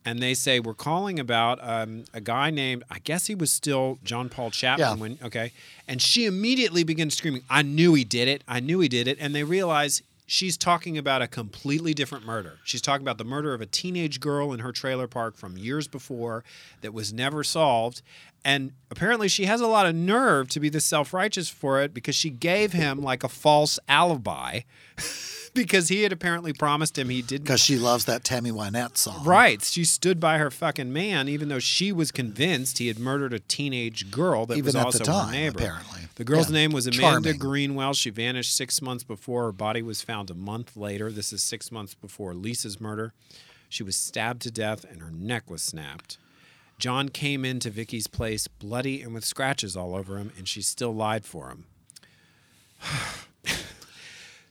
and 0.04 0.20
they 0.20 0.34
say 0.34 0.60
we're 0.60 0.74
calling 0.74 1.18
about 1.18 1.58
um, 1.62 2.04
a 2.14 2.20
guy 2.20 2.50
named 2.50 2.84
I 2.90 2.98
guess 3.00 3.26
he 3.26 3.34
was 3.34 3.50
still 3.52 3.98
John 4.04 4.28
Paul 4.28 4.50
Chapman 4.50 4.88
Yeah. 4.88 4.94
when 4.94 5.18
okay, 5.22 5.52
and 5.86 6.00
she 6.00 6.26
immediately 6.26 6.84
begins 6.84 7.16
screaming, 7.16 7.42
"I 7.50 7.62
knew 7.62 7.94
he 7.94 8.04
did 8.04 8.28
it! 8.28 8.42
I 8.48 8.60
knew 8.60 8.80
he 8.80 8.88
did 8.88 9.06
it!" 9.08 9.18
And 9.20 9.34
they 9.34 9.44
realize. 9.44 10.02
She's 10.32 10.56
talking 10.56 10.96
about 10.96 11.22
a 11.22 11.26
completely 11.26 11.92
different 11.92 12.24
murder. 12.24 12.60
She's 12.62 12.80
talking 12.80 13.02
about 13.04 13.18
the 13.18 13.24
murder 13.24 13.52
of 13.52 13.60
a 13.60 13.66
teenage 13.66 14.20
girl 14.20 14.52
in 14.52 14.60
her 14.60 14.70
trailer 14.70 15.08
park 15.08 15.36
from 15.36 15.58
years 15.58 15.88
before 15.88 16.44
that 16.82 16.94
was 16.94 17.12
never 17.12 17.42
solved. 17.42 18.00
And 18.44 18.70
apparently, 18.92 19.26
she 19.26 19.46
has 19.46 19.60
a 19.60 19.66
lot 19.66 19.86
of 19.86 19.96
nerve 19.96 20.48
to 20.50 20.60
be 20.60 20.68
this 20.68 20.84
self 20.84 21.12
righteous 21.12 21.48
for 21.48 21.82
it 21.82 21.92
because 21.92 22.14
she 22.14 22.30
gave 22.30 22.72
him 22.72 23.02
like 23.02 23.24
a 23.24 23.28
false 23.28 23.80
alibi 23.88 24.60
because 25.54 25.88
he 25.88 26.02
had 26.02 26.12
apparently 26.12 26.52
promised 26.52 26.96
him 26.98 27.08
he 27.08 27.22
didn't. 27.22 27.44
Because 27.44 27.60
she 27.60 27.76
loves 27.76 28.04
that 28.06 28.24
Tammy 28.24 28.50
Wynette 28.50 28.96
song. 28.96 29.24
Right. 29.24 29.62
She 29.62 29.84
stood 29.84 30.20
by 30.20 30.38
her 30.38 30.50
fucking 30.50 30.92
man, 30.92 31.28
even 31.28 31.48
though 31.48 31.58
she 31.58 31.92
was 31.92 32.10
convinced 32.12 32.78
he 32.78 32.88
had 32.88 32.98
murdered 32.98 33.32
a 33.32 33.38
teenage 33.40 34.10
girl 34.10 34.46
that 34.46 34.56
Even 34.56 34.66
was 34.66 34.76
also 34.76 35.04
time, 35.04 35.26
her 35.26 35.32
neighbor. 35.32 35.58
apparently. 35.58 36.00
The 36.16 36.24
girl's 36.24 36.50
Yeah. 36.50 36.54
name 36.54 36.72
was 36.72 36.86
Amanda 36.86 37.02
Charming. 37.32 37.38
Greenwell. 37.38 37.94
She 37.94 38.10
vanished 38.10 38.54
six 38.54 38.80
months 38.82 39.04
before. 39.04 39.44
Her 39.44 39.52
body 39.52 39.82
was 39.82 40.02
found 40.02 40.30
a 40.30 40.34
month 40.34 40.76
later. 40.76 41.10
This 41.10 41.32
is 41.32 41.42
six 41.42 41.72
months 41.72 41.94
before 41.94 42.34
Lisa's 42.34 42.80
murder. 42.80 43.12
She 43.68 43.82
was 43.82 43.96
stabbed 43.96 44.42
to 44.42 44.50
death 44.50 44.84
and 44.84 45.00
her 45.00 45.10
neck 45.10 45.48
was 45.50 45.62
snapped. 45.62 46.18
John 46.78 47.08
came 47.10 47.44
into 47.44 47.70
Vicky's 47.70 48.06
place 48.06 48.48
bloody 48.48 49.02
and 49.02 49.12
with 49.14 49.24
scratches 49.24 49.76
all 49.76 49.94
over 49.94 50.16
him, 50.16 50.32
and 50.38 50.48
she 50.48 50.62
still 50.62 50.94
lied 50.94 51.24
for 51.26 51.50
him. 51.50 51.64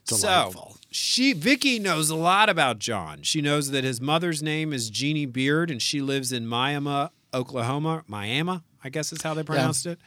So 0.04 0.50
she 0.90 1.32
Vicky 1.32 1.78
knows 1.78 2.10
a 2.10 2.16
lot 2.16 2.48
about 2.48 2.78
John. 2.78 3.22
She 3.22 3.40
knows 3.40 3.70
that 3.70 3.84
his 3.84 4.00
mother's 4.00 4.42
name 4.42 4.72
is 4.72 4.90
Jeannie 4.90 5.26
Beard 5.26 5.70
and 5.70 5.80
she 5.80 6.00
lives 6.00 6.32
in 6.32 6.46
Miami, 6.46 7.08
Oklahoma. 7.32 8.02
Miami, 8.08 8.60
I 8.82 8.88
guess 8.88 9.12
is 9.12 9.22
how 9.22 9.34
they 9.34 9.44
pronounced 9.44 9.86
it. 9.86 9.98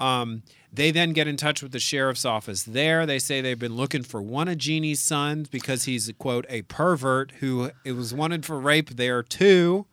Um, 0.00 0.42
they 0.72 0.90
then 0.90 1.12
get 1.12 1.26
in 1.28 1.36
touch 1.36 1.62
with 1.62 1.72
the 1.72 1.78
sheriff's 1.78 2.24
office 2.24 2.64
there. 2.64 3.06
They 3.06 3.18
say 3.18 3.40
they've 3.40 3.58
been 3.58 3.76
looking 3.76 4.02
for 4.02 4.20
one 4.20 4.48
of 4.48 4.58
Jeannie's 4.58 5.00
sons 5.00 5.48
because 5.48 5.84
he's 5.84 6.12
quote 6.18 6.44
a 6.48 6.62
pervert 6.62 7.32
who 7.38 7.70
it 7.84 7.92
was 7.92 8.12
wanted 8.12 8.44
for 8.44 8.60
rape 8.60 8.90
there 8.90 9.22
too, 9.22 9.86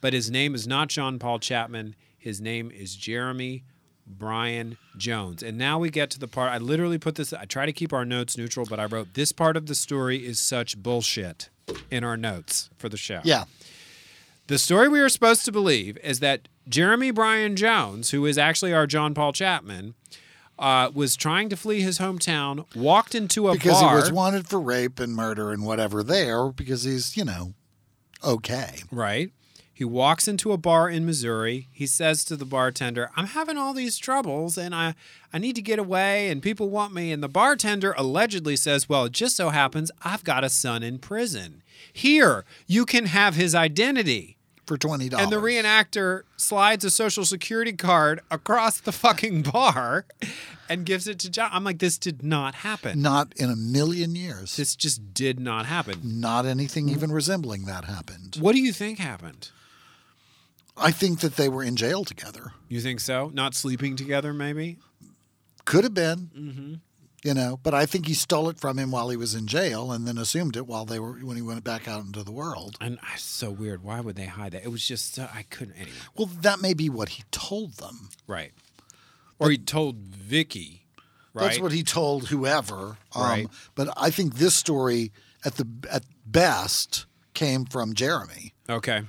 but 0.00 0.12
his 0.12 0.30
name 0.30 0.54
is 0.54 0.66
not 0.66 0.88
John 0.88 1.18
Paul 1.18 1.38
Chapman. 1.38 1.94
His 2.18 2.40
name 2.40 2.70
is 2.70 2.94
Jeremy 2.94 3.64
Brian 4.08 4.76
Jones. 4.96 5.42
And 5.42 5.58
now 5.58 5.78
we 5.78 5.90
get 5.90 6.10
to 6.10 6.18
the 6.18 6.28
part 6.28 6.50
I 6.52 6.58
literally 6.58 6.98
put 6.98 7.14
this 7.16 7.32
I 7.32 7.44
try 7.44 7.66
to 7.66 7.72
keep 7.72 7.92
our 7.92 8.04
notes 8.04 8.36
neutral, 8.38 8.66
but 8.68 8.80
I 8.80 8.86
wrote 8.86 9.14
this 9.14 9.32
part 9.32 9.56
of 9.56 9.66
the 9.66 9.74
story 9.74 10.24
is 10.26 10.38
such 10.38 10.76
bullshit 10.78 11.50
in 11.90 12.04
our 12.04 12.16
notes 12.16 12.70
for 12.78 12.88
the 12.88 12.96
show. 12.96 13.20
Yeah. 13.24 13.44
The 14.46 14.58
story 14.58 14.88
we 14.88 15.00
are 15.00 15.10
supposed 15.10 15.44
to 15.44 15.52
believe 15.52 15.98
is 15.98 16.20
that 16.20 16.48
Jeremy 16.68 17.10
Brian 17.10 17.54
Jones, 17.56 18.10
who 18.10 18.24
is 18.24 18.38
actually 18.38 18.72
our 18.72 18.86
John 18.86 19.12
Paul 19.12 19.32
Chapman, 19.32 19.94
uh, 20.58 20.90
was 20.94 21.16
trying 21.16 21.48
to 21.50 21.56
flee 21.56 21.82
his 21.82 21.98
hometown, 21.98 22.64
walked 22.74 23.14
into 23.14 23.48
a 23.48 23.52
Because 23.52 23.80
bar. 23.80 23.90
he 23.90 23.94
was 24.00 24.10
wanted 24.10 24.48
for 24.48 24.58
rape 24.58 24.98
and 24.98 25.14
murder 25.14 25.52
and 25.52 25.64
whatever 25.64 26.02
there 26.02 26.48
because 26.48 26.84
he's, 26.84 27.16
you 27.16 27.24
know, 27.24 27.52
okay. 28.24 28.78
Right. 28.90 29.30
He 29.78 29.84
walks 29.84 30.26
into 30.26 30.50
a 30.50 30.56
bar 30.56 30.90
in 30.90 31.06
Missouri. 31.06 31.68
He 31.70 31.86
says 31.86 32.24
to 32.24 32.34
the 32.34 32.44
bartender, 32.44 33.12
I'm 33.14 33.26
having 33.26 33.56
all 33.56 33.72
these 33.72 33.96
troubles 33.96 34.58
and 34.58 34.74
I, 34.74 34.96
I 35.32 35.38
need 35.38 35.54
to 35.54 35.62
get 35.62 35.78
away 35.78 36.30
and 36.30 36.42
people 36.42 36.68
want 36.68 36.92
me. 36.92 37.12
And 37.12 37.22
the 37.22 37.28
bartender 37.28 37.94
allegedly 37.96 38.56
says, 38.56 38.88
Well, 38.88 39.04
it 39.04 39.12
just 39.12 39.36
so 39.36 39.50
happens 39.50 39.92
I've 40.02 40.24
got 40.24 40.42
a 40.42 40.48
son 40.48 40.82
in 40.82 40.98
prison. 40.98 41.62
Here, 41.92 42.44
you 42.66 42.84
can 42.86 43.06
have 43.06 43.36
his 43.36 43.54
identity. 43.54 44.36
For 44.66 44.76
$20. 44.76 45.16
And 45.16 45.30
the 45.30 45.36
reenactor 45.36 46.22
slides 46.36 46.84
a 46.84 46.90
social 46.90 47.24
security 47.24 47.72
card 47.72 48.20
across 48.32 48.80
the 48.80 48.90
fucking 48.90 49.42
bar 49.42 50.06
and 50.68 50.84
gives 50.86 51.06
it 51.06 51.20
to 51.20 51.30
John. 51.30 51.50
I'm 51.52 51.62
like, 51.62 51.78
this 51.78 51.98
did 51.98 52.24
not 52.24 52.56
happen. 52.56 53.00
Not 53.00 53.32
in 53.36 53.48
a 53.48 53.54
million 53.54 54.16
years. 54.16 54.56
This 54.56 54.74
just 54.74 55.14
did 55.14 55.38
not 55.38 55.66
happen. 55.66 56.00
Not 56.02 56.46
anything 56.46 56.88
even 56.88 57.12
resembling 57.12 57.66
that 57.66 57.84
happened. 57.84 58.38
What 58.40 58.56
do 58.56 58.60
you 58.60 58.72
think 58.72 58.98
happened? 58.98 59.50
I 60.80 60.90
think 60.90 61.20
that 61.20 61.36
they 61.36 61.48
were 61.48 61.62
in 61.62 61.76
jail 61.76 62.04
together. 62.04 62.52
You 62.68 62.80
think 62.80 63.00
so? 63.00 63.30
Not 63.34 63.54
sleeping 63.54 63.96
together, 63.96 64.32
maybe? 64.32 64.78
Could 65.64 65.84
have 65.84 65.94
been. 65.94 66.30
Mm-hmm. 66.36 66.74
You 67.24 67.34
know, 67.34 67.58
but 67.64 67.74
I 67.74 67.84
think 67.84 68.06
he 68.06 68.14
stole 68.14 68.48
it 68.48 68.60
from 68.60 68.78
him 68.78 68.92
while 68.92 69.08
he 69.10 69.16
was 69.16 69.34
in 69.34 69.48
jail, 69.48 69.90
and 69.90 70.06
then 70.06 70.18
assumed 70.18 70.56
it 70.56 70.68
while 70.68 70.84
they 70.84 71.00
were 71.00 71.14
when 71.14 71.34
he 71.34 71.42
went 71.42 71.64
back 71.64 71.88
out 71.88 72.04
into 72.04 72.22
the 72.22 72.30
world. 72.30 72.76
And 72.80 72.96
uh, 72.98 73.16
so 73.16 73.50
weird. 73.50 73.82
Why 73.82 74.00
would 74.00 74.14
they 74.14 74.26
hide 74.26 74.52
that? 74.52 74.62
It 74.62 74.68
was 74.68 74.86
just 74.86 75.14
so, 75.16 75.28
I 75.34 75.42
couldn't 75.42 75.74
anyway. 75.74 75.96
Well, 76.16 76.26
that 76.42 76.60
may 76.62 76.74
be 76.74 76.88
what 76.88 77.10
he 77.10 77.24
told 77.32 77.74
them. 77.74 78.10
Right. 78.28 78.52
Or 79.40 79.50
he 79.50 79.58
told 79.58 79.96
Vicky. 79.96 80.86
Right. 81.34 81.44
That's 81.44 81.60
what 81.60 81.72
he 81.72 81.82
told 81.82 82.28
whoever. 82.28 82.98
Um, 83.14 83.22
Right. 83.22 83.46
But 83.74 83.88
I 83.96 84.10
think 84.10 84.36
this 84.36 84.54
story, 84.54 85.10
at 85.44 85.56
the 85.56 85.66
at 85.90 86.04
best, 86.24 87.06
came 87.34 87.64
from 87.64 87.94
Jeremy. 87.94 88.54
okay. 88.70 89.02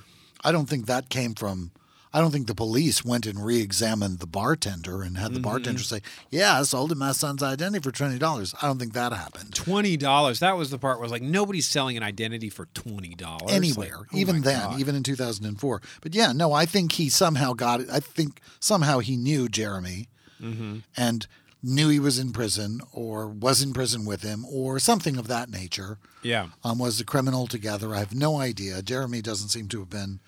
I 0.44 0.52
don't 0.52 0.68
think 0.70 0.86
that 0.86 1.10
came 1.10 1.34
from. 1.36 1.72
I 2.12 2.22
don't 2.22 2.32
think 2.32 2.48
the 2.48 2.56
police 2.56 3.06
went 3.06 3.28
and 3.28 3.46
re-examined 3.46 4.18
the 4.18 4.26
bartender 4.26 5.04
and 5.04 5.16
had 5.16 5.30
the 5.32 5.36
Mm-hmm. 5.36 5.44
bartender 5.44 5.84
say, 5.84 6.02
"Yeah, 6.32 6.60
I 6.60 6.64
sold 6.64 6.92
him 6.92 6.98
my 6.98 7.12
son's 7.12 7.44
identity 7.44 7.84
for 7.84 7.92
twenty 7.92 8.18
dollars." 8.18 8.56
I 8.60 8.66
don't 8.66 8.80
think 8.80 8.94
that 8.94 9.14
happened 9.14 9.54
Twenty 9.54 9.96
dollars. 9.96 10.40
That 10.40 10.58
was 10.58 10.72
the 10.72 10.80
part 10.80 10.98
where 10.98 11.04
I 11.04 11.06
was 11.06 11.12
like, 11.12 11.22
nobody's 11.22 11.68
selling 11.68 11.98
an 11.98 12.04
identity 12.04 12.50
for 12.50 12.66
twenty 12.74 13.14
dollars 13.14 13.52
anywhere, 13.52 13.98
Like, 14.00 14.08
oh 14.14 14.18
even 14.18 14.42
then, 14.42 14.70
God. 14.72 14.80
even 14.80 14.96
in 14.96 15.04
two 15.04 15.16
thousand 15.16 15.46
and 15.46 15.60
four. 15.60 15.84
But 16.02 16.16
yeah, 16.16 16.32
no, 16.32 16.52
I 16.52 16.66
think 16.66 16.94
he 16.94 17.10
somehow 17.10 17.54
got 17.54 17.80
it. 17.82 17.90
I 17.92 18.00
think 18.00 18.42
somehow 18.60 19.00
he 19.00 19.16
knew 19.16 19.48
Jeremy 19.48 20.08
Mm-hmm. 20.42 20.78
and 20.98 21.28
knew 21.62 21.90
he 21.90 22.00
was 22.00 22.18
in 22.18 22.32
prison 22.32 22.80
or 22.94 23.28
was 23.28 23.62
in 23.62 23.74
prison 23.74 24.06
with 24.06 24.22
him 24.24 24.46
or 24.50 24.80
something 24.80 25.18
of 25.18 25.28
that 25.28 25.50
nature. 25.50 25.98
Yeah. 26.24 26.48
um, 26.64 26.80
was 26.80 27.00
a 27.02 27.06
criminal 27.06 27.46
together. 27.46 27.94
I 27.94 28.00
have 28.00 28.16
no 28.16 28.38
idea. 28.40 28.82
Jeremy 28.82 29.22
doesn't 29.22 29.50
seem 29.50 29.68
to 29.68 29.80
have 29.80 29.90
been 29.90 30.22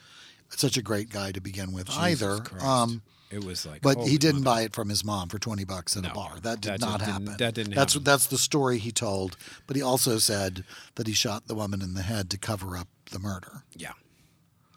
such 0.56 0.78
a 0.78 0.82
great 0.82 1.10
guy 1.10 1.32
to 1.32 1.41
begin 1.41 1.72
with 1.72 1.89
either. 1.91 2.38
Jesus 2.38 2.47
Christ. 2.47 2.66
Um, 2.66 3.02
it 3.30 3.43
was 3.45 3.66
like, 3.66 3.82
but 3.82 3.97
he 3.99 4.18
didn't 4.18 4.43
mother. 4.43 4.56
buy 4.58 4.62
it 4.64 4.76
from 4.76 4.89
his 4.89 5.06
mom 5.06 5.30
for 5.30 5.39
twenty 5.39 5.64
bucks 5.64 5.95
at 5.95 6.04
No, 6.04 6.10
a 6.12 6.14
bar. 6.14 6.32
That 6.41 6.60
did 6.60 6.74
that 6.74 6.80
not 6.82 6.99
just 6.99 7.12
didn't- 7.12 7.28
happen. 7.28 7.38
that 7.38 7.54
didn't 7.54 7.74
That's 7.76 7.93
happen. 7.93 8.04
that's 8.04 8.26
the 8.28 8.38
story 8.38 8.78
he 8.78 8.91
told. 8.91 9.38
But 9.68 9.78
he 9.78 9.82
also 9.82 10.18
said 10.18 10.66
that 10.95 11.08
he 11.08 11.14
shot 11.14 11.47
the 11.47 11.56
woman 11.56 11.82
in 11.82 11.93
the 11.93 12.02
head 12.02 12.30
to 12.32 12.38
cover 12.38 12.76
up 12.76 12.89
the 13.12 13.20
murder. 13.20 13.64
Yeah. 13.76 13.93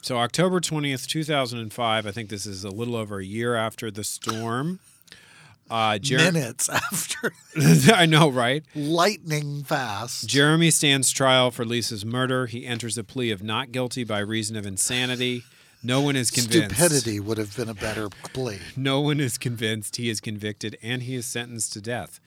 So 0.03 0.19
October 0.19 0.61
20th, 0.61 1.07
2005, 1.09 2.07
I 2.07 2.11
think 2.13 2.29
this 2.29 2.45
is 2.47 2.63
a 2.63 2.71
little 2.71 2.95
over 2.95 3.19
a 3.19 3.25
year 3.25 3.55
after 3.57 3.91
the 3.91 4.05
storm. 4.05 4.79
Uh, 5.71 5.99
Jer- 5.99 6.19
Minutes 6.19 6.69
after, 6.73 7.33
I 7.93 8.05
know, 8.05 8.29
right? 8.31 8.63
lightning 8.75 9.65
fast. 9.65 10.29
Jeremy 10.29 10.71
stands 10.71 11.11
trial 11.11 11.51
for 11.51 11.65
Lisa's 11.65 12.05
murder. 12.05 12.45
He 12.47 12.67
enters 12.67 12.99
a 12.99 13.03
plea 13.03 13.31
of 13.31 13.43
not 13.43 13.73
guilty 13.73 14.05
by 14.05 14.19
reason 14.19 14.57
of 14.57 14.67
insanity. 14.67 15.43
No 15.85 16.01
one 16.01 16.17
is 16.17 16.31
convinced. 16.31 16.75
Stupidity 16.75 17.21
would 17.21 17.37
have 17.37 17.55
been 17.55 17.69
a 17.69 17.75
better 17.75 18.09
plea. 18.09 18.59
No 18.77 19.01
one 19.01 19.21
is 19.21 19.37
convinced 19.37 19.97
he 19.97 20.09
is 20.09 20.21
convicted 20.21 20.79
and 20.83 21.03
he 21.03 21.15
is 21.15 21.27
sentenced 21.27 21.75
to 21.75 21.81
death. 21.83 22.21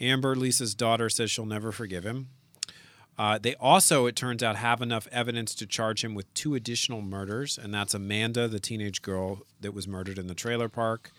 Amber, 0.00 0.34
Lisa's 0.34 0.74
daughter, 0.74 1.10
says 1.10 1.30
she'll 1.30 1.46
never 1.46 1.70
forgive 1.70 2.04
him. 2.04 2.28
Uh, 3.16 3.38
they 3.38 3.54
also, 3.56 4.06
it 4.06 4.16
turns 4.16 4.42
out, 4.42 4.56
have 4.56 4.82
enough 4.82 5.06
evidence 5.12 5.54
to 5.54 5.66
charge 5.66 6.02
him 6.02 6.14
with 6.14 6.32
two 6.34 6.54
additional 6.54 7.00
murders, 7.00 7.56
and 7.56 7.72
that's 7.72 7.94
Amanda, 7.94 8.48
the 8.48 8.58
teenage 8.58 9.02
girl 9.02 9.42
that 9.60 9.72
was 9.72 9.86
murdered 9.86 10.18
in 10.18 10.26
the 10.26 10.34
trailer 10.34 10.68
park, 10.68 11.12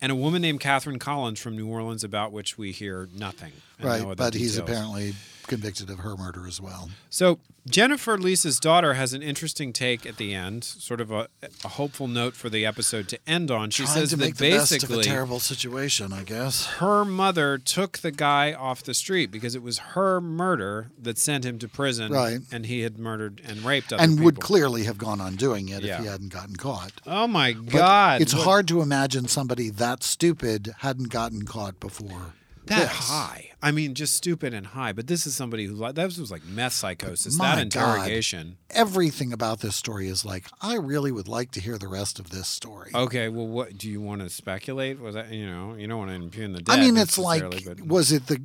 and 0.00 0.10
a 0.10 0.14
woman 0.14 0.40
named 0.40 0.60
Catherine 0.60 0.98
Collins 0.98 1.40
from 1.40 1.54
New 1.54 1.68
Orleans, 1.68 2.02
about 2.02 2.32
which 2.32 2.56
we 2.56 2.72
hear 2.72 3.08
nothing. 3.14 3.52
Right, 3.82 4.02
no 4.02 4.14
but 4.14 4.32
he's 4.32 4.56
apparently 4.56 5.14
convicted 5.46 5.90
of 5.90 6.00
her 6.00 6.16
murder 6.16 6.46
as 6.46 6.60
well. 6.60 6.90
So 7.10 7.38
Jennifer, 7.68 8.18
Lisa's 8.18 8.58
daughter, 8.58 8.94
has 8.94 9.12
an 9.12 9.22
interesting 9.22 9.72
take 9.72 10.04
at 10.04 10.16
the 10.16 10.34
end, 10.34 10.64
sort 10.64 11.00
of 11.00 11.10
a, 11.12 11.28
a 11.64 11.68
hopeful 11.68 12.08
note 12.08 12.34
for 12.34 12.48
the 12.50 12.66
episode 12.66 13.06
to 13.08 13.18
end 13.26 13.50
on. 13.52 13.70
She 13.70 13.84
Trying 13.84 13.94
says 13.94 14.10
to 14.10 14.16
that 14.16 14.24
make 14.24 14.36
the 14.36 14.50
best 14.50 14.72
of 14.72 14.76
a 14.78 14.80
basically 14.86 15.04
terrible 15.04 15.38
situation, 15.38 16.12
I 16.12 16.24
guess. 16.24 16.66
her 16.78 17.04
mother 17.04 17.58
took 17.58 17.98
the 17.98 18.10
guy 18.10 18.52
off 18.52 18.82
the 18.82 18.94
street 18.94 19.30
because 19.30 19.54
it 19.54 19.62
was 19.62 19.78
her 19.78 20.20
murder 20.20 20.90
that 21.00 21.18
sent 21.18 21.44
him 21.44 21.58
to 21.60 21.68
prison, 21.68 22.10
Right. 22.12 22.40
And 22.50 22.66
he 22.66 22.80
had 22.80 22.98
murdered 22.98 23.40
and 23.46 23.62
raped 23.64 23.92
other 23.92 24.02
and 24.02 24.20
would 24.24 24.40
clearly 24.40 24.82
have 24.84 24.98
gone 24.98 25.20
on 25.20 25.36
doing 25.36 25.68
it 25.68 25.82
Yeah. 25.84 25.98
if 25.98 26.00
he 26.02 26.06
hadn't 26.08 26.32
gotten 26.32 26.56
caught. 26.56 26.92
Oh 27.06 27.28
my 27.28 27.52
But 27.52 27.72
God! 27.72 28.20
it's 28.22 28.34
what- 28.34 28.42
hard 28.44 28.68
to 28.68 28.80
imagine 28.82 29.28
somebody 29.28 29.70
that 29.70 30.02
stupid 30.02 30.74
hadn't 30.78 31.10
gotten 31.10 31.44
caught 31.44 31.78
before. 31.78 32.34
That 32.66 32.80
this. 32.80 33.10
high. 33.10 33.50
I 33.62 33.70
mean, 33.70 33.94
just 33.94 34.14
stupid 34.14 34.54
and 34.54 34.66
high. 34.66 34.92
But 34.92 35.06
this 35.06 35.26
is 35.26 35.34
somebody 35.34 35.66
who 35.66 35.76
that 35.92 36.04
was 36.04 36.30
like 36.30 36.44
meth 36.44 36.72
psychosis. 36.72 37.36
That 37.38 37.54
God. 37.54 37.58
interrogation. 37.58 38.56
Everything 38.70 39.32
about 39.32 39.60
this 39.60 39.76
story 39.76 40.08
is 40.08 40.24
like, 40.24 40.46
I 40.60 40.76
really 40.76 41.12
would 41.12 41.28
like 41.28 41.50
to 41.52 41.60
hear 41.60 41.78
the 41.78 41.88
rest 41.88 42.18
of 42.18 42.30
this 42.30 42.48
story. 42.48 42.90
Okay, 42.94 43.28
well, 43.28 43.46
what 43.46 43.78
do 43.78 43.88
you 43.88 44.00
want 44.00 44.22
to 44.22 44.30
speculate? 44.30 45.00
Was 45.00 45.14
that 45.14 45.32
you 45.32 45.46
know 45.46 45.74
you 45.74 45.86
don't 45.86 45.98
want 45.98 46.10
to 46.10 46.16
impugn 46.16 46.52
the 46.52 46.60
dead? 46.60 46.78
I 46.78 46.80
mean, 46.80 46.96
it's 46.96 47.18
like, 47.18 47.64
but- 47.64 47.80
was 47.80 48.12
it 48.12 48.26
the 48.26 48.40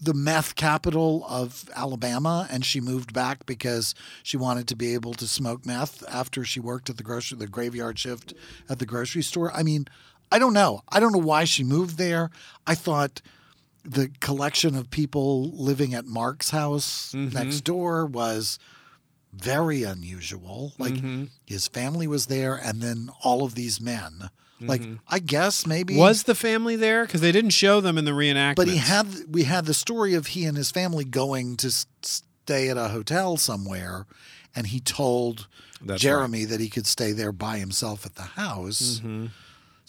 the 0.00 0.14
meth 0.14 0.54
capital 0.54 1.26
of 1.28 1.68
Alabama, 1.74 2.46
and 2.50 2.64
she 2.64 2.80
moved 2.80 3.12
back 3.12 3.46
because 3.46 3.94
she 4.22 4.36
wanted 4.36 4.68
to 4.68 4.76
be 4.76 4.94
able 4.94 5.12
to 5.14 5.26
smoke 5.26 5.66
meth 5.66 6.04
after 6.08 6.44
she 6.44 6.60
worked 6.60 6.88
at 6.88 6.96
the 6.96 7.02
grocery, 7.02 7.36
the 7.36 7.48
graveyard 7.48 7.98
shift 7.98 8.32
at 8.68 8.78
the 8.78 8.86
grocery 8.86 9.22
store? 9.22 9.52
I 9.52 9.64
mean, 9.64 9.86
I 10.30 10.38
don't 10.38 10.52
know. 10.52 10.82
I 10.88 11.00
don't 11.00 11.12
know 11.12 11.18
why 11.18 11.44
she 11.44 11.64
moved 11.64 11.98
there. 11.98 12.30
I 12.66 12.74
thought 12.74 13.20
the 13.90 14.08
collection 14.20 14.74
of 14.76 14.90
people 14.90 15.50
living 15.52 15.94
at 15.94 16.04
Mark's 16.06 16.50
house 16.50 17.12
Mm-hmm. 17.14 17.34
next 17.34 17.60
door 17.62 18.06
was 18.06 18.58
very 19.32 19.82
unusual. 19.82 20.72
Like 20.78 20.94
Mm-hmm. 20.94 21.24
his 21.46 21.68
family 21.68 22.06
was 22.06 22.26
there, 22.26 22.54
and 22.54 22.80
then 22.82 23.10
all 23.22 23.44
of 23.44 23.54
these 23.54 23.80
men. 23.80 24.30
Like 24.60 24.82
I 25.08 25.20
guess 25.20 25.66
maybe 25.66 25.94
Mm-hmm. 25.94 26.00
was 26.00 26.24
the 26.24 26.34
family 26.34 26.74
there 26.74 27.04
because 27.06 27.20
they 27.20 27.30
didn't 27.30 27.50
show 27.50 27.80
them 27.80 27.96
in 27.96 28.04
the 28.04 28.10
reenactment. 28.10 28.56
but 28.56 28.66
he 28.68 28.78
had 28.78 29.06
we 29.30 29.44
had 29.44 29.66
the 29.66 29.74
story 29.74 30.14
of 30.14 30.28
he 30.28 30.44
and 30.44 30.56
his 30.56 30.72
family 30.72 31.04
going 31.04 31.56
to 31.58 31.70
stay 32.02 32.68
at 32.68 32.76
a 32.76 32.88
hotel 32.88 33.36
somewhere, 33.36 34.06
and 34.56 34.66
he 34.68 34.80
told 34.80 35.46
That's 35.80 36.02
Jeremy 36.02 36.44
that 36.46 36.58
he 36.58 36.68
could 36.68 36.86
stay 36.88 37.12
there 37.12 37.30
by 37.30 37.58
himself 37.58 38.04
at 38.04 38.16
the 38.16 38.22
house. 38.42 38.98
Mm-hmm. 38.98 39.26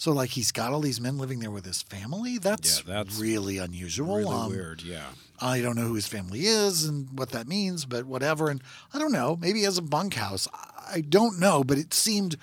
So 0.00 0.12
like 0.12 0.30
he's 0.30 0.50
got 0.50 0.72
all 0.72 0.80
these 0.80 0.98
men 0.98 1.18
living 1.18 1.40
there 1.40 1.50
with 1.50 1.66
his 1.66 1.82
family. 1.82 2.38
That's, 2.38 2.78
Yeah, 2.86 2.94
that's 2.94 3.18
really 3.18 3.58
unusual. 3.58 4.16
really 4.16 4.34
Um, 4.34 4.48
weird. 4.50 4.80
Yeah. 4.80 5.04
I 5.38 5.60
don't 5.60 5.76
know 5.76 5.82
who 5.88 5.94
his 5.94 6.06
family 6.06 6.46
is 6.46 6.84
and 6.84 7.06
what 7.18 7.32
that 7.32 7.46
means, 7.46 7.84
but 7.84 8.06
whatever. 8.06 8.48
And 8.48 8.62
I 8.94 8.98
don't 8.98 9.12
know. 9.12 9.36
Maybe 9.38 9.58
he 9.58 9.64
has 9.66 9.76
a 9.76 9.82
bunkhouse. 9.82 10.48
I- 10.88 11.02
don't 11.02 11.38
know, 11.38 11.62
but 11.62 11.76
it 11.76 11.92
seemed 11.92 12.36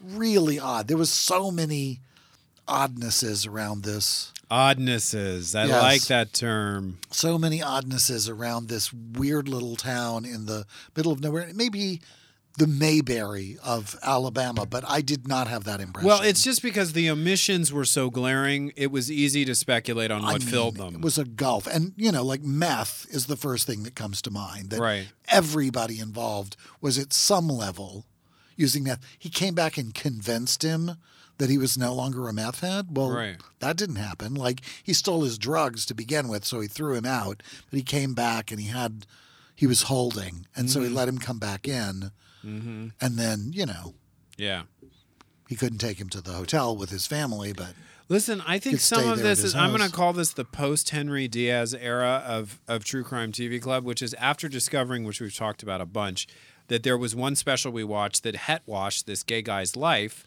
really 0.00 0.58
odd. 0.58 0.88
There 0.88 0.96
was 0.96 1.12
so 1.12 1.50
many 1.50 2.00
oddnesses 2.66 3.44
around 3.44 3.82
this. 3.84 4.32
Oddnesses. 4.50 5.54
I 5.54 5.66
Yes. 5.66 5.82
like 5.82 6.02
that 6.06 6.32
term. 6.32 6.98
so 7.10 7.36
many 7.36 7.62
oddnesses 7.62 8.30
around 8.30 8.68
this 8.68 8.92
weird 8.94 9.46
little 9.46 9.76
town 9.76 10.24
in 10.24 10.46
the 10.46 10.64
middle 10.96 11.12
of 11.12 11.20
nowhere. 11.20 11.50
Maybe 11.54 12.00
the 12.56 12.66
Mayberry 12.68 13.56
of 13.64 13.96
Alabama, 14.02 14.64
but 14.64 14.84
I 14.88 15.00
did 15.00 15.26
not 15.26 15.48
have 15.48 15.64
that 15.64 15.80
impression. 15.80 16.06
Well, 16.06 16.22
it's 16.22 16.42
just 16.44 16.62
because 16.62 16.92
the 16.92 17.10
omissions 17.10 17.72
were 17.72 17.84
so 17.84 18.10
glaring, 18.10 18.72
it 18.76 18.92
was 18.92 19.10
easy 19.10 19.44
to 19.44 19.54
speculate 19.56 20.12
on 20.12 20.22
what 20.22 20.36
I 20.36 20.38
mean, 20.38 20.46
filled 20.48 20.76
them. 20.76 20.94
It 20.94 21.00
was 21.00 21.18
a 21.18 21.24
gulf. 21.24 21.66
And, 21.66 21.92
you 21.96 22.12
know, 22.12 22.22
like 22.22 22.42
meth 22.42 23.06
is 23.10 23.26
the 23.26 23.36
first 23.36 23.66
thing 23.66 23.82
that 23.82 23.96
comes 23.96 24.22
to 24.22 24.30
mind. 24.30 24.70
That 24.70 24.80
Right. 24.80 25.08
everybody 25.28 25.98
involved 25.98 26.56
was 26.80 26.96
at 26.96 27.12
some 27.12 27.48
level 27.48 28.06
using 28.56 28.84
meth. 28.84 29.00
He 29.18 29.30
came 29.30 29.54
back 29.56 29.76
and 29.76 29.92
convinced 29.92 30.62
him 30.62 30.92
that 31.38 31.50
he 31.50 31.58
was 31.58 31.76
no 31.76 31.92
longer 31.92 32.28
a 32.28 32.32
meth 32.32 32.60
head. 32.60 32.86
Well, 32.96 33.10
Right. 33.10 33.36
that 33.58 33.76
didn't 33.76 33.96
happen. 33.96 34.34
Like 34.34 34.60
he 34.84 34.92
stole 34.92 35.22
his 35.24 35.38
drugs 35.38 35.84
to 35.86 35.94
begin 35.94 36.28
with, 36.28 36.44
so 36.44 36.60
he 36.60 36.68
threw 36.68 36.94
him 36.94 37.04
out. 37.04 37.42
But 37.68 37.76
he 37.78 37.82
came 37.82 38.14
back 38.14 38.52
and 38.52 38.60
he 38.60 38.68
had, 38.68 39.06
he 39.56 39.66
was 39.66 39.82
holding. 39.82 40.46
And 40.54 40.70
so 40.70 40.78
he 40.80 40.86
Mm-hmm. 40.86 40.94
let 40.94 41.08
him 41.08 41.18
come 41.18 41.40
back 41.40 41.66
in. 41.66 42.12
Mm-hmm. 42.44 42.88
And 43.00 43.16
then, 43.16 43.50
you 43.52 43.66
know, 43.66 43.94
yeah. 44.36 44.62
he 45.48 45.56
couldn't 45.56 45.78
take 45.78 46.00
him 46.00 46.08
to 46.10 46.20
the 46.20 46.32
hotel 46.32 46.76
with 46.76 46.90
his 46.90 47.06
family, 47.06 47.52
but 47.52 47.74
Listen, 48.08 48.42
I 48.46 48.58
think 48.58 48.80
some 48.80 49.08
of 49.08 49.18
this 49.18 49.38
his 49.38 49.46
is 49.46 49.54
I'm 49.54 49.74
going 49.74 49.88
to 49.88 49.94
call 49.94 50.12
this 50.12 50.32
the 50.32 50.44
post 50.44 50.90
Henry 50.90 51.26
Diaz 51.26 51.72
era 51.74 52.22
of 52.26 52.60
of 52.68 52.84
True 52.84 53.02
Crime 53.02 53.32
TV 53.32 53.60
Club, 53.60 53.84
which 53.84 54.02
is 54.02 54.12
after 54.14 54.46
discovering, 54.48 55.04
which 55.04 55.20
we've 55.20 55.34
talked 55.34 55.62
about 55.62 55.80
a 55.80 55.86
bunch, 55.86 56.28
that 56.68 56.82
there 56.82 56.98
was 56.98 57.14
one 57.14 57.34
special 57.34 57.72
we 57.72 57.82
watched 57.82 58.22
that 58.24 58.36
het 58.36 58.62
washed 58.66 59.06
this 59.06 59.22
gay 59.22 59.40
guy's 59.40 59.74
life, 59.74 60.26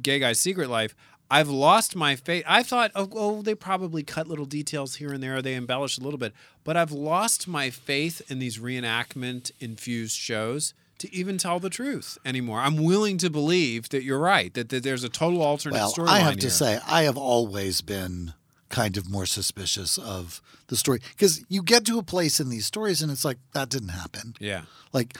gay 0.00 0.20
guy's 0.20 0.38
secret 0.38 0.70
life. 0.70 0.94
I've 1.28 1.48
lost 1.48 1.96
my 1.96 2.14
faith. 2.14 2.44
I 2.46 2.62
thought, 2.62 2.92
oh, 2.94 3.08
oh, 3.14 3.42
they 3.42 3.54
probably 3.54 4.02
cut 4.02 4.28
little 4.28 4.44
details 4.44 4.96
here 4.96 5.14
and 5.14 5.22
there. 5.22 5.40
They 5.40 5.54
embellished 5.54 5.98
a 5.98 6.04
little 6.04 6.18
bit, 6.18 6.34
but 6.62 6.76
I've 6.76 6.92
lost 6.92 7.48
my 7.48 7.70
faith 7.70 8.20
in 8.30 8.38
these 8.38 8.58
reenactment 8.58 9.50
infused 9.58 10.16
shows 10.16 10.74
to 11.02 11.14
even 11.14 11.38
tell 11.38 11.60
the 11.60 11.70
truth 11.70 12.18
anymore. 12.24 12.58
I'm 12.60 12.82
willing 12.82 13.18
to 13.18 13.30
believe 13.30 13.88
that 13.90 14.02
you're 14.02 14.18
right. 14.18 14.52
That, 14.54 14.70
that 14.70 14.82
there's 14.82 15.04
a 15.04 15.08
total 15.08 15.42
alternate 15.42 15.74
Well, 15.76 15.92
storyline 15.92 16.08
I 16.08 16.18
have 16.20 16.34
to 16.36 16.40
here. 16.42 16.50
say, 16.50 16.78
I 16.88 17.02
have 17.02 17.16
always 17.18 17.80
been 17.82 18.34
kind 18.68 18.96
of 18.96 19.10
more 19.10 19.26
suspicious 19.26 19.98
of 19.98 20.40
the 20.68 20.76
story 20.76 21.00
because 21.10 21.44
you 21.48 21.62
get 21.62 21.84
to 21.84 21.98
a 21.98 22.02
place 22.02 22.40
in 22.40 22.48
these 22.48 22.64
stories 22.64 23.02
and 23.02 23.12
it's 23.12 23.24
like 23.24 23.36
that 23.52 23.68
didn't 23.68 23.90
happen. 23.90 24.34
yeah. 24.40 24.62
Like, 24.92 25.16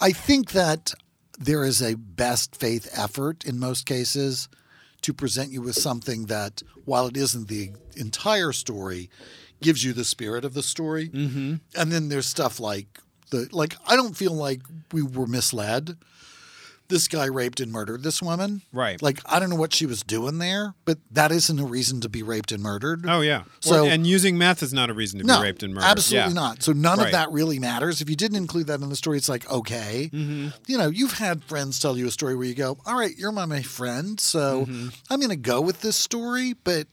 I 0.00 0.12
think 0.12 0.52
that 0.52 0.94
there 1.38 1.64
is 1.64 1.82
a 1.82 1.94
best 1.94 2.56
faith 2.56 2.88
effort 2.96 3.44
in 3.44 3.58
most 3.58 3.84
cases 3.86 4.48
to 5.02 5.12
present 5.12 5.50
you 5.52 5.60
with 5.62 5.76
something 5.76 6.26
that, 6.26 6.62
while 6.84 7.06
it 7.06 7.16
isn't 7.16 7.48
the 7.48 7.70
entire 7.96 8.52
story, 8.52 9.10
gives 9.60 9.84
you 9.84 9.92
the 9.92 10.04
spirit 10.04 10.44
of 10.44 10.54
the 10.54 10.62
story. 10.62 11.08
Mm-hmm. 11.08 11.54
And 11.76 11.92
then 11.92 12.08
there's 12.08 12.26
stuff 12.26 12.58
like 12.60 13.00
the 13.30 13.48
like. 13.52 13.76
I 13.86 13.96
don't 13.96 14.16
feel 14.16 14.32
like 14.34 14.60
we 14.92 15.02
were 15.02 15.26
misled. 15.26 15.96
This 16.88 17.06
guy 17.06 17.26
raped 17.26 17.60
and 17.60 17.70
murdered 17.70 18.02
this 18.02 18.22
woman. 18.22 18.62
Right. 18.72 19.02
Like 19.02 19.20
I 19.26 19.38
don't 19.38 19.50
know 19.50 19.56
what 19.56 19.74
she 19.74 19.84
was 19.84 20.02
doing 20.02 20.38
there, 20.38 20.72
but 20.86 20.96
that 21.10 21.30
isn't 21.30 21.58
a 21.60 21.66
reason 21.66 22.00
to 22.00 22.08
be 22.08 22.22
raped 22.22 22.50
and 22.50 22.62
murdered. 22.62 23.04
Oh 23.06 23.20
yeah. 23.20 23.42
So- 23.60 23.84
Or- 23.84 23.88
and 23.90 24.06
using 24.06 24.38
meth 24.38 24.62
is 24.62 24.72
not 24.72 24.88
a 24.88 24.94
reason 24.94 25.18
to 25.20 25.26
no, 25.26 25.36
be 25.36 25.42
raped 25.48 25.62
and 25.62 25.74
murdered. 25.74 25.86
absolutely 25.86 26.30
Yeah. 26.30 26.32
not. 26.32 26.62
So 26.62 26.72
none 26.72 26.96
Right. 26.96 27.08
of 27.08 27.12
that 27.12 27.30
really 27.30 27.58
matters. 27.58 28.00
If 28.00 28.08
you 28.08 28.16
didn't 28.16 28.38
include 28.38 28.68
that 28.68 28.80
in 28.80 28.88
the 28.88 28.96
story, 28.96 29.18
it's 29.18 29.28
like 29.28 29.50
okay. 29.50 30.08
Mm-hmm. 30.10 30.48
You 30.66 30.78
know, 30.78 30.88
you've 30.88 31.18
had 31.18 31.44
friends 31.44 31.78
tell 31.78 31.98
you 31.98 32.06
a 32.06 32.10
story 32.10 32.34
where 32.34 32.46
you 32.46 32.54
go, 32.54 32.78
"All 32.86 32.98
right, 32.98 33.14
you're 33.18 33.32
my, 33.32 33.44
my 33.44 33.60
friend, 33.60 34.18
so 34.18 34.64
Mm-hmm. 34.64 34.88
I'm 35.10 35.20
going 35.20 35.28
to 35.28 35.36
go 35.36 35.60
with 35.60 35.82
this 35.82 35.96
story," 35.96 36.54
but 36.64 36.86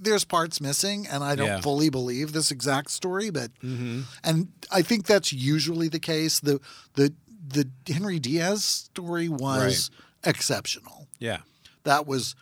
there's 0.00 0.24
parts 0.24 0.60
missing, 0.60 1.06
and 1.06 1.22
I 1.22 1.34
don't 1.36 1.46
Yeah. 1.46 1.60
fully 1.60 1.90
believe 1.90 2.32
this 2.32 2.50
exact 2.50 2.90
story. 2.90 3.30
But 3.30 3.50
Mm-hmm. 3.62 4.02
and 4.24 4.48
I 4.70 4.82
think 4.82 5.06
that's 5.06 5.32
usually 5.32 5.88
the 5.88 6.00
case. 6.00 6.40
the 6.40 6.60
the 6.94 7.12
The 7.52 7.68
Henry 7.92 8.18
Diaz 8.20 8.64
story 8.64 9.28
was 9.28 9.90
exceptional 10.24 11.08
Yeah. 11.18 11.38
that 11.84 12.06
was 12.06 12.34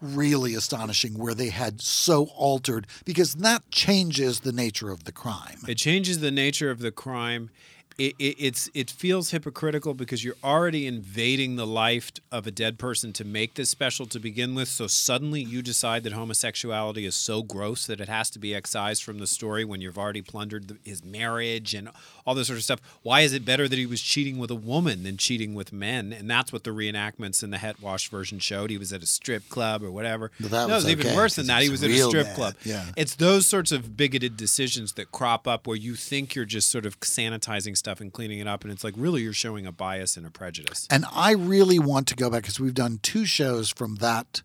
really 0.00 0.54
astonishing 0.54 1.14
where 1.16 1.34
they 1.34 1.48
had 1.50 1.80
so 1.80 2.24
altered 2.34 2.86
because 3.04 3.34
that 3.36 3.62
changes 3.70 4.40
the 4.40 4.52
nature 4.52 4.90
of 4.90 5.04
the 5.04 5.12
crime. 5.12 5.58
It 5.68 5.76
changes 5.78 6.18
the 6.18 6.30
nature 6.30 6.70
of 6.70 6.80
the 6.80 6.90
crime. 6.90 7.50
It, 7.98 8.14
it, 8.18 8.36
it's 8.38 8.68
it 8.74 8.90
feels 8.90 9.30
hypocritical 9.30 9.94
because 9.94 10.22
you're 10.22 10.36
already 10.44 10.86
invading 10.86 11.56
the 11.56 11.66
life 11.66 12.12
of 12.30 12.46
a 12.46 12.50
dead 12.50 12.78
person 12.78 13.14
to 13.14 13.24
make 13.24 13.54
this 13.54 13.70
special 13.70 14.04
to 14.06 14.20
begin 14.20 14.54
with. 14.54 14.68
So 14.68 14.86
suddenly 14.86 15.40
you 15.40 15.62
decide 15.62 16.02
that 16.02 16.12
homosexuality 16.12 17.06
is 17.06 17.14
so 17.14 17.42
gross 17.42 17.86
that 17.86 18.00
it 18.00 18.08
has 18.08 18.28
to 18.30 18.38
be 18.38 18.54
excised 18.54 19.02
from 19.02 19.18
the 19.18 19.26
story 19.26 19.64
when 19.64 19.80
you've 19.80 19.96
already 19.96 20.20
plundered 20.20 20.68
the, 20.68 20.78
his 20.84 21.02
marriage 21.02 21.72
and 21.72 21.88
all 22.26 22.34
this 22.34 22.48
sort 22.48 22.58
of 22.58 22.64
stuff. 22.64 22.80
Why 23.02 23.20
is 23.20 23.32
it 23.32 23.44
better 23.44 23.68
that 23.68 23.78
he 23.78 23.86
was 23.86 24.02
cheating 24.02 24.38
with 24.38 24.50
a 24.50 24.56
woman 24.56 25.04
than 25.04 25.16
cheating 25.16 25.54
with 25.54 25.72
men? 25.72 26.12
And 26.12 26.28
that's 26.28 26.52
what 26.52 26.64
the 26.64 26.70
reenactments 26.70 27.42
in 27.42 27.50
the 27.50 27.58
Het 27.58 27.80
Wash 27.80 28.08
version 28.10 28.38
showed. 28.38 28.70
He 28.70 28.78
was 28.78 28.92
at 28.92 29.02
a 29.02 29.06
strip 29.06 29.48
club 29.48 29.82
or 29.82 29.90
whatever. 29.90 30.32
But 30.40 30.50
that 30.50 30.68
no, 30.68 30.74
was 30.74 30.84
it 30.84 30.96
was 30.96 31.06
even 31.06 31.16
worse 31.16 31.36
than 31.36 31.46
that. 31.46 31.62
He 31.62 31.70
was 31.70 31.82
at 31.84 31.90
a 31.90 31.98
strip 31.98 32.26
bad, 32.26 32.36
club. 32.36 32.54
yeah. 32.64 32.86
It's 32.96 33.14
those 33.14 33.46
sorts 33.46 33.70
of 33.70 33.96
bigoted 33.96 34.36
decisions 34.36 34.94
that 34.94 35.12
crop 35.12 35.46
up 35.46 35.66
where 35.66 35.76
you 35.76 35.94
think 35.94 36.34
you're 36.34 36.44
just 36.44 36.70
sort 36.70 36.84
of 36.84 36.98
sanitizing 37.00 37.76
stuff 37.76 38.00
and 38.00 38.12
cleaning 38.12 38.40
it 38.40 38.48
up, 38.48 38.64
and 38.64 38.72
it's 38.72 38.82
like 38.82 38.94
really 38.96 39.22
you're 39.22 39.32
showing 39.32 39.66
a 39.66 39.72
bias 39.72 40.16
and 40.16 40.26
a 40.26 40.30
prejudice. 40.30 40.88
And 40.90 41.04
I 41.12 41.32
really 41.32 41.78
want 41.78 42.08
to 42.08 42.16
go 42.16 42.28
back 42.28 42.42
because 42.42 42.58
we've 42.58 42.74
done 42.74 42.98
two 43.02 43.24
shows 43.24 43.70
from 43.70 43.96
that. 43.96 44.42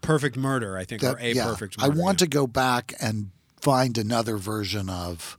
Perfect 0.00 0.36
murder, 0.36 0.78
I 0.78 0.84
think, 0.84 1.02
that 1.02 1.16
or 1.16 1.18
a 1.18 1.32
yeah, 1.32 1.44
perfect 1.44 1.78
Murder. 1.78 1.92
I 1.92 1.94
want 1.94 2.18
to 2.20 2.26
go 2.26 2.46
back 2.46 2.94
and 3.00 3.30
find 3.60 3.98
another 3.98 4.38
version 4.38 4.88
of 4.88 5.36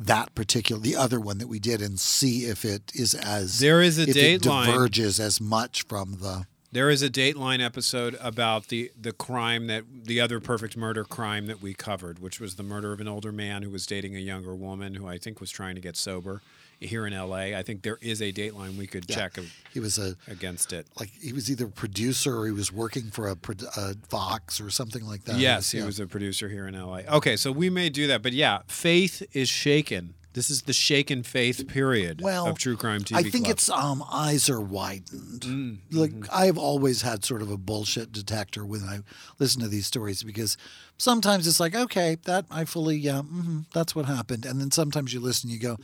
that 0.00 0.34
particular, 0.34 0.80
the 0.80 0.96
other 0.96 1.20
one 1.20 1.38
that 1.38 1.46
we 1.48 1.58
did, 1.58 1.82
and 1.82 2.00
see 2.00 2.46
if 2.46 2.64
it 2.64 2.90
is 2.94 3.14
as 3.14 3.58
There 3.58 3.82
is 3.82 3.98
a 3.98 4.02
if 4.02 4.16
it 4.16 4.42
Dateline- 4.42 4.66
diverges 4.66 5.20
as 5.20 5.40
much 5.40 5.84
from 5.86 6.16
the. 6.20 6.46
There 6.72 6.88
is 6.88 7.02
a 7.02 7.10
Dateline 7.10 7.60
episode 7.64 8.16
about 8.20 8.68
the 8.68 8.92
the 9.00 9.12
crime 9.12 9.66
that 9.66 9.84
the 10.04 10.20
other 10.20 10.38
perfect 10.40 10.76
murder 10.76 11.04
crime 11.04 11.46
that 11.48 11.60
we 11.60 11.74
covered, 11.74 12.20
which 12.20 12.38
was 12.40 12.54
the 12.54 12.62
murder 12.62 12.92
of 12.92 13.00
an 13.00 13.08
older 13.08 13.32
man 13.32 13.62
who 13.62 13.70
was 13.70 13.86
dating 13.86 14.14
a 14.16 14.20
younger 14.20 14.54
woman 14.54 14.94
who 14.94 15.06
I 15.08 15.18
think 15.18 15.40
was 15.40 15.50
trying 15.50 15.74
to 15.74 15.80
get 15.80 15.96
sober 15.96 16.42
here 16.80 17.06
in 17.06 17.12
L.A. 17.12 17.54
I 17.54 17.62
think 17.62 17.82
there 17.82 17.98
is 18.00 18.20
a 18.22 18.32
Dateline 18.32 18.76
we 18.76 18.86
could 18.86 19.06
check 19.06 19.36
a- 19.38 19.44
He 19.72 19.80
was 19.80 19.98
a 19.98 20.16
against 20.26 20.72
it. 20.72 20.86
like 20.98 21.10
he 21.20 21.32
was 21.32 21.50
either 21.50 21.66
a 21.66 21.70
producer 21.70 22.36
or 22.38 22.46
he 22.46 22.52
was 22.52 22.72
working 22.72 23.10
for 23.10 23.28
a, 23.28 23.36
a 23.76 23.94
Fox 24.08 24.60
or 24.60 24.70
something 24.70 25.06
like 25.06 25.24
that. 25.24 25.36
Yes, 25.36 25.70
he 25.70 25.78
Yeah. 25.78 25.84
was 25.86 26.00
a 26.00 26.06
producer 26.06 26.48
here 26.48 26.66
in 26.66 26.74
LA. 26.74 27.00
Okay, 27.08 27.36
so 27.36 27.52
we 27.52 27.68
may 27.70 27.90
do 27.90 28.06
that, 28.06 28.22
but 28.22 28.32
yeah, 28.32 28.60
faith 28.66 29.22
is 29.32 29.48
shaken. 29.48 30.14
This 30.32 30.48
is 30.48 30.62
the 30.62 30.72
shaken 30.72 31.24
faith 31.24 31.66
period 31.66 32.20
well 32.22 32.46
of 32.46 32.56
true 32.56 32.76
crime 32.76 33.00
TV. 33.02 33.16
I 33.16 33.22
think 33.24 33.46
Club. 33.46 33.50
it's 33.56 33.68
um 33.68 34.04
eyes 34.12 34.48
are 34.48 34.60
widened. 34.60 35.40
Mm, 35.40 35.78
Like 35.90 36.12
mm-hmm. 36.12 36.24
I've 36.32 36.56
always 36.56 37.02
had 37.02 37.24
sort 37.24 37.42
of 37.42 37.50
a 37.50 37.56
bullshit 37.56 38.12
detector 38.12 38.64
when 38.64 38.82
I 38.84 39.00
listen 39.40 39.60
to 39.60 39.66
these 39.68 39.86
stories 39.88 40.22
because 40.22 40.56
sometimes 40.98 41.48
it's 41.48 41.58
like 41.58 41.74
okay 41.74 42.16
that 42.26 42.46
I 42.48 42.64
fully 42.64 42.96
yeah 42.96 43.22
hmm 43.22 43.60
that's 43.74 43.96
what 43.96 44.04
happened 44.06 44.46
and 44.46 44.60
then 44.60 44.70
sometimes 44.70 45.12
you 45.12 45.18
listen 45.18 45.50
you 45.50 45.58
go 45.58 45.78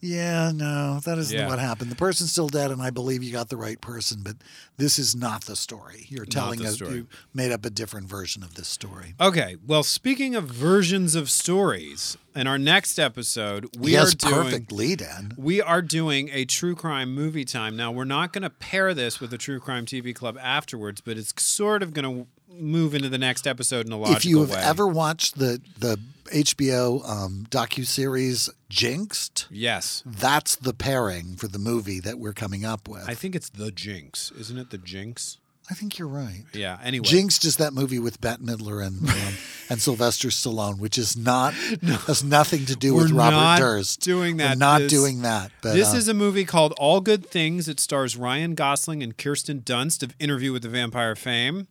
yeah 0.00 0.52
no 0.54 1.00
that 1.04 1.18
isn't 1.18 1.36
Yeah. 1.36 1.48
what 1.48 1.58
happened 1.58 1.90
the 1.90 1.96
person's 1.96 2.30
still 2.30 2.48
dead 2.48 2.70
and 2.70 2.80
I 2.80 2.90
believe 2.90 3.22
you 3.22 3.32
got 3.32 3.48
the 3.48 3.56
right 3.56 3.80
person 3.80 4.20
but 4.22 4.36
this 4.76 4.98
is 4.98 5.16
not 5.16 5.44
the 5.46 5.56
story 5.56 6.06
you're 6.08 6.24
telling 6.24 6.64
us 6.64 6.74
story. 6.76 6.94
you 6.94 7.08
made 7.34 7.50
up 7.50 7.64
a 7.64 7.70
different 7.70 8.06
version 8.08 8.42
of 8.42 8.54
this 8.54 8.68
story. 8.68 9.14
okay. 9.20 9.56
Well, 9.66 9.82
speaking 9.82 10.34
of 10.36 10.44
versions 10.44 11.14
of 11.16 11.28
stories, 11.30 12.16
in 12.36 12.46
our 12.46 12.58
next 12.58 12.98
episode, 13.00 13.68
we 13.76 13.92
yes, 13.92 14.12
are 14.12 14.16
doing 14.16 14.34
perfect 14.44 14.70
lead 14.72 15.00
in. 15.00 15.32
we 15.36 15.60
are 15.60 15.82
doing 15.82 16.28
a 16.32 16.44
true 16.44 16.76
crime 16.76 17.12
movie 17.12 17.44
time. 17.44 17.76
Now, 17.76 17.90
we're 17.90 18.04
not 18.04 18.32
going 18.32 18.42
to 18.42 18.50
pair 18.50 18.94
this 18.94 19.18
with 19.20 19.32
a 19.32 19.38
true 19.38 19.58
crime 19.58 19.84
TV 19.86 20.14
club 20.14 20.38
afterwards, 20.40 21.00
but 21.00 21.18
it's 21.18 21.32
sort 21.42 21.82
of 21.82 21.92
going 21.92 22.04
to 22.04 22.26
move 22.50 22.94
into 22.94 23.08
the 23.08 23.18
next 23.18 23.46
episode 23.46 23.86
in 23.86 23.92
a 23.92 23.96
logical 23.96 24.12
way. 24.14 24.16
if 24.16 24.24
you 24.24 24.40
have 24.40 24.50
way. 24.50 24.60
ever 24.62 24.86
watched 24.86 25.38
the 25.38 25.60
the 25.78 25.98
HBO 26.26 27.08
um, 27.08 27.46
docu 27.50 27.86
series 27.86 28.50
Jinxed, 28.68 29.46
yes, 29.50 30.02
that's 30.04 30.56
the 30.56 30.74
pairing 30.74 31.36
for 31.36 31.48
the 31.48 31.58
movie 31.58 32.00
that 32.00 32.18
we're 32.18 32.32
coming 32.34 32.64
up 32.64 32.86
with. 32.88 33.08
I 33.08 33.14
think 33.14 33.34
it's 33.34 33.48
the 33.48 33.70
Jinx, 33.70 34.30
isn't 34.38 34.58
it? 34.58 34.70
The 34.70 34.78
Jinx. 34.78 35.38
I 35.70 35.74
think 35.74 35.98
you're 35.98 36.08
right. 36.08 36.44
Yeah. 36.54 36.78
Anyway, 36.82 37.04
Jinxed 37.04 37.44
is 37.44 37.56
that 37.58 37.74
movie 37.74 37.98
with 37.98 38.22
Bette 38.22 38.42
Midler 38.42 38.82
and 38.86 39.06
um, 39.06 39.34
and 39.70 39.80
Sylvester 39.80 40.28
Stallone, 40.28 40.78
which 40.78 40.96
is 40.96 41.14
not 41.16 41.52
has 42.06 42.24
nothing 42.24 42.64
to 42.66 42.74
do 42.76 42.94
with 42.94 43.10
We're 43.10 43.18
Robert 43.18 43.36
not 43.36 43.58
Durst. 43.58 44.00
doing 44.00 44.38
We're 44.38 44.48
that. 44.48 44.58
not 44.58 44.78
This- 44.80 44.90
doing 44.92 45.20
that. 45.22 45.50
But 45.62 45.74
this 45.74 45.92
uh, 45.92 45.98
is 45.98 46.08
a 46.08 46.14
movie 46.14 46.46
called 46.46 46.72
All 46.78 47.02
Good 47.02 47.26
Things. 47.26 47.68
It 47.68 47.80
stars 47.80 48.16
Ryan 48.16 48.54
Gosling 48.54 49.02
and 49.02 49.16
Kirsten 49.18 49.60
Dunst 49.60 50.02
of 50.02 50.14
Interview 50.18 50.52
with 50.54 50.62
the 50.62 50.70
Vampire 50.70 51.14
fame. 51.14 51.68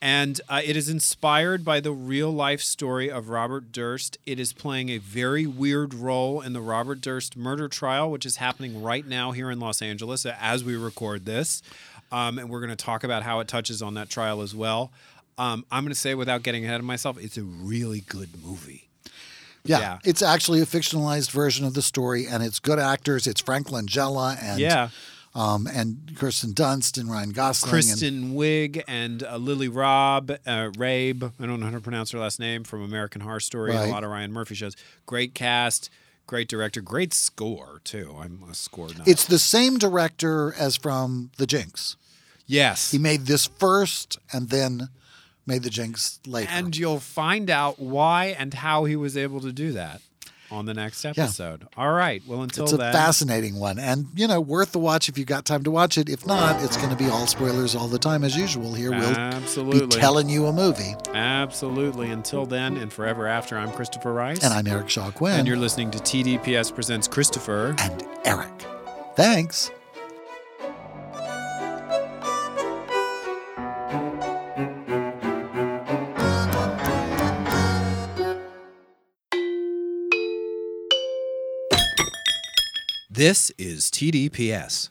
And 0.00 0.40
uh, 0.48 0.60
it 0.62 0.76
is 0.76 0.88
inspired 0.90 1.64
by 1.64 1.80
the 1.80 1.90
real 1.92 2.30
life 2.30 2.60
story 2.60 3.10
of 3.10 3.28
Robert 3.30 3.72
Durst. 3.72 4.18
It 4.26 4.38
is 4.38 4.52
playing 4.52 4.90
a 4.90 4.98
very 4.98 5.46
weird 5.46 5.94
role 5.94 6.42
in 6.42 6.52
the 6.52 6.60
Robert 6.60 7.00
Durst 7.00 7.34
murder 7.36 7.66
trial, 7.66 8.10
which 8.10 8.26
is 8.26 8.36
happening 8.36 8.82
right 8.82 9.06
now 9.06 9.32
here 9.32 9.50
in 9.50 9.58
Los 9.58 9.80
Angeles 9.80 10.26
as 10.26 10.62
we 10.62 10.76
record 10.76 11.24
this. 11.24 11.62
Um, 12.12 12.38
and 12.38 12.50
we're 12.50 12.60
going 12.60 12.70
to 12.70 12.76
talk 12.76 13.04
about 13.04 13.22
how 13.22 13.40
it 13.40 13.48
touches 13.48 13.80
on 13.82 13.94
that 13.94 14.10
trial 14.10 14.42
as 14.42 14.54
well. 14.54 14.92
Um, 15.38 15.64
I'm 15.70 15.82
going 15.84 15.92
to 15.94 15.98
say, 15.98 16.14
without 16.14 16.42
getting 16.42 16.64
ahead 16.64 16.78
of 16.80 16.86
myself, 16.86 17.18
it's 17.18 17.36
a 17.38 17.42
really 17.42 18.00
good 18.02 18.28
movie. 18.44 18.88
Yeah, 19.64 19.80
Yeah. 19.80 19.98
it's 20.04 20.22
actually 20.22 20.60
a 20.60 20.66
fictionalized 20.66 21.30
version 21.30 21.64
of 21.66 21.74
the 21.74 21.82
story, 21.82 22.26
and 22.26 22.42
it's 22.42 22.58
good 22.60 22.78
actors. 22.78 23.26
It's 23.26 23.40
Frank 23.40 23.68
Langella 23.68 24.36
and 24.40 24.60
Yeah. 24.60 24.90
Um, 25.36 25.66
and 25.66 26.12
Kirsten 26.16 26.52
Dunst 26.54 26.98
and 26.98 27.10
Ryan 27.10 27.30
Gosling. 27.30 27.68
and- 27.68 27.72
Kristen 27.72 28.34
Wiig 28.34 28.82
and 28.88 29.22
uh, 29.22 29.36
Lily 29.36 29.68
Robb, 29.68 30.30
uh, 30.30 30.70
Rabe, 30.76 31.22
I 31.38 31.46
don't 31.46 31.60
know 31.60 31.66
how 31.66 31.72
to 31.72 31.80
pronounce 31.80 32.10
her 32.12 32.18
last 32.18 32.40
name, 32.40 32.64
from 32.64 32.82
American 32.82 33.20
Horror 33.20 33.40
Story 33.40 33.70
and 33.70 33.80
Right. 33.80 33.88
a 33.88 33.92
lot 33.92 34.02
of 34.02 34.10
Ryan 34.10 34.32
Murphy 34.32 34.54
shows. 34.54 34.74
Great 35.04 35.34
cast, 35.34 35.90
great 36.26 36.48
director, 36.48 36.80
great 36.80 37.12
score, 37.12 37.80
too. 37.84 38.16
I'm 38.18 38.42
a 38.50 38.54
score 38.54 38.88
nut. 38.88 39.06
it's 39.06 39.26
the 39.26 39.38
same 39.38 39.76
director 39.78 40.54
as 40.58 40.76
from 40.76 41.30
The 41.36 41.46
Jinx. 41.46 41.96
yes. 42.46 42.90
He 42.90 42.98
made 42.98 43.26
this 43.26 43.46
first, 43.46 44.18
and 44.32 44.48
then 44.48 44.88
made 45.46 45.62
The 45.62 45.70
Jinx 45.70 46.18
later. 46.26 46.48
And 46.50 46.76
you'll 46.76 46.98
find 46.98 47.50
out 47.50 47.78
why 47.78 48.34
and 48.38 48.52
how 48.54 48.84
he 48.84 48.96
was 48.96 49.16
able 49.16 49.40
to 49.40 49.52
do 49.52 49.72
that 49.72 50.00
on 50.50 50.66
the 50.66 50.74
next 50.74 51.04
episode. 51.04 51.62
Yeah. 51.62 51.82
All 51.84 51.92
right. 51.92 52.22
Well, 52.26 52.42
until 52.42 52.64
it's 52.64 52.72
a 52.72 52.76
then. 52.76 52.92
fascinating 52.92 53.56
one, 53.58 53.78
and 53.78 54.06
you 54.14 54.26
know, 54.28 54.40
worth 54.40 54.72
the 54.72 54.78
watch 54.78 55.08
if 55.08 55.16
you 55.18 55.24
got 55.24 55.44
time 55.44 55.62
to 55.64 55.70
watch 55.70 55.98
it. 55.98 56.08
If 56.08 56.26
not, 56.26 56.62
it's 56.62 56.76
going 56.76 56.90
to 56.90 56.96
be 56.96 57.08
all 57.08 57.26
spoilers 57.26 57.74
all 57.74 57.88
the 57.88 57.98
time 57.98 58.24
as 58.24 58.36
usual. 58.36 58.74
Here 58.74 58.90
we'll 58.90 59.00
be 59.14 59.16
Absolutely. 59.18 60.00
telling 60.00 60.28
you 60.28 60.46
a 60.46 60.52
movie, 60.52 60.94
Absolutely. 61.14 62.10
Until 62.10 62.46
then, 62.46 62.76
and 62.76 62.92
forever 62.92 63.26
after, 63.26 63.56
I'm 63.58 63.72
Christopher 63.72 64.12
Rice. 64.12 64.42
and 64.44 64.52
I'm 64.52 64.66
Eric 64.66 64.88
Shaw 64.88 65.10
Quinn, 65.10 65.38
And 65.38 65.48
you're 65.48 65.56
listening 65.56 65.90
to 65.92 65.98
TDPS 65.98 66.74
Presents 66.74 67.08
Christopher. 67.08 67.74
and 67.78 68.04
Eric. 68.24 68.50
Thanks. 69.16 69.70
This 83.16 83.50
is 83.56 83.90
TDPS. 83.90 84.90